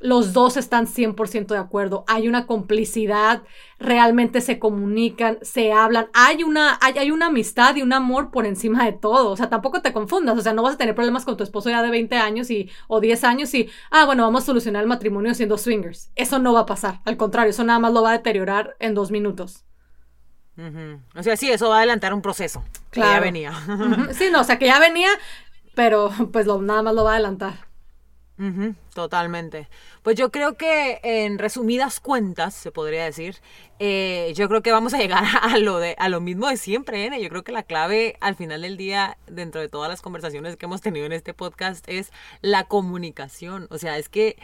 los 0.00 0.32
dos 0.32 0.56
están 0.56 0.86
100% 0.86 1.46
de 1.48 1.58
acuerdo, 1.58 2.04
hay 2.08 2.26
una 2.26 2.46
complicidad, 2.46 3.42
realmente 3.78 4.40
se 4.40 4.58
comunican, 4.58 5.38
se 5.42 5.72
hablan, 5.72 6.08
hay 6.14 6.42
una, 6.42 6.78
hay, 6.80 7.10
una 7.10 7.26
amistad 7.26 7.76
y 7.76 7.82
un 7.82 7.92
amor 7.92 8.30
por 8.30 8.46
encima 8.46 8.84
de 8.84 8.92
todo, 8.92 9.30
o 9.30 9.36
sea, 9.36 9.50
tampoco 9.50 9.82
te 9.82 9.92
confundas, 9.92 10.38
o 10.38 10.40
sea, 10.40 10.54
no 10.54 10.62
vas 10.62 10.74
a 10.74 10.78
tener 10.78 10.94
problemas 10.94 11.26
con 11.26 11.36
tu 11.36 11.44
esposo 11.44 11.68
ya 11.68 11.82
de 11.82 11.90
20 11.90 12.16
años 12.16 12.50
y, 12.50 12.70
o 12.88 13.00
10 13.00 13.24
años 13.24 13.52
y, 13.54 13.68
ah, 13.90 14.06
bueno, 14.06 14.22
vamos 14.22 14.42
a 14.42 14.46
solucionar 14.46 14.82
el 14.82 14.88
matrimonio 14.88 15.34
siendo 15.34 15.58
swingers, 15.58 16.10
eso 16.16 16.38
no 16.38 16.54
va 16.54 16.60
a 16.60 16.66
pasar, 16.66 17.00
al 17.04 17.18
contrario, 17.18 17.50
eso 17.50 17.64
nada 17.64 17.78
más 17.78 17.92
lo 17.92 18.02
va 18.02 18.10
a 18.10 18.18
deteriorar 18.18 18.76
en 18.80 18.94
dos 18.94 19.10
minutos. 19.10 19.64
O 21.14 21.22
sea, 21.22 21.38
sí, 21.38 21.50
eso 21.50 21.70
va 21.70 21.76
a 21.76 21.78
adelantar 21.78 22.12
un 22.12 22.20
proceso. 22.20 22.62
Que 22.90 23.00
ya 23.00 23.18
venía. 23.18 23.50
Sí, 24.12 24.28
no, 24.30 24.42
o 24.42 24.44
sea, 24.44 24.58
que 24.58 24.66
ya 24.66 24.78
venía, 24.78 25.08
pero 25.74 26.10
pues 26.32 26.44
lo, 26.44 26.60
nada 26.60 26.82
más 26.82 26.94
lo 26.94 27.04
va 27.04 27.12
a 27.12 27.14
adelantar 27.14 27.69
totalmente. 28.94 29.68
Pues 30.02 30.16
yo 30.16 30.30
creo 30.30 30.56
que 30.56 31.00
en 31.02 31.38
resumidas 31.38 32.00
cuentas, 32.00 32.54
se 32.54 32.72
podría 32.72 33.04
decir, 33.04 33.36
eh, 33.78 34.32
yo 34.34 34.48
creo 34.48 34.62
que 34.62 34.72
vamos 34.72 34.94
a 34.94 34.98
llegar 34.98 35.24
a 35.42 35.58
lo, 35.58 35.78
de, 35.78 35.94
a 35.98 36.08
lo 36.08 36.20
mismo 36.20 36.48
de 36.48 36.56
siempre. 36.56 37.06
¿eh? 37.06 37.22
Yo 37.22 37.28
creo 37.28 37.44
que 37.44 37.52
la 37.52 37.62
clave 37.62 38.16
al 38.20 38.36
final 38.36 38.62
del 38.62 38.76
día, 38.76 39.18
dentro 39.26 39.60
de 39.60 39.68
todas 39.68 39.88
las 39.88 40.02
conversaciones 40.02 40.56
que 40.56 40.66
hemos 40.66 40.80
tenido 40.80 41.06
en 41.06 41.12
este 41.12 41.34
podcast, 41.34 41.84
es 41.88 42.12
la 42.40 42.64
comunicación. 42.64 43.66
O 43.70 43.78
sea, 43.78 43.98
es 43.98 44.08
que 44.08 44.36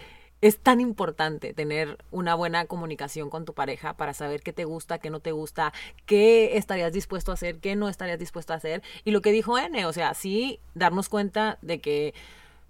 es 0.42 0.59
tan 0.59 0.80
importante 0.80 1.54
tener 1.54 1.98
una 2.11 2.35
buena 2.35 2.66
comunicación 2.66 3.30
con 3.30 3.44
tu 3.44 3.54
pareja 3.54 3.96
para 3.96 4.12
saber 4.14 4.42
qué 4.42 4.52
te 4.52 4.64
gusta, 4.64 4.98
qué 4.98 5.11
no 5.11 5.20
te 5.20 5.32
gusta, 5.32 5.72
qué 6.04 6.56
estarías 6.59 6.92
dispuesto 6.92 7.30
a 7.30 7.35
hacer, 7.35 7.59
qué 7.59 7.74
no 7.76 7.88
estarías 7.88 8.18
dispuesto 8.18 8.52
a 8.52 8.56
hacer. 8.56 8.82
Y 9.04 9.11
lo 9.12 9.22
que 9.22 9.32
dijo 9.32 9.59
N, 9.59 9.87
o 9.87 9.92
sea, 9.92 10.14
sí 10.14 10.61
darnos 10.74 11.09
cuenta 11.09 11.59
de 11.62 11.80
que 11.80 12.14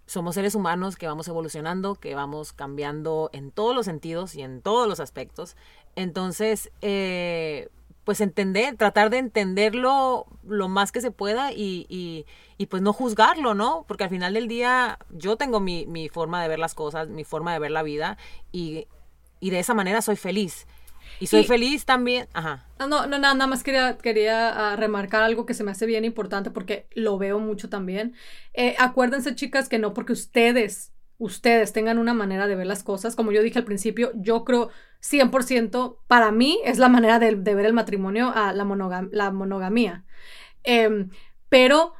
somos 0.06 0.36
seres 0.36 0.54
humanos 0.54 0.96
que 0.96 1.06
vamos 1.06 1.28
evolucionando, 1.28 1.96
que 1.96 2.14
vamos 2.14 2.52
cambiando 2.52 3.28
en 3.32 3.50
todos 3.50 3.74
los 3.74 3.86
sentidos 3.86 4.34
y 4.34 4.42
en 4.42 4.62
todos 4.62 4.88
los 4.88 5.00
aspectos. 5.00 5.56
Entonces, 5.96 6.70
eh, 6.80 7.68
pues 8.04 8.20
entender, 8.20 8.76
tratar 8.76 9.10
de 9.10 9.18
entenderlo 9.18 10.26
lo 10.46 10.68
más 10.68 10.92
que 10.92 11.00
se 11.00 11.10
pueda 11.10 11.52
y, 11.52 11.86
y, 11.88 12.66
pues 12.66 12.80
no 12.80 12.92
juzgarlo, 12.92 13.54
¿no? 13.54 13.84
Porque 13.88 14.04
al 14.04 14.10
final 14.10 14.34
del 14.34 14.46
día 14.46 15.00
yo 15.10 15.36
tengo 15.36 15.58
mi, 15.58 15.86
mi, 15.86 16.08
forma 16.08 16.40
de 16.40 16.48
ver 16.48 16.60
las 16.60 16.74
cosas, 16.74 17.08
mi 17.08 17.24
forma 17.24 17.52
de 17.52 17.58
ver 17.58 17.72
la 17.72 17.82
vida 17.82 18.16
y, 18.52 18.86
y 19.40 19.50
de 19.50 19.58
esa 19.58 19.74
manera 19.74 20.02
soy 20.02 20.14
feliz. 20.14 20.68
Y 21.20 21.26
soy 21.26 21.44
feliz 21.44 21.84
también. 21.84 22.28
Ajá. 22.32 22.66
No, 22.78 23.06
no, 23.06 23.18
nada 23.18 23.46
más 23.46 23.62
quería, 23.62 23.96
quería 23.98 24.72
ah, 24.72 24.76
remarcar 24.76 25.22
algo 25.22 25.46
que 25.46 25.54
se 25.54 25.64
me 25.64 25.70
hace 25.70 25.86
bien 25.86 26.04
importante 26.04 26.50
porque 26.50 26.86
lo 26.94 27.18
veo 27.18 27.38
mucho 27.38 27.68
también. 27.68 28.14
Eh, 28.54 28.74
acuérdense, 28.78 29.34
chicas, 29.34 29.68
que 29.68 29.78
no 29.78 29.94
porque 29.94 30.12
ustedes, 30.12 30.92
ustedes 31.18 31.72
tengan 31.72 31.98
una 31.98 32.14
manera 32.14 32.46
de 32.46 32.54
ver 32.54 32.66
las 32.66 32.82
cosas, 32.82 33.16
como 33.16 33.32
yo 33.32 33.42
dije 33.42 33.58
al 33.58 33.64
principio, 33.64 34.12
yo 34.14 34.44
creo 34.44 34.70
100% 35.00 35.98
para 36.06 36.30
mí 36.32 36.58
es 36.64 36.78
la 36.78 36.88
manera 36.88 37.18
de, 37.18 37.34
ver 37.34 37.66
el 37.66 37.72
matrimonio 37.72 38.32
a 38.34 38.52
la, 38.52 39.08
la 39.10 39.30
monogamía. 39.30 40.04
Em, 40.64 41.10
pero 41.48 41.94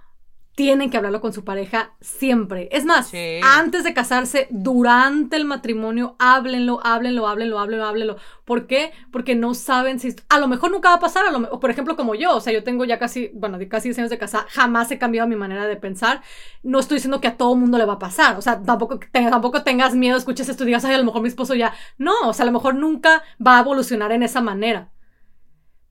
tienen 0.57 0.89
que 0.89 0.97
hablarlo 0.97 1.21
con 1.21 1.35
su 1.35 1.45
pareja 1.45 1.93
siempre. 2.01 2.71
Es 2.73 2.87
más, 2.87 3.13
antes 3.45 3.85
de 3.85 3.93
casarse, 3.93 4.49
durante 4.51 5.37
el 5.37 5.45
matrimonio, 5.45 6.17
háblenlo, 6.19 6.81
háblenlo, 6.83 7.29
háblenlo, 7.29 7.59
háblenlo, 7.59 7.85
háblenlo. 7.85 8.17
¿Por 8.47 8.67
qué? 8.67 8.93
Porque 9.13 9.35
no 9.35 9.53
saben 9.53 10.01
si... 10.01 10.17
A 10.31 10.39
lo 10.39 10.49
mejor 10.49 10.71
nunca 10.71 10.89
va 10.89 10.95
a 10.95 11.01
pasar, 11.01 11.27
a 11.27 11.31
lo, 11.31 11.61
por 11.61 11.69
ejemplo, 11.69 11.95
como 11.95 12.15
yo, 12.15 12.35
o 12.35 12.41
sea, 12.41 12.55
yo 12.55 12.65
tengo 12.65 12.87
ya 12.87 12.99
casi, 12.99 13.31
bueno, 13.35 13.59
casi 13.69 13.89
10 13.89 13.99
años 13.99 14.11
de 14.11 14.17
casa, 14.17 14.47
jamás 14.49 14.91
he 14.91 14.99
cambiado 14.99 15.29
mi 15.29 15.37
manera 15.37 15.67
de 15.67 15.77
pensar. 15.77 16.23
No 16.63 16.79
estoy 16.79 16.97
diciendo 16.97 17.21
que 17.21 17.29
a 17.29 17.37
todo 17.37 17.55
mundo 17.55 17.77
le 17.77 17.85
va 17.85 17.95
a 17.95 17.99
pasar, 17.99 18.39
o 18.39 18.41
sea, 18.41 18.63
tampoco, 18.63 18.99
tampoco 19.13 19.63
tengas 19.63 19.95
miedo, 19.95 20.17
escuches 20.17 20.49
esto 20.49 20.63
y 20.63 20.69
digas, 20.69 20.87
ay, 20.87 20.95
a 20.95 20.99
lo 20.99 21.05
mejor 21.05 21.21
mi 21.21 21.29
esposo 21.29 21.55
ya... 21.55 21.75
No, 21.99 22.15
o 22.25 22.33
sea, 22.33 22.45
a 22.45 22.47
lo 22.47 22.53
mejor 22.53 22.77
nunca 22.77 23.23
va 23.47 23.59
a 23.59 23.61
evolucionar 23.61 24.11
en 24.11 24.23
esa 24.23 24.41
manera 24.41 24.89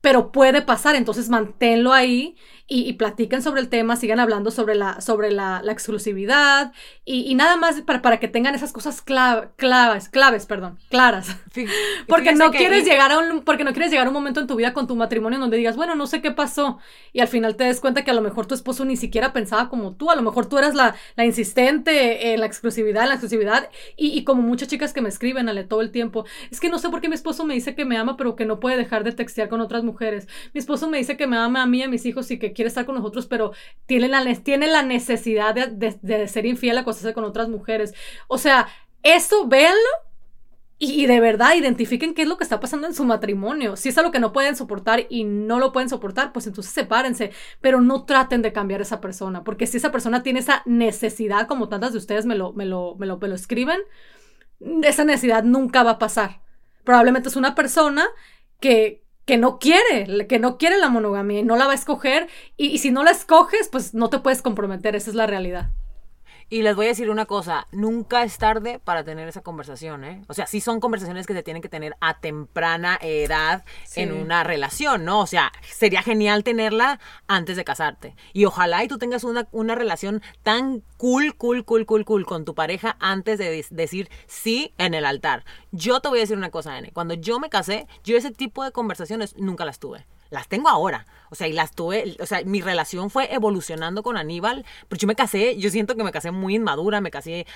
pero 0.00 0.32
puede 0.32 0.62
pasar, 0.62 0.94
entonces 0.94 1.28
manténlo 1.28 1.92
ahí 1.92 2.36
y, 2.68 2.94
platiquen 2.94 3.42
sobre 3.42 3.60
el 3.60 3.68
tema, 3.68 3.94
sigan 3.94 4.18
hablando 4.18 4.50
sobre 4.50 4.74
la, 4.74 5.00
sobre 5.00 5.30
la, 5.30 5.62
exclusividad 5.68 6.72
y, 7.04 7.32
nada 7.36 7.56
más 7.56 7.80
para, 7.82 8.02
para, 8.02 8.18
que 8.18 8.26
tengan 8.26 8.56
esas 8.56 8.72
cosas 8.72 9.02
claves, 9.02 10.08
claves, 10.08 10.46
perdón, 10.46 10.78
claras. 10.90 11.36
porque 12.08 12.34
no 12.34 12.50
quieres 12.50 12.84
llegar 12.84 13.12
a 13.12 13.18
un, 13.18 13.42
porque 13.42 13.62
no 13.62 13.72
quieres 13.72 13.92
llegar 13.92 14.06
a 14.06 14.10
un 14.10 14.14
momento 14.14 14.40
en 14.40 14.48
tu 14.48 14.56
vida 14.56 14.72
con 14.72 14.88
tu 14.88 14.96
matrimonio 14.96 15.38
donde 15.38 15.56
digas, 15.56 15.76
bueno, 15.76 15.94
no 15.94 16.08
sé 16.08 16.20
qué 16.20 16.32
pasó 16.32 16.78
y 17.12 17.20
al 17.20 17.28
final 17.28 17.54
te 17.54 17.64
des 17.64 17.80
cuenta 17.80 18.02
que 18.02 18.10
a 18.10 18.14
lo 18.14 18.22
mejor 18.22 18.46
tu 18.46 18.54
esposo 18.54 18.84
ni 18.84 18.96
siquiera 18.96 19.32
pensaba 19.32 19.68
como 19.68 19.94
tú, 19.94 20.10
a 20.10 20.16
lo 20.16 20.22
mejor 20.22 20.46
tú 20.46 20.58
eras 20.58 20.74
la, 20.74 20.96
la 21.14 21.24
insistente 21.24 22.32
en 22.32 22.40
la 22.40 22.46
exclusividad, 22.46 23.04
en 23.04 23.10
la 23.10 23.14
exclusividad 23.14 23.70
y, 23.96 24.24
como 24.24 24.42
muchas 24.42 24.66
chicas 24.68 24.92
que 24.92 25.00
me 25.00 25.08
escriben 25.08 25.48
ale 25.48 25.62
todo 25.62 25.82
el 25.82 25.92
tiempo, 25.92 26.24
es 26.50 26.58
que 26.58 26.68
no 26.68 26.78
sé 26.78 26.90
por 26.90 27.00
qué 27.00 27.08
mi 27.08 27.14
esposo 27.14 27.44
me 27.44 27.54
dice 27.54 27.76
que 27.76 27.84
me 27.84 27.96
ama 27.96 28.16
pero 28.16 28.34
que 28.34 28.44
no 28.44 28.58
puede 28.58 28.76
dejar 28.76 29.04
de 29.04 29.12
textear 29.12 29.48
con 29.48 29.60
otras 29.60 29.84
mujeres. 29.86 30.28
Mi 30.52 30.58
esposo 30.58 30.90
me 30.90 30.98
dice 30.98 31.16
que 31.16 31.26
me 31.26 31.38
ama 31.38 31.62
a 31.62 31.66
mí 31.66 31.78
y 31.78 31.82
a 31.84 31.88
mis 31.88 32.04
hijos 32.04 32.30
y 32.30 32.38
que 32.38 32.52
quiere 32.52 32.68
estar 32.68 32.84
con 32.84 32.96
nosotros, 32.96 33.26
pero 33.26 33.52
tiene 33.86 34.08
la, 34.08 34.22
tiene 34.34 34.66
la 34.66 34.82
necesidad 34.82 35.54
de, 35.54 36.28
ser 36.28 36.44
infiel, 36.44 36.76
acostarse 36.76 37.14
con 37.14 37.24
otras 37.24 37.48
mujeres. 37.48 37.94
O 38.28 38.36
sea, 38.36 38.68
eso 39.02 39.46
véanlo 39.48 39.88
y, 40.78 41.06
de 41.06 41.20
verdad 41.20 41.54
identifiquen 41.54 42.12
qué 42.12 42.22
es 42.22 42.28
lo 42.28 42.36
que 42.36 42.44
está 42.44 42.60
pasando 42.60 42.86
en 42.86 42.94
su 42.94 43.04
matrimonio. 43.04 43.76
Si 43.76 43.88
es 43.88 43.96
algo 43.96 44.10
que 44.10 44.20
no 44.20 44.32
pueden 44.32 44.56
soportar 44.56 45.06
y 45.08 45.24
no 45.24 45.58
lo 45.58 45.72
pueden 45.72 45.88
soportar, 45.88 46.32
pues 46.34 46.46
entonces 46.46 46.72
sepárense, 46.72 47.30
pero 47.62 47.80
no 47.80 48.04
traten 48.04 48.42
de 48.42 48.52
cambiar 48.52 48.80
a 48.80 48.82
esa 48.82 49.00
persona, 49.00 49.42
porque 49.42 49.66
si 49.66 49.78
esa 49.78 49.90
persona 49.90 50.22
tiene 50.22 50.40
esa 50.40 50.62
necesidad, 50.66 51.46
como 51.46 51.70
tantas 51.70 51.92
de 51.92 51.98
ustedes 51.98 52.26
me 52.26 52.34
lo, 52.34 52.52
me 52.52 52.66
lo, 52.66 52.94
me 52.96 53.06
lo, 53.06 53.16
me 53.18 53.28
lo 53.28 53.34
escriben, 53.34 53.80
esa 54.82 55.04
necesidad 55.04 55.44
nunca 55.44 55.82
va 55.82 55.92
a 55.92 55.98
pasar. 55.98 56.42
Probablemente 56.84 57.28
es 57.28 57.36
una 57.36 57.54
persona 57.54 58.06
que, 58.60 59.02
que 59.26 59.36
no 59.36 59.58
quiere, 59.58 60.26
que 60.28 60.38
no 60.38 60.56
quiere 60.56 60.78
la 60.78 60.88
monogamia 60.88 61.40
y 61.40 61.42
no 61.42 61.56
la 61.56 61.66
va 61.66 61.72
a 61.72 61.74
escoger. 61.74 62.28
Y, 62.56 62.68
y, 62.68 62.78
si 62.78 62.90
no 62.90 63.04
la 63.04 63.10
escoges, 63.10 63.68
pues 63.68 63.92
no 63.92 64.08
te 64.08 64.20
puedes 64.20 64.40
comprometer, 64.40 64.96
esa 64.96 65.10
es 65.10 65.16
la 65.16 65.26
realidad. 65.26 65.72
Y 66.48 66.62
les 66.62 66.76
voy 66.76 66.86
a 66.86 66.90
decir 66.90 67.10
una 67.10 67.26
cosa, 67.26 67.66
nunca 67.72 68.22
es 68.22 68.38
tarde 68.38 68.78
para 68.78 69.02
tener 69.02 69.26
esa 69.26 69.42
conversación, 69.42 70.04
¿eh? 70.04 70.22
O 70.28 70.34
sea, 70.34 70.46
sí 70.46 70.60
son 70.60 70.78
conversaciones 70.78 71.26
que 71.26 71.32
se 71.32 71.42
tienen 71.42 71.60
que 71.60 71.68
tener 71.68 71.96
a 72.00 72.20
temprana 72.20 73.00
edad 73.02 73.64
en 73.96 74.12
una 74.12 74.44
relación, 74.44 75.04
¿no? 75.04 75.20
O 75.20 75.26
sea, 75.26 75.50
sería 75.62 76.02
genial 76.02 76.44
tenerla 76.44 77.00
antes 77.26 77.56
de 77.56 77.64
casarte. 77.64 78.14
Y 78.32 78.44
ojalá 78.44 78.84
y 78.84 78.88
tú 78.88 78.96
tengas 78.96 79.24
una, 79.24 79.48
una 79.50 79.74
relación 79.74 80.22
tan 80.44 80.84
cool, 80.98 81.34
cool, 81.36 81.64
cool, 81.64 81.84
cool, 81.84 82.04
cool 82.04 82.24
con 82.24 82.44
tu 82.44 82.54
pareja 82.54 82.96
antes 83.00 83.38
de 83.38 83.66
decir 83.70 84.08
sí 84.28 84.72
en 84.78 84.94
el 84.94 85.04
altar. 85.04 85.44
Yo 85.72 85.98
te 85.98 86.08
voy 86.08 86.18
a 86.18 86.22
decir 86.22 86.36
una 86.36 86.50
cosa, 86.50 86.78
N. 86.78 86.92
Cuando 86.92 87.14
yo 87.14 87.40
me 87.40 87.50
casé, 87.50 87.88
yo 88.04 88.16
ese 88.16 88.30
tipo 88.30 88.62
de 88.62 88.70
conversaciones 88.70 89.34
nunca 89.36 89.64
las 89.64 89.80
tuve. 89.80 90.06
Las 90.30 90.48
tengo 90.48 90.68
ahora. 90.68 91.06
O 91.28 91.34
sea, 91.34 91.48
y 91.48 91.52
las 91.52 91.72
tuve, 91.72 92.16
o 92.20 92.26
sea, 92.26 92.42
mi 92.44 92.60
relación 92.60 93.10
fue 93.10 93.34
evolucionando 93.34 94.02
con 94.02 94.16
Aníbal, 94.16 94.64
pero 94.88 94.98
yo 95.00 95.08
me 95.08 95.16
casé, 95.16 95.56
yo 95.56 95.70
siento 95.70 95.96
que 95.96 96.04
me 96.04 96.12
casé 96.12 96.30
muy 96.30 96.54
inmadura, 96.54 97.00
me 97.00 97.10
casé, 97.10 97.46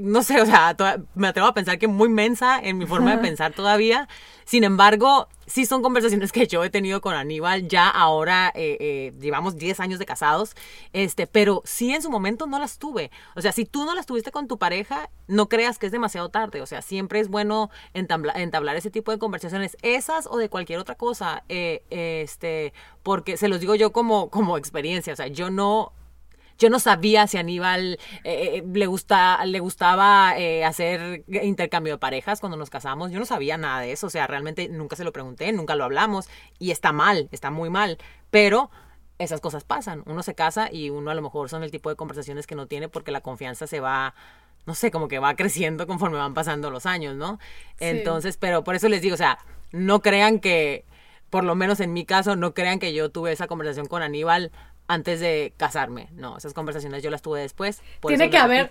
no 0.00 0.22
sé, 0.22 0.40
o 0.40 0.46
sea, 0.46 0.76
me 1.14 1.28
atrevo 1.28 1.46
a 1.46 1.54
pensar 1.54 1.78
que 1.78 1.86
muy 1.86 2.08
mensa 2.08 2.58
en 2.60 2.78
mi 2.78 2.86
forma 2.86 3.12
de 3.12 3.18
pensar 3.18 3.52
todavía. 3.52 4.08
Sin 4.44 4.64
embargo, 4.64 5.28
sí 5.46 5.66
son 5.66 5.82
conversaciones 5.82 6.32
que 6.32 6.46
yo 6.46 6.64
he 6.64 6.70
tenido 6.70 7.00
con 7.00 7.14
Aníbal, 7.14 7.68
ya 7.68 7.88
ahora 7.88 8.52
eh, 8.54 8.76
eh, 8.80 9.12
llevamos 9.20 9.56
10 9.56 9.80
años 9.80 9.98
de 9.98 10.06
casados, 10.06 10.54
este, 10.92 11.26
pero 11.26 11.62
sí 11.64 11.94
en 11.94 12.02
su 12.02 12.10
momento 12.10 12.46
no 12.46 12.58
las 12.58 12.78
tuve. 12.78 13.10
O 13.34 13.40
sea, 13.40 13.52
si 13.52 13.64
tú 13.64 13.84
no 13.84 13.94
las 13.94 14.06
tuviste 14.06 14.32
con 14.32 14.48
tu 14.48 14.58
pareja, 14.58 15.10
no 15.28 15.48
creas 15.48 15.78
que 15.78 15.86
es 15.86 15.92
demasiado 15.92 16.28
tarde. 16.28 16.60
O 16.62 16.66
sea, 16.66 16.82
siempre 16.82 17.20
es 17.20 17.28
bueno 17.28 17.70
entablar, 17.94 18.76
ese 18.76 18.90
tipo 18.90 19.12
de 19.12 19.18
conversaciones, 19.18 19.76
esas 19.82 20.26
o 20.26 20.36
de 20.36 20.48
cualquier 20.48 20.78
otra 20.78 20.96
cosa, 20.96 21.44
eh, 21.48 21.84
este, 21.90 22.72
porque 23.02 23.36
se 23.36 23.48
los 23.48 23.60
digo 23.60 23.74
yo 23.74 23.92
como, 23.92 24.30
como 24.30 24.58
experiencia. 24.58 25.12
O 25.12 25.16
sea, 25.16 25.28
yo 25.28 25.50
no 25.50 25.92
yo 26.58 26.70
no 26.70 26.78
sabía 26.78 27.26
si 27.26 27.38
Aníbal 27.38 27.98
eh, 28.24 28.58
eh, 28.58 28.64
le, 28.72 28.86
gusta, 28.86 29.44
le 29.44 29.60
gustaba 29.60 30.38
eh, 30.38 30.64
hacer 30.64 31.24
intercambio 31.28 31.94
de 31.94 31.98
parejas 31.98 32.40
cuando 32.40 32.56
nos 32.56 32.70
casamos. 32.70 33.10
Yo 33.10 33.18
no 33.18 33.26
sabía 33.26 33.56
nada 33.56 33.80
de 33.80 33.92
eso. 33.92 34.06
O 34.06 34.10
sea, 34.10 34.26
realmente 34.26 34.68
nunca 34.68 34.96
se 34.96 35.04
lo 35.04 35.12
pregunté, 35.12 35.52
nunca 35.52 35.74
lo 35.74 35.84
hablamos. 35.84 36.28
Y 36.58 36.70
está 36.70 36.92
mal, 36.92 37.28
está 37.32 37.50
muy 37.50 37.70
mal. 37.70 37.98
Pero 38.30 38.70
esas 39.18 39.40
cosas 39.40 39.64
pasan. 39.64 40.02
Uno 40.06 40.22
se 40.22 40.34
casa 40.34 40.68
y 40.72 40.90
uno 40.90 41.10
a 41.10 41.14
lo 41.14 41.22
mejor 41.22 41.48
son 41.48 41.62
el 41.62 41.70
tipo 41.70 41.90
de 41.90 41.96
conversaciones 41.96 42.46
que 42.46 42.54
no 42.54 42.66
tiene 42.66 42.88
porque 42.88 43.10
la 43.10 43.20
confianza 43.20 43.66
se 43.66 43.80
va 43.80 44.14
no 44.66 44.74
sé, 44.74 44.90
como 44.90 45.06
que 45.06 45.20
va 45.20 45.36
creciendo 45.36 45.86
conforme 45.86 46.18
van 46.18 46.34
pasando 46.34 46.70
los 46.70 46.86
años, 46.86 47.14
¿no? 47.14 47.38
Entonces, 47.78 48.36
pero 48.36 48.64
por 48.64 48.74
eso 48.74 48.88
les 48.88 49.00
digo, 49.00 49.14
o 49.14 49.16
sea, 49.16 49.38
no 49.70 50.02
crean 50.02 50.40
que, 50.40 50.84
por 51.30 51.44
lo 51.44 51.54
menos 51.54 51.78
en 51.78 51.92
mi 51.92 52.04
caso, 52.04 52.34
no 52.34 52.52
crean 52.52 52.80
que 52.80 52.92
yo 52.92 53.10
tuve 53.10 53.30
esa 53.30 53.46
conversación 53.46 53.86
con 53.86 54.02
Aníbal 54.02 54.50
antes 54.88 55.20
de 55.20 55.52
casarme. 55.56 56.08
No, 56.12 56.36
esas 56.36 56.54
conversaciones 56.54 57.02
yo 57.02 57.10
las 57.10 57.22
tuve 57.22 57.40
después. 57.40 57.82
tiene 58.06 58.30
que 58.30 58.38
haber. 58.38 58.70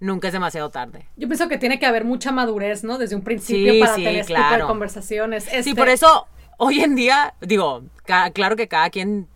nunca 0.00 0.28
es 0.28 0.32
demasiado 0.32 0.70
tarde. 0.70 1.06
Yo 1.16 1.28
pienso 1.28 1.48
que 1.48 1.58
tiene 1.58 1.78
que 1.78 1.86
haber 1.86 2.04
mucha 2.04 2.32
madurez, 2.32 2.84
¿no? 2.84 2.98
Desde 2.98 3.16
un 3.16 3.22
principio 3.22 3.78
para 3.80 3.94
tener 3.94 4.16
este 4.16 4.34
tipo 4.34 4.54
de 4.54 4.60
conversaciones. 4.60 5.44
Sí, 5.62 5.74
por 5.74 5.88
este 5.88 6.06
eso 6.06 6.26
hoy 6.58 6.80
en 6.80 6.94
día, 6.94 7.34
digo, 7.40 7.84
claro 8.32 8.56
que 8.56 8.68
cada 8.68 8.90
quien 8.90 9.28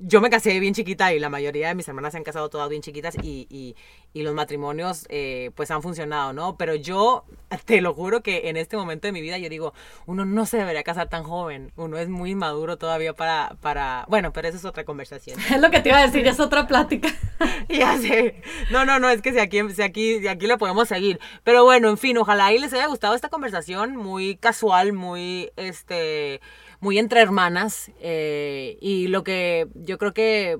yo 0.00 0.20
me 0.20 0.30
casé 0.30 0.58
bien 0.60 0.74
chiquita 0.74 1.12
y 1.12 1.18
la 1.18 1.28
mayoría 1.28 1.68
de 1.68 1.74
mis 1.74 1.88
hermanas 1.88 2.12
se 2.12 2.18
han 2.18 2.24
casado 2.24 2.48
todas 2.48 2.68
bien 2.68 2.82
chiquitas 2.82 3.16
y, 3.20 3.46
y, 3.50 3.76
y 4.12 4.22
los 4.22 4.34
matrimonios 4.34 5.06
eh, 5.08 5.50
pues 5.54 5.70
han 5.70 5.82
funcionado, 5.82 6.32
¿no? 6.32 6.56
Pero 6.56 6.74
yo 6.74 7.24
te 7.64 7.80
lo 7.80 7.94
juro 7.94 8.22
que 8.22 8.48
en 8.48 8.56
este 8.56 8.76
momento 8.76 9.08
de 9.08 9.12
mi 9.12 9.20
vida 9.20 9.38
yo 9.38 9.48
digo, 9.48 9.74
uno 10.06 10.24
no 10.24 10.46
se 10.46 10.58
debería 10.58 10.82
casar 10.84 11.08
tan 11.08 11.24
joven, 11.24 11.72
uno 11.76 11.98
es 11.98 12.08
muy 12.08 12.34
maduro 12.34 12.76
todavía 12.78 13.14
para, 13.14 13.56
para... 13.60 14.04
bueno, 14.08 14.32
pero 14.32 14.48
eso 14.48 14.56
es 14.56 14.64
otra 14.64 14.84
conversación. 14.84 15.38
Es 15.58 15.60
lo 15.60 15.70
que 15.70 15.80
te 15.80 15.88
iba 15.88 15.98
a 15.98 16.06
decir, 16.06 16.26
es 16.26 16.38
otra 16.38 16.66
plática. 16.66 17.08
ya 17.68 17.96
sé. 17.98 18.42
No, 18.70 18.84
no, 18.84 18.98
no, 18.98 19.08
es 19.08 19.22
que 19.22 19.32
si 19.32 19.38
aquí, 19.38 19.60
si 19.70 19.82
aquí, 19.82 20.20
si 20.20 20.28
aquí 20.28 20.46
le 20.46 20.58
podemos 20.58 20.86
seguir. 20.86 21.18
Pero 21.42 21.64
bueno, 21.64 21.88
en 21.88 21.98
fin, 21.98 22.16
ojalá 22.18 22.46
ahí 22.46 22.58
les 22.58 22.72
haya 22.72 22.86
gustado 22.86 23.14
esta 23.14 23.28
conversación 23.28 23.96
muy 23.96 24.36
casual, 24.36 24.92
muy, 24.92 25.50
este 25.56 26.40
muy 26.80 26.98
entre 26.98 27.20
hermanas. 27.20 27.90
Eh, 28.00 28.78
y 28.80 29.08
lo 29.08 29.24
que 29.24 29.68
yo 29.74 29.98
creo 29.98 30.14
que 30.14 30.58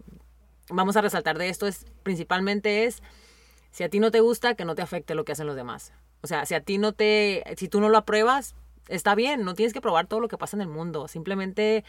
vamos 0.71 0.97
a 0.97 1.01
resaltar 1.01 1.39
de 1.39 1.49
esto 1.49 1.67
es 1.67 1.87
principalmente 2.03 2.85
es 2.85 3.03
si 3.71 3.85
a 3.85 3.89
ti 3.89 4.01
no 4.01 4.11
te 4.11 4.21
gusta, 4.21 4.55
que 4.55 4.65
no 4.65 4.75
te 4.75 4.83
afecte 4.83 5.15
lo 5.15 5.25
que 5.25 5.33
hacen 5.33 5.47
los 5.47 5.57
demás. 5.57 5.93
O 6.23 6.27
sea, 6.27 6.47
si 6.47 6.55
a 6.55 6.61
ti 6.61 6.79
no 6.79 6.93
te, 6.93 7.45
si 7.57 7.69
tú 7.69 7.81
no 7.81 7.89
lo 7.89 7.99
apruebas, 7.99 8.55
está 8.89 9.15
bien, 9.15 9.45
no 9.45 9.55
tienes 9.55 9.73
que 9.73 9.81
probar 9.81 10.07
todo 10.07 10.21
lo 10.21 10.29
que 10.29 10.39
pasa 10.39 10.57
en 10.57 10.63
el 10.63 10.69
mundo. 10.69 11.07
Simplemente 11.07 11.85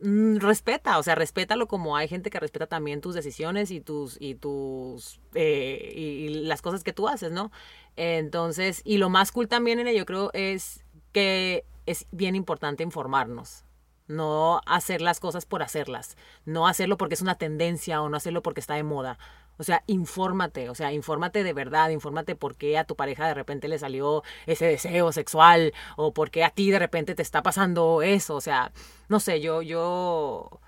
mm, 0.00 0.36
respeta, 0.36 0.98
o 0.98 1.02
sea, 1.02 1.14
respétalo 1.14 1.66
como 1.66 1.96
hay 1.96 2.08
gente 2.08 2.30
que 2.30 2.40
respeta 2.40 2.66
también 2.66 3.00
tus 3.00 3.14
decisiones 3.14 3.70
y 3.70 3.80
tus, 3.80 4.16
y 4.20 4.34
tus, 4.34 5.20
eh, 5.34 5.92
y, 5.96 6.28
las 6.44 6.62
cosas 6.62 6.84
que 6.84 6.92
tú 6.92 7.08
haces, 7.08 7.32
¿no? 7.32 7.50
Entonces, 7.96 8.82
y 8.84 8.98
lo 8.98 9.08
más 9.08 9.32
cool 9.32 9.48
también 9.48 9.78
en 9.80 9.86
ello, 9.86 10.04
creo, 10.04 10.30
es 10.34 10.84
que 11.12 11.64
es 11.86 12.06
bien 12.10 12.34
importante 12.36 12.82
informarnos. 12.82 13.64
No 14.06 14.60
hacer 14.66 15.00
las 15.00 15.18
cosas 15.18 15.46
por 15.46 15.62
hacerlas. 15.62 16.16
No 16.44 16.66
hacerlo 16.66 16.98
porque 16.98 17.14
es 17.14 17.22
una 17.22 17.36
tendencia 17.36 18.02
o 18.02 18.08
no 18.08 18.16
hacerlo 18.16 18.42
porque 18.42 18.60
está 18.60 18.74
de 18.74 18.82
moda. 18.82 19.18
O 19.56 19.62
sea, 19.62 19.84
infórmate, 19.86 20.68
o 20.68 20.74
sea, 20.74 20.92
infórmate 20.92 21.44
de 21.44 21.52
verdad, 21.52 21.90
infórmate 21.90 22.34
por 22.34 22.56
qué 22.56 22.76
a 22.76 22.84
tu 22.84 22.96
pareja 22.96 23.28
de 23.28 23.34
repente 23.34 23.68
le 23.68 23.78
salió 23.78 24.24
ese 24.46 24.66
deseo 24.66 25.12
sexual 25.12 25.72
o 25.96 26.12
por 26.12 26.30
qué 26.30 26.42
a 26.42 26.50
ti 26.50 26.70
de 26.72 26.80
repente 26.80 27.14
te 27.14 27.22
está 27.22 27.42
pasando 27.42 28.02
eso, 28.02 28.34
o 28.34 28.40
sea, 28.40 28.72
no 29.08 29.20
sé, 29.20 29.40
yo, 29.40 29.62
yo, 29.62 30.60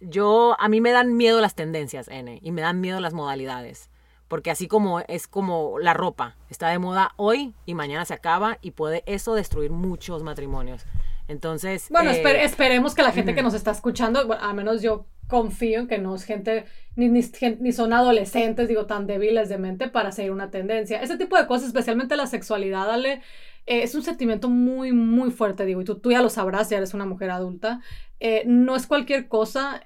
yo, 0.00 0.56
a 0.58 0.68
mí 0.68 0.80
me 0.80 0.92
dan 0.92 1.18
miedo 1.18 1.42
las 1.42 1.54
tendencias, 1.54 2.08
N, 2.08 2.38
y 2.42 2.50
me 2.50 2.62
dan 2.62 2.80
miedo 2.80 2.98
las 3.00 3.12
modalidades 3.12 3.90
porque 4.28 4.50
así 4.50 4.68
como 4.68 5.00
es 5.00 5.28
como 5.28 5.78
la 5.78 5.94
ropa, 5.94 6.36
está 6.50 6.68
de 6.68 6.78
moda 6.78 7.12
hoy 7.16 7.54
y 7.64 7.74
mañana 7.74 8.04
se 8.04 8.14
acaba 8.14 8.58
y 8.60 8.72
puede 8.72 9.02
eso 9.06 9.34
destruir 9.34 9.70
muchos 9.70 10.22
matrimonios. 10.22 10.84
Entonces... 11.28 11.88
Bueno, 11.90 12.10
eh, 12.10 12.44
esperemos 12.44 12.94
que 12.94 13.02
la 13.02 13.12
gente 13.12 13.34
que 13.34 13.42
nos 13.42 13.54
está 13.54 13.70
escuchando, 13.70 14.32
al 14.32 14.54
menos 14.54 14.82
yo 14.82 15.06
confío 15.28 15.80
en 15.80 15.88
que 15.88 15.98
no 15.98 16.14
es 16.14 16.24
gente 16.24 16.66
ni, 16.94 17.08
ni, 17.08 17.72
son 17.72 17.92
adolescentes, 17.92 18.68
digo, 18.68 18.86
tan 18.86 19.06
débiles 19.06 19.48
de 19.48 19.58
mente 19.58 19.88
para 19.88 20.12
seguir 20.12 20.30
una 20.30 20.50
tendencia. 20.50 21.00
Ese 21.02 21.16
tipo 21.16 21.36
de 21.36 21.46
cosas, 21.46 21.68
especialmente 21.68 22.16
la 22.16 22.26
sexualidad, 22.26 22.86
dale, 22.86 23.22
eh, 23.66 23.82
es 23.82 23.94
un 23.94 24.02
sentimiento 24.02 24.48
muy, 24.48 24.92
muy 24.92 25.30
fuerte, 25.30 25.64
digo, 25.64 25.80
y 25.80 25.84
tú, 25.84 25.98
tú 25.98 26.12
ya 26.12 26.22
lo 26.22 26.30
sabrás, 26.30 26.70
ya 26.70 26.78
eres 26.78 26.94
una 26.94 27.06
mujer 27.06 27.30
adulta. 27.30 27.80
Eh, 28.20 28.44
no 28.46 28.76
es 28.76 28.86
cualquier 28.86 29.28
cosa 29.28 29.82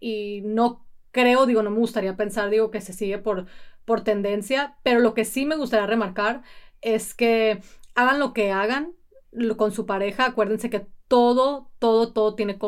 y 0.00 0.42
no 0.44 0.83
creo, 1.14 1.46
digo, 1.46 1.62
no 1.62 1.70
me 1.70 1.78
gustaría 1.78 2.16
pensar, 2.16 2.50
digo, 2.50 2.70
que 2.70 2.80
se 2.80 2.92
sigue 2.92 3.18
por, 3.18 3.46
por 3.86 4.02
tendencia, 4.02 4.76
pero 4.82 4.98
lo 4.98 5.14
que 5.14 5.24
sí 5.24 5.46
me 5.46 5.56
gustaría 5.56 5.86
remarcar 5.86 6.42
es 6.82 7.14
que 7.14 7.62
hagan 7.94 8.18
lo 8.18 8.34
que 8.34 8.50
hagan 8.50 8.92
con 9.56 9.72
su 9.72 9.86
pareja, 9.86 10.26
acuérdense 10.26 10.68
que 10.68 10.86
todo, 11.08 11.70
todo, 11.78 12.12
todo 12.12 12.34
tiene 12.34 12.58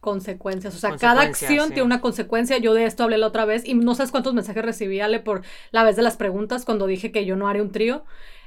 consecuencias. 0.00 0.74
O 0.74 0.78
sea, 0.78 0.96
cada 0.96 1.22
acción 1.22 1.68
tiene 1.68 1.82
una 1.82 2.00
consecuencia. 2.00 2.58
Yo 2.58 2.74
de 2.74 2.84
esto 2.84 3.02
hablé 3.02 3.18
la 3.18 3.26
otra 3.26 3.44
vez 3.44 3.66
y 3.66 3.74
no 3.74 3.94
sabes 3.94 4.12
cuántos 4.12 4.34
mensajes 4.34 4.64
recibí, 4.64 5.00
Ale, 5.00 5.18
por 5.20 5.42
la 5.72 5.82
vez 5.82 5.96
de 5.96 6.02
las 6.02 6.16
preguntas 6.16 6.64
cuando 6.64 6.86
dije 6.86 7.10
que 7.10 7.24
yo 7.24 7.36
no 7.36 7.48
haré 7.48 7.60
un 7.60 7.72
trío 7.72 8.04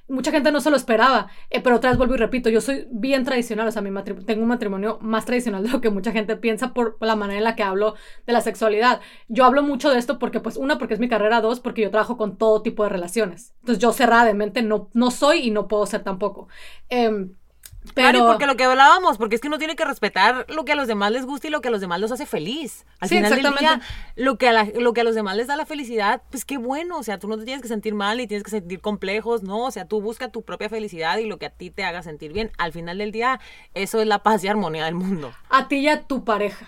mucha 0.09 0.31
gente 0.31 0.51
no 0.51 0.59
se 0.59 0.69
lo 0.69 0.75
esperaba, 0.75 1.29
eh, 1.49 1.61
pero 1.61 1.77
otra 1.77 1.91
vez 1.91 1.97
vuelvo 1.97 2.15
y 2.15 2.17
repito, 2.17 2.49
yo 2.49 2.61
soy 2.61 2.87
bien 2.91 3.23
tradicional, 3.23 3.67
o 3.67 3.71
sea, 3.71 3.81
mi 3.81 3.89
tengo 4.25 4.41
un 4.41 4.47
matrimonio 4.47 4.97
más 5.01 5.25
tradicional 5.25 5.63
de 5.63 5.69
lo 5.69 5.81
que 5.81 5.89
mucha 5.89 6.11
gente 6.11 6.35
piensa 6.35 6.73
por 6.73 6.97
la 7.01 7.15
manera 7.15 7.37
en 7.37 7.43
la 7.43 7.55
que 7.55 7.63
hablo 7.63 7.95
de 8.25 8.33
la 8.33 8.41
sexualidad. 8.41 9.01
Yo 9.27 9.45
hablo 9.45 9.63
mucho 9.63 9.89
de 9.89 9.99
esto 9.99 10.19
porque, 10.19 10.39
pues, 10.39 10.57
una, 10.57 10.77
porque 10.77 10.95
es 10.95 10.99
mi 10.99 11.09
carrera, 11.09 11.41
dos, 11.41 11.59
porque 11.59 11.81
yo 11.81 11.91
trabajo 11.91 12.17
con 12.17 12.37
todo 12.37 12.61
tipo 12.61 12.83
de 12.83 12.89
relaciones. 12.89 13.53
Entonces, 13.59 13.81
yo 13.81 13.93
cerradamente 13.93 14.61
no, 14.61 14.89
no 14.93 15.11
soy 15.11 15.47
y 15.47 15.51
no 15.51 15.67
puedo 15.67 15.85
ser 15.85 16.03
tampoco. 16.03 16.47
Eh, 16.89 17.29
Claro, 17.93 18.27
porque 18.27 18.45
lo 18.45 18.55
que 18.55 18.65
hablábamos, 18.65 19.17
porque 19.17 19.35
es 19.35 19.41
que 19.41 19.47
uno 19.47 19.57
tiene 19.57 19.75
que 19.75 19.85
respetar 19.85 20.45
lo 20.49 20.65
que 20.65 20.73
a 20.73 20.75
los 20.75 20.87
demás 20.87 21.11
les 21.11 21.25
gusta 21.25 21.47
y 21.47 21.49
lo 21.49 21.61
que 21.61 21.69
a 21.69 21.71
los 21.71 21.81
demás 21.81 21.99
los 21.99 22.11
hace 22.11 22.25
feliz. 22.25 22.85
Al 22.99 23.09
final 23.09 23.41
del 23.41 23.55
día, 23.55 23.81
lo 24.15 24.37
que, 24.37 24.49
a 24.49 24.63
lo 24.63 24.93
que 24.93 25.01
a 25.01 25.03
los 25.03 25.15
demás 25.15 25.37
les 25.37 25.47
da 25.47 25.55
la 25.55 25.65
felicidad, 25.65 26.21
pues 26.29 26.45
qué 26.45 26.57
bueno, 26.57 26.97
o 26.97 27.03
sea, 27.03 27.19
tú 27.19 27.27
no 27.27 27.37
te 27.37 27.45
tienes 27.45 27.61
que 27.61 27.67
sentir 27.67 27.93
mal 27.93 28.19
y 28.19 28.27
tienes 28.27 28.43
que 28.43 28.51
sentir 28.51 28.81
complejos, 28.81 29.43
no, 29.43 29.65
o 29.65 29.71
sea, 29.71 29.85
tú 29.85 30.01
busca 30.01 30.29
tu 30.29 30.43
propia 30.43 30.69
felicidad 30.69 31.17
y 31.17 31.25
lo 31.25 31.37
que 31.37 31.47
a 31.47 31.49
ti 31.49 31.71
te 31.71 31.83
haga 31.83 32.03
sentir 32.03 32.33
bien. 32.33 32.51
Al 32.57 32.73
final 32.73 32.97
del 32.97 33.11
día, 33.11 33.39
eso 33.73 34.01
es 34.01 34.07
la 34.07 34.23
paz 34.23 34.43
y 34.43 34.47
armonía 34.47 34.85
del 34.85 34.95
mundo. 34.95 35.33
A 35.49 35.67
ti 35.67 35.77
y 35.77 35.87
a 35.87 36.01
tu 36.03 36.23
pareja 36.23 36.67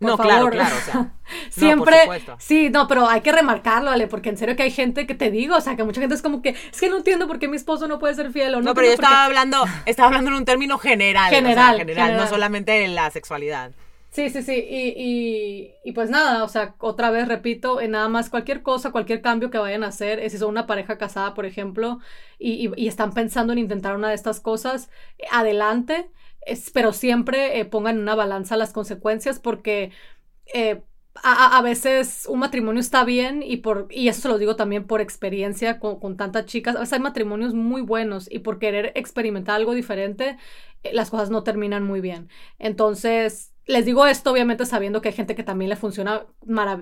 no, 0.00 0.16
claro, 0.16 0.48
claro, 0.50 0.76
o 0.76 0.80
sea. 0.80 1.12
Siempre. 1.50 1.96
sí, 2.38 2.70
no, 2.70 2.86
pero 2.86 3.08
hay 3.08 3.20
que 3.20 3.32
remarcarlo, 3.32 3.90
Ale, 3.90 4.06
porque 4.06 4.28
en 4.28 4.36
serio 4.36 4.54
que 4.54 4.62
hay 4.62 4.70
gente 4.70 5.06
que 5.06 5.14
te 5.14 5.30
digo, 5.30 5.56
o 5.56 5.60
sea, 5.60 5.76
que 5.76 5.84
mucha 5.84 6.00
gente 6.00 6.14
es 6.14 6.22
como 6.22 6.40
que, 6.40 6.50
es 6.50 6.80
que 6.80 6.88
no 6.88 6.98
entiendo 6.98 7.26
por 7.26 7.38
qué 7.38 7.48
mi 7.48 7.56
esposo 7.56 7.88
no 7.88 7.98
puede 7.98 8.14
ser 8.14 8.30
fiel 8.30 8.54
o 8.54 8.58
no. 8.58 8.66
No, 8.66 8.74
pero 8.74 8.86
yo 8.86 8.92
estaba 8.92 9.24
hablando, 9.26 9.64
estaba 9.86 10.08
hablando 10.08 10.30
en 10.30 10.36
un 10.36 10.44
término 10.44 10.78
general. 10.78 11.30
General, 11.30 11.78
general, 11.78 12.16
no 12.16 12.26
solamente 12.28 12.84
en 12.84 12.94
la 12.94 13.10
sexualidad. 13.10 13.72
Sí, 14.10 14.30
sí, 14.30 14.42
sí, 14.42 14.54
y, 14.54 14.94
y, 14.96 15.74
y, 15.84 15.92
pues 15.92 16.08
nada, 16.08 16.42
o 16.42 16.48
sea, 16.48 16.74
otra 16.78 17.10
vez 17.10 17.28
repito, 17.28 17.78
en 17.80 17.90
nada 17.90 18.08
más 18.08 18.30
cualquier 18.30 18.62
cosa, 18.62 18.90
cualquier 18.90 19.20
cambio 19.20 19.50
que 19.50 19.58
vayan 19.58 19.84
a 19.84 19.88
hacer, 19.88 20.28
si 20.30 20.38
son 20.38 20.48
una 20.48 20.66
pareja 20.66 20.96
casada, 20.96 21.34
por 21.34 21.44
ejemplo, 21.44 21.98
y, 22.38 22.70
y 22.74 22.88
están 22.88 23.12
pensando 23.12 23.52
en 23.52 23.58
intentar 23.58 23.94
una 23.94 24.08
de 24.08 24.14
estas 24.14 24.40
cosas, 24.40 24.88
adelante, 25.30 26.08
pero 26.72 26.92
siempre 26.92 27.58
eh, 27.60 27.64
pongan 27.64 27.96
en 27.96 28.02
una 28.02 28.14
balanza 28.14 28.56
las 28.56 28.72
consecuencias 28.72 29.38
porque 29.38 29.92
eh, 30.54 30.82
a, 31.22 31.60
veces 31.62 32.26
un 32.28 32.38
matrimonio 32.40 32.80
está 32.80 33.04
bien 33.04 33.42
y 33.42 33.58
por 33.58 33.88
y 33.90 34.08
eso 34.08 34.22
se 34.22 34.28
lo 34.28 34.38
digo 34.38 34.56
también 34.56 34.86
por 34.86 35.00
experiencia 35.00 35.78
con, 35.80 36.16
tantas 36.16 36.46
chicas. 36.46 36.76
A 36.76 36.80
veces 36.80 36.94
hay 36.94 37.00
matrimonios 37.00 37.54
muy 37.54 37.82
buenos 37.82 38.30
y 38.30 38.40
por 38.40 38.58
querer 38.58 38.92
experimentar 38.94 39.56
algo 39.56 39.74
diferente, 39.74 40.36
eh, 40.82 40.90
las 40.92 41.10
cosas 41.10 41.30
no 41.30 41.42
terminan 41.42 41.84
muy 41.84 42.00
bien. 42.00 42.28
Entonces, 42.58 43.52
les 43.68 43.84
digo 43.84 44.06
esto 44.06 44.32
obviamente 44.32 44.66
sabiendo 44.66 45.00
que 45.00 45.10
hay 45.10 45.14
gente 45.14 45.34
que 45.34 45.44
también 45.44 45.68
le 45.68 45.76
funciona 45.76 46.26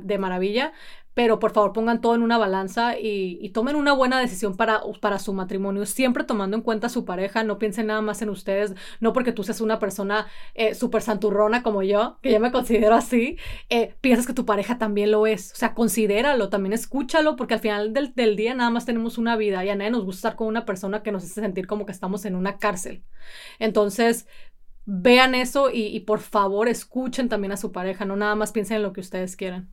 de 0.03 0.18
maravilla, 0.18 0.72
pero 1.14 1.41
por 1.41 1.51
favor 1.51 1.72
pongan 1.72 2.01
todo 2.01 2.14
en 2.14 2.22
una 2.22 2.39
balanza 2.39 2.97
y, 2.99 3.51
tomen 3.51 3.74
una 3.74 3.93
buena 3.93 4.20
decisión 4.20 4.57
para, 4.57 4.82
para 5.01 5.18
su 5.18 5.32
matrimonio, 5.32 5.84
siempre 5.84 6.24
tomando 6.24 6.57
en 6.57 6.62
cuenta 6.62 6.87
a 6.87 6.91
su 6.91 7.05
pareja, 7.05 7.43
no 7.43 7.59
piensen 7.59 7.87
nada 7.87 8.03
más 8.03 8.22
en 8.22 8.28
ustedes, 8.28 8.74
no 9.01 9.12
porque 9.12 9.32
tú 9.32 9.43
seas 9.43 9.61
una 9.61 9.78
persona 9.78 10.26
eh, 10.55 10.74
súper 10.74 11.03
santurrona 11.03 11.62
como 11.62 11.82
yo, 11.82 12.18
que 12.22 12.30
yo 12.30 12.39
me 12.39 12.53
considero 12.53 12.95
así, 12.95 13.37
eh, 13.68 13.95
piensas 14.01 14.26
que 14.26 14.34
tu 14.34 14.45
pareja 14.45 14.78
también 14.78 15.11
lo 15.11 15.26
es, 15.26 15.53
o 15.55 15.57
sea, 15.57 15.74
considéralo, 15.74 16.51
también 16.51 16.74
escúchalo, 16.74 17.34
porque 17.34 17.55
al 17.55 17.61
final 17.61 17.95
del, 17.95 18.14
del 18.14 18.37
día 18.37 18.55
nada 18.55 18.70
más 18.70 18.84
tenemos 18.84 19.18
una 19.18 19.37
vida 19.37 19.64
y 19.64 19.70
a 19.70 19.74
nadie 19.74 19.91
nos 19.91 20.05
gusta 20.05 20.28
estar 20.28 20.37
con 20.37 20.47
una 20.47 20.66
persona 20.66 21.03
que 21.03 21.11
nos 21.12 21.24
hace 21.24 21.41
sentir 21.41 21.66
como 21.66 21.87
que 21.87 21.93
estamos 21.93 22.26
en 22.26 22.37
una 22.37 22.59
cárcel. 22.59 23.03
Entonces, 23.59 24.28
vean 24.87 25.34
eso 25.34 25.70
y, 25.70 25.87
y, 25.87 26.01
por 26.01 26.20
favor 26.20 26.68
escuchen 26.68 27.28
también 27.28 27.53
a 27.53 27.57
su 27.57 27.72
pareja, 27.72 28.05
no 28.05 28.16
nada 28.16 28.34
más 28.34 28.53
piensen 28.53 28.78
en 28.78 28.82
lo 28.84 28.93
que 28.93 29.01
ustedes 29.01 29.37
quieran. 29.37 29.68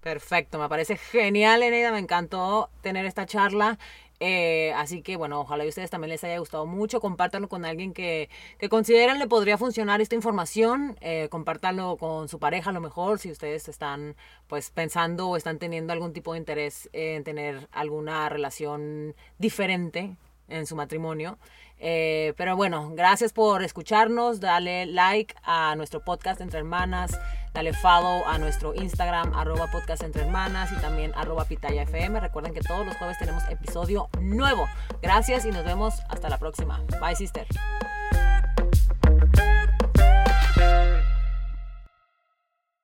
Perfecto, 0.00 0.58
me 0.58 0.68
parece 0.68 0.96
genial, 0.96 1.62
Eneida, 1.62 1.92
me 1.92 2.00
encantó 2.00 2.70
tener 2.82 3.06
esta 3.06 3.24
charla. 3.24 3.78
Eh, 4.24 4.72
así 4.76 5.02
que 5.02 5.16
bueno, 5.16 5.40
ojalá 5.40 5.64
a 5.64 5.66
ustedes 5.66 5.90
también 5.90 6.10
les 6.10 6.22
haya 6.22 6.38
gustado 6.38 6.64
mucho. 6.64 7.00
Compártanlo 7.00 7.48
con 7.48 7.64
alguien 7.64 7.92
que, 7.92 8.30
que 8.58 8.68
consideren 8.68 9.18
le 9.18 9.26
podría 9.26 9.58
funcionar 9.58 10.00
esta 10.00 10.14
información. 10.14 10.96
Eh, 11.00 11.28
con 11.28 12.28
su 12.28 12.38
pareja 12.38 12.70
a 12.70 12.72
lo 12.72 12.80
mejor 12.80 13.18
si 13.18 13.32
ustedes 13.32 13.68
están 13.68 14.14
pues 14.46 14.70
pensando 14.70 15.28
o 15.28 15.36
están 15.36 15.58
teniendo 15.58 15.92
algún 15.92 16.12
tipo 16.12 16.32
de 16.32 16.38
interés 16.38 16.88
en 16.92 17.24
tener 17.24 17.68
alguna 17.72 18.28
relación 18.28 19.16
diferente 19.38 20.16
en 20.48 20.66
su 20.66 20.76
matrimonio. 20.76 21.38
Eh, 21.84 22.32
pero 22.36 22.54
bueno, 22.54 22.90
gracias 22.94 23.32
por 23.32 23.64
escucharnos. 23.64 24.38
Dale 24.38 24.86
like 24.86 25.34
a 25.42 25.74
nuestro 25.74 26.00
podcast 26.00 26.40
Entre 26.40 26.60
Hermanas. 26.60 27.18
Dale 27.52 27.74
follow 27.74 28.22
a 28.26 28.38
nuestro 28.38 28.72
Instagram, 28.72 29.34
arroba 29.34 29.68
entre 30.00 30.22
hermanas 30.22 30.72
y 30.72 30.80
también 30.80 31.12
arroba 31.14 31.44
pitaya 31.44 31.82
FM. 31.82 32.18
Recuerden 32.20 32.54
que 32.54 32.60
todos 32.60 32.86
los 32.86 32.96
jueves 32.96 33.18
tenemos 33.18 33.42
episodio 33.50 34.08
nuevo. 34.20 34.66
Gracias 35.02 35.44
y 35.44 35.50
nos 35.50 35.64
vemos 35.64 35.94
hasta 36.08 36.30
la 36.30 36.38
próxima. 36.38 36.80
Bye, 37.00 37.16
sister. 37.16 37.46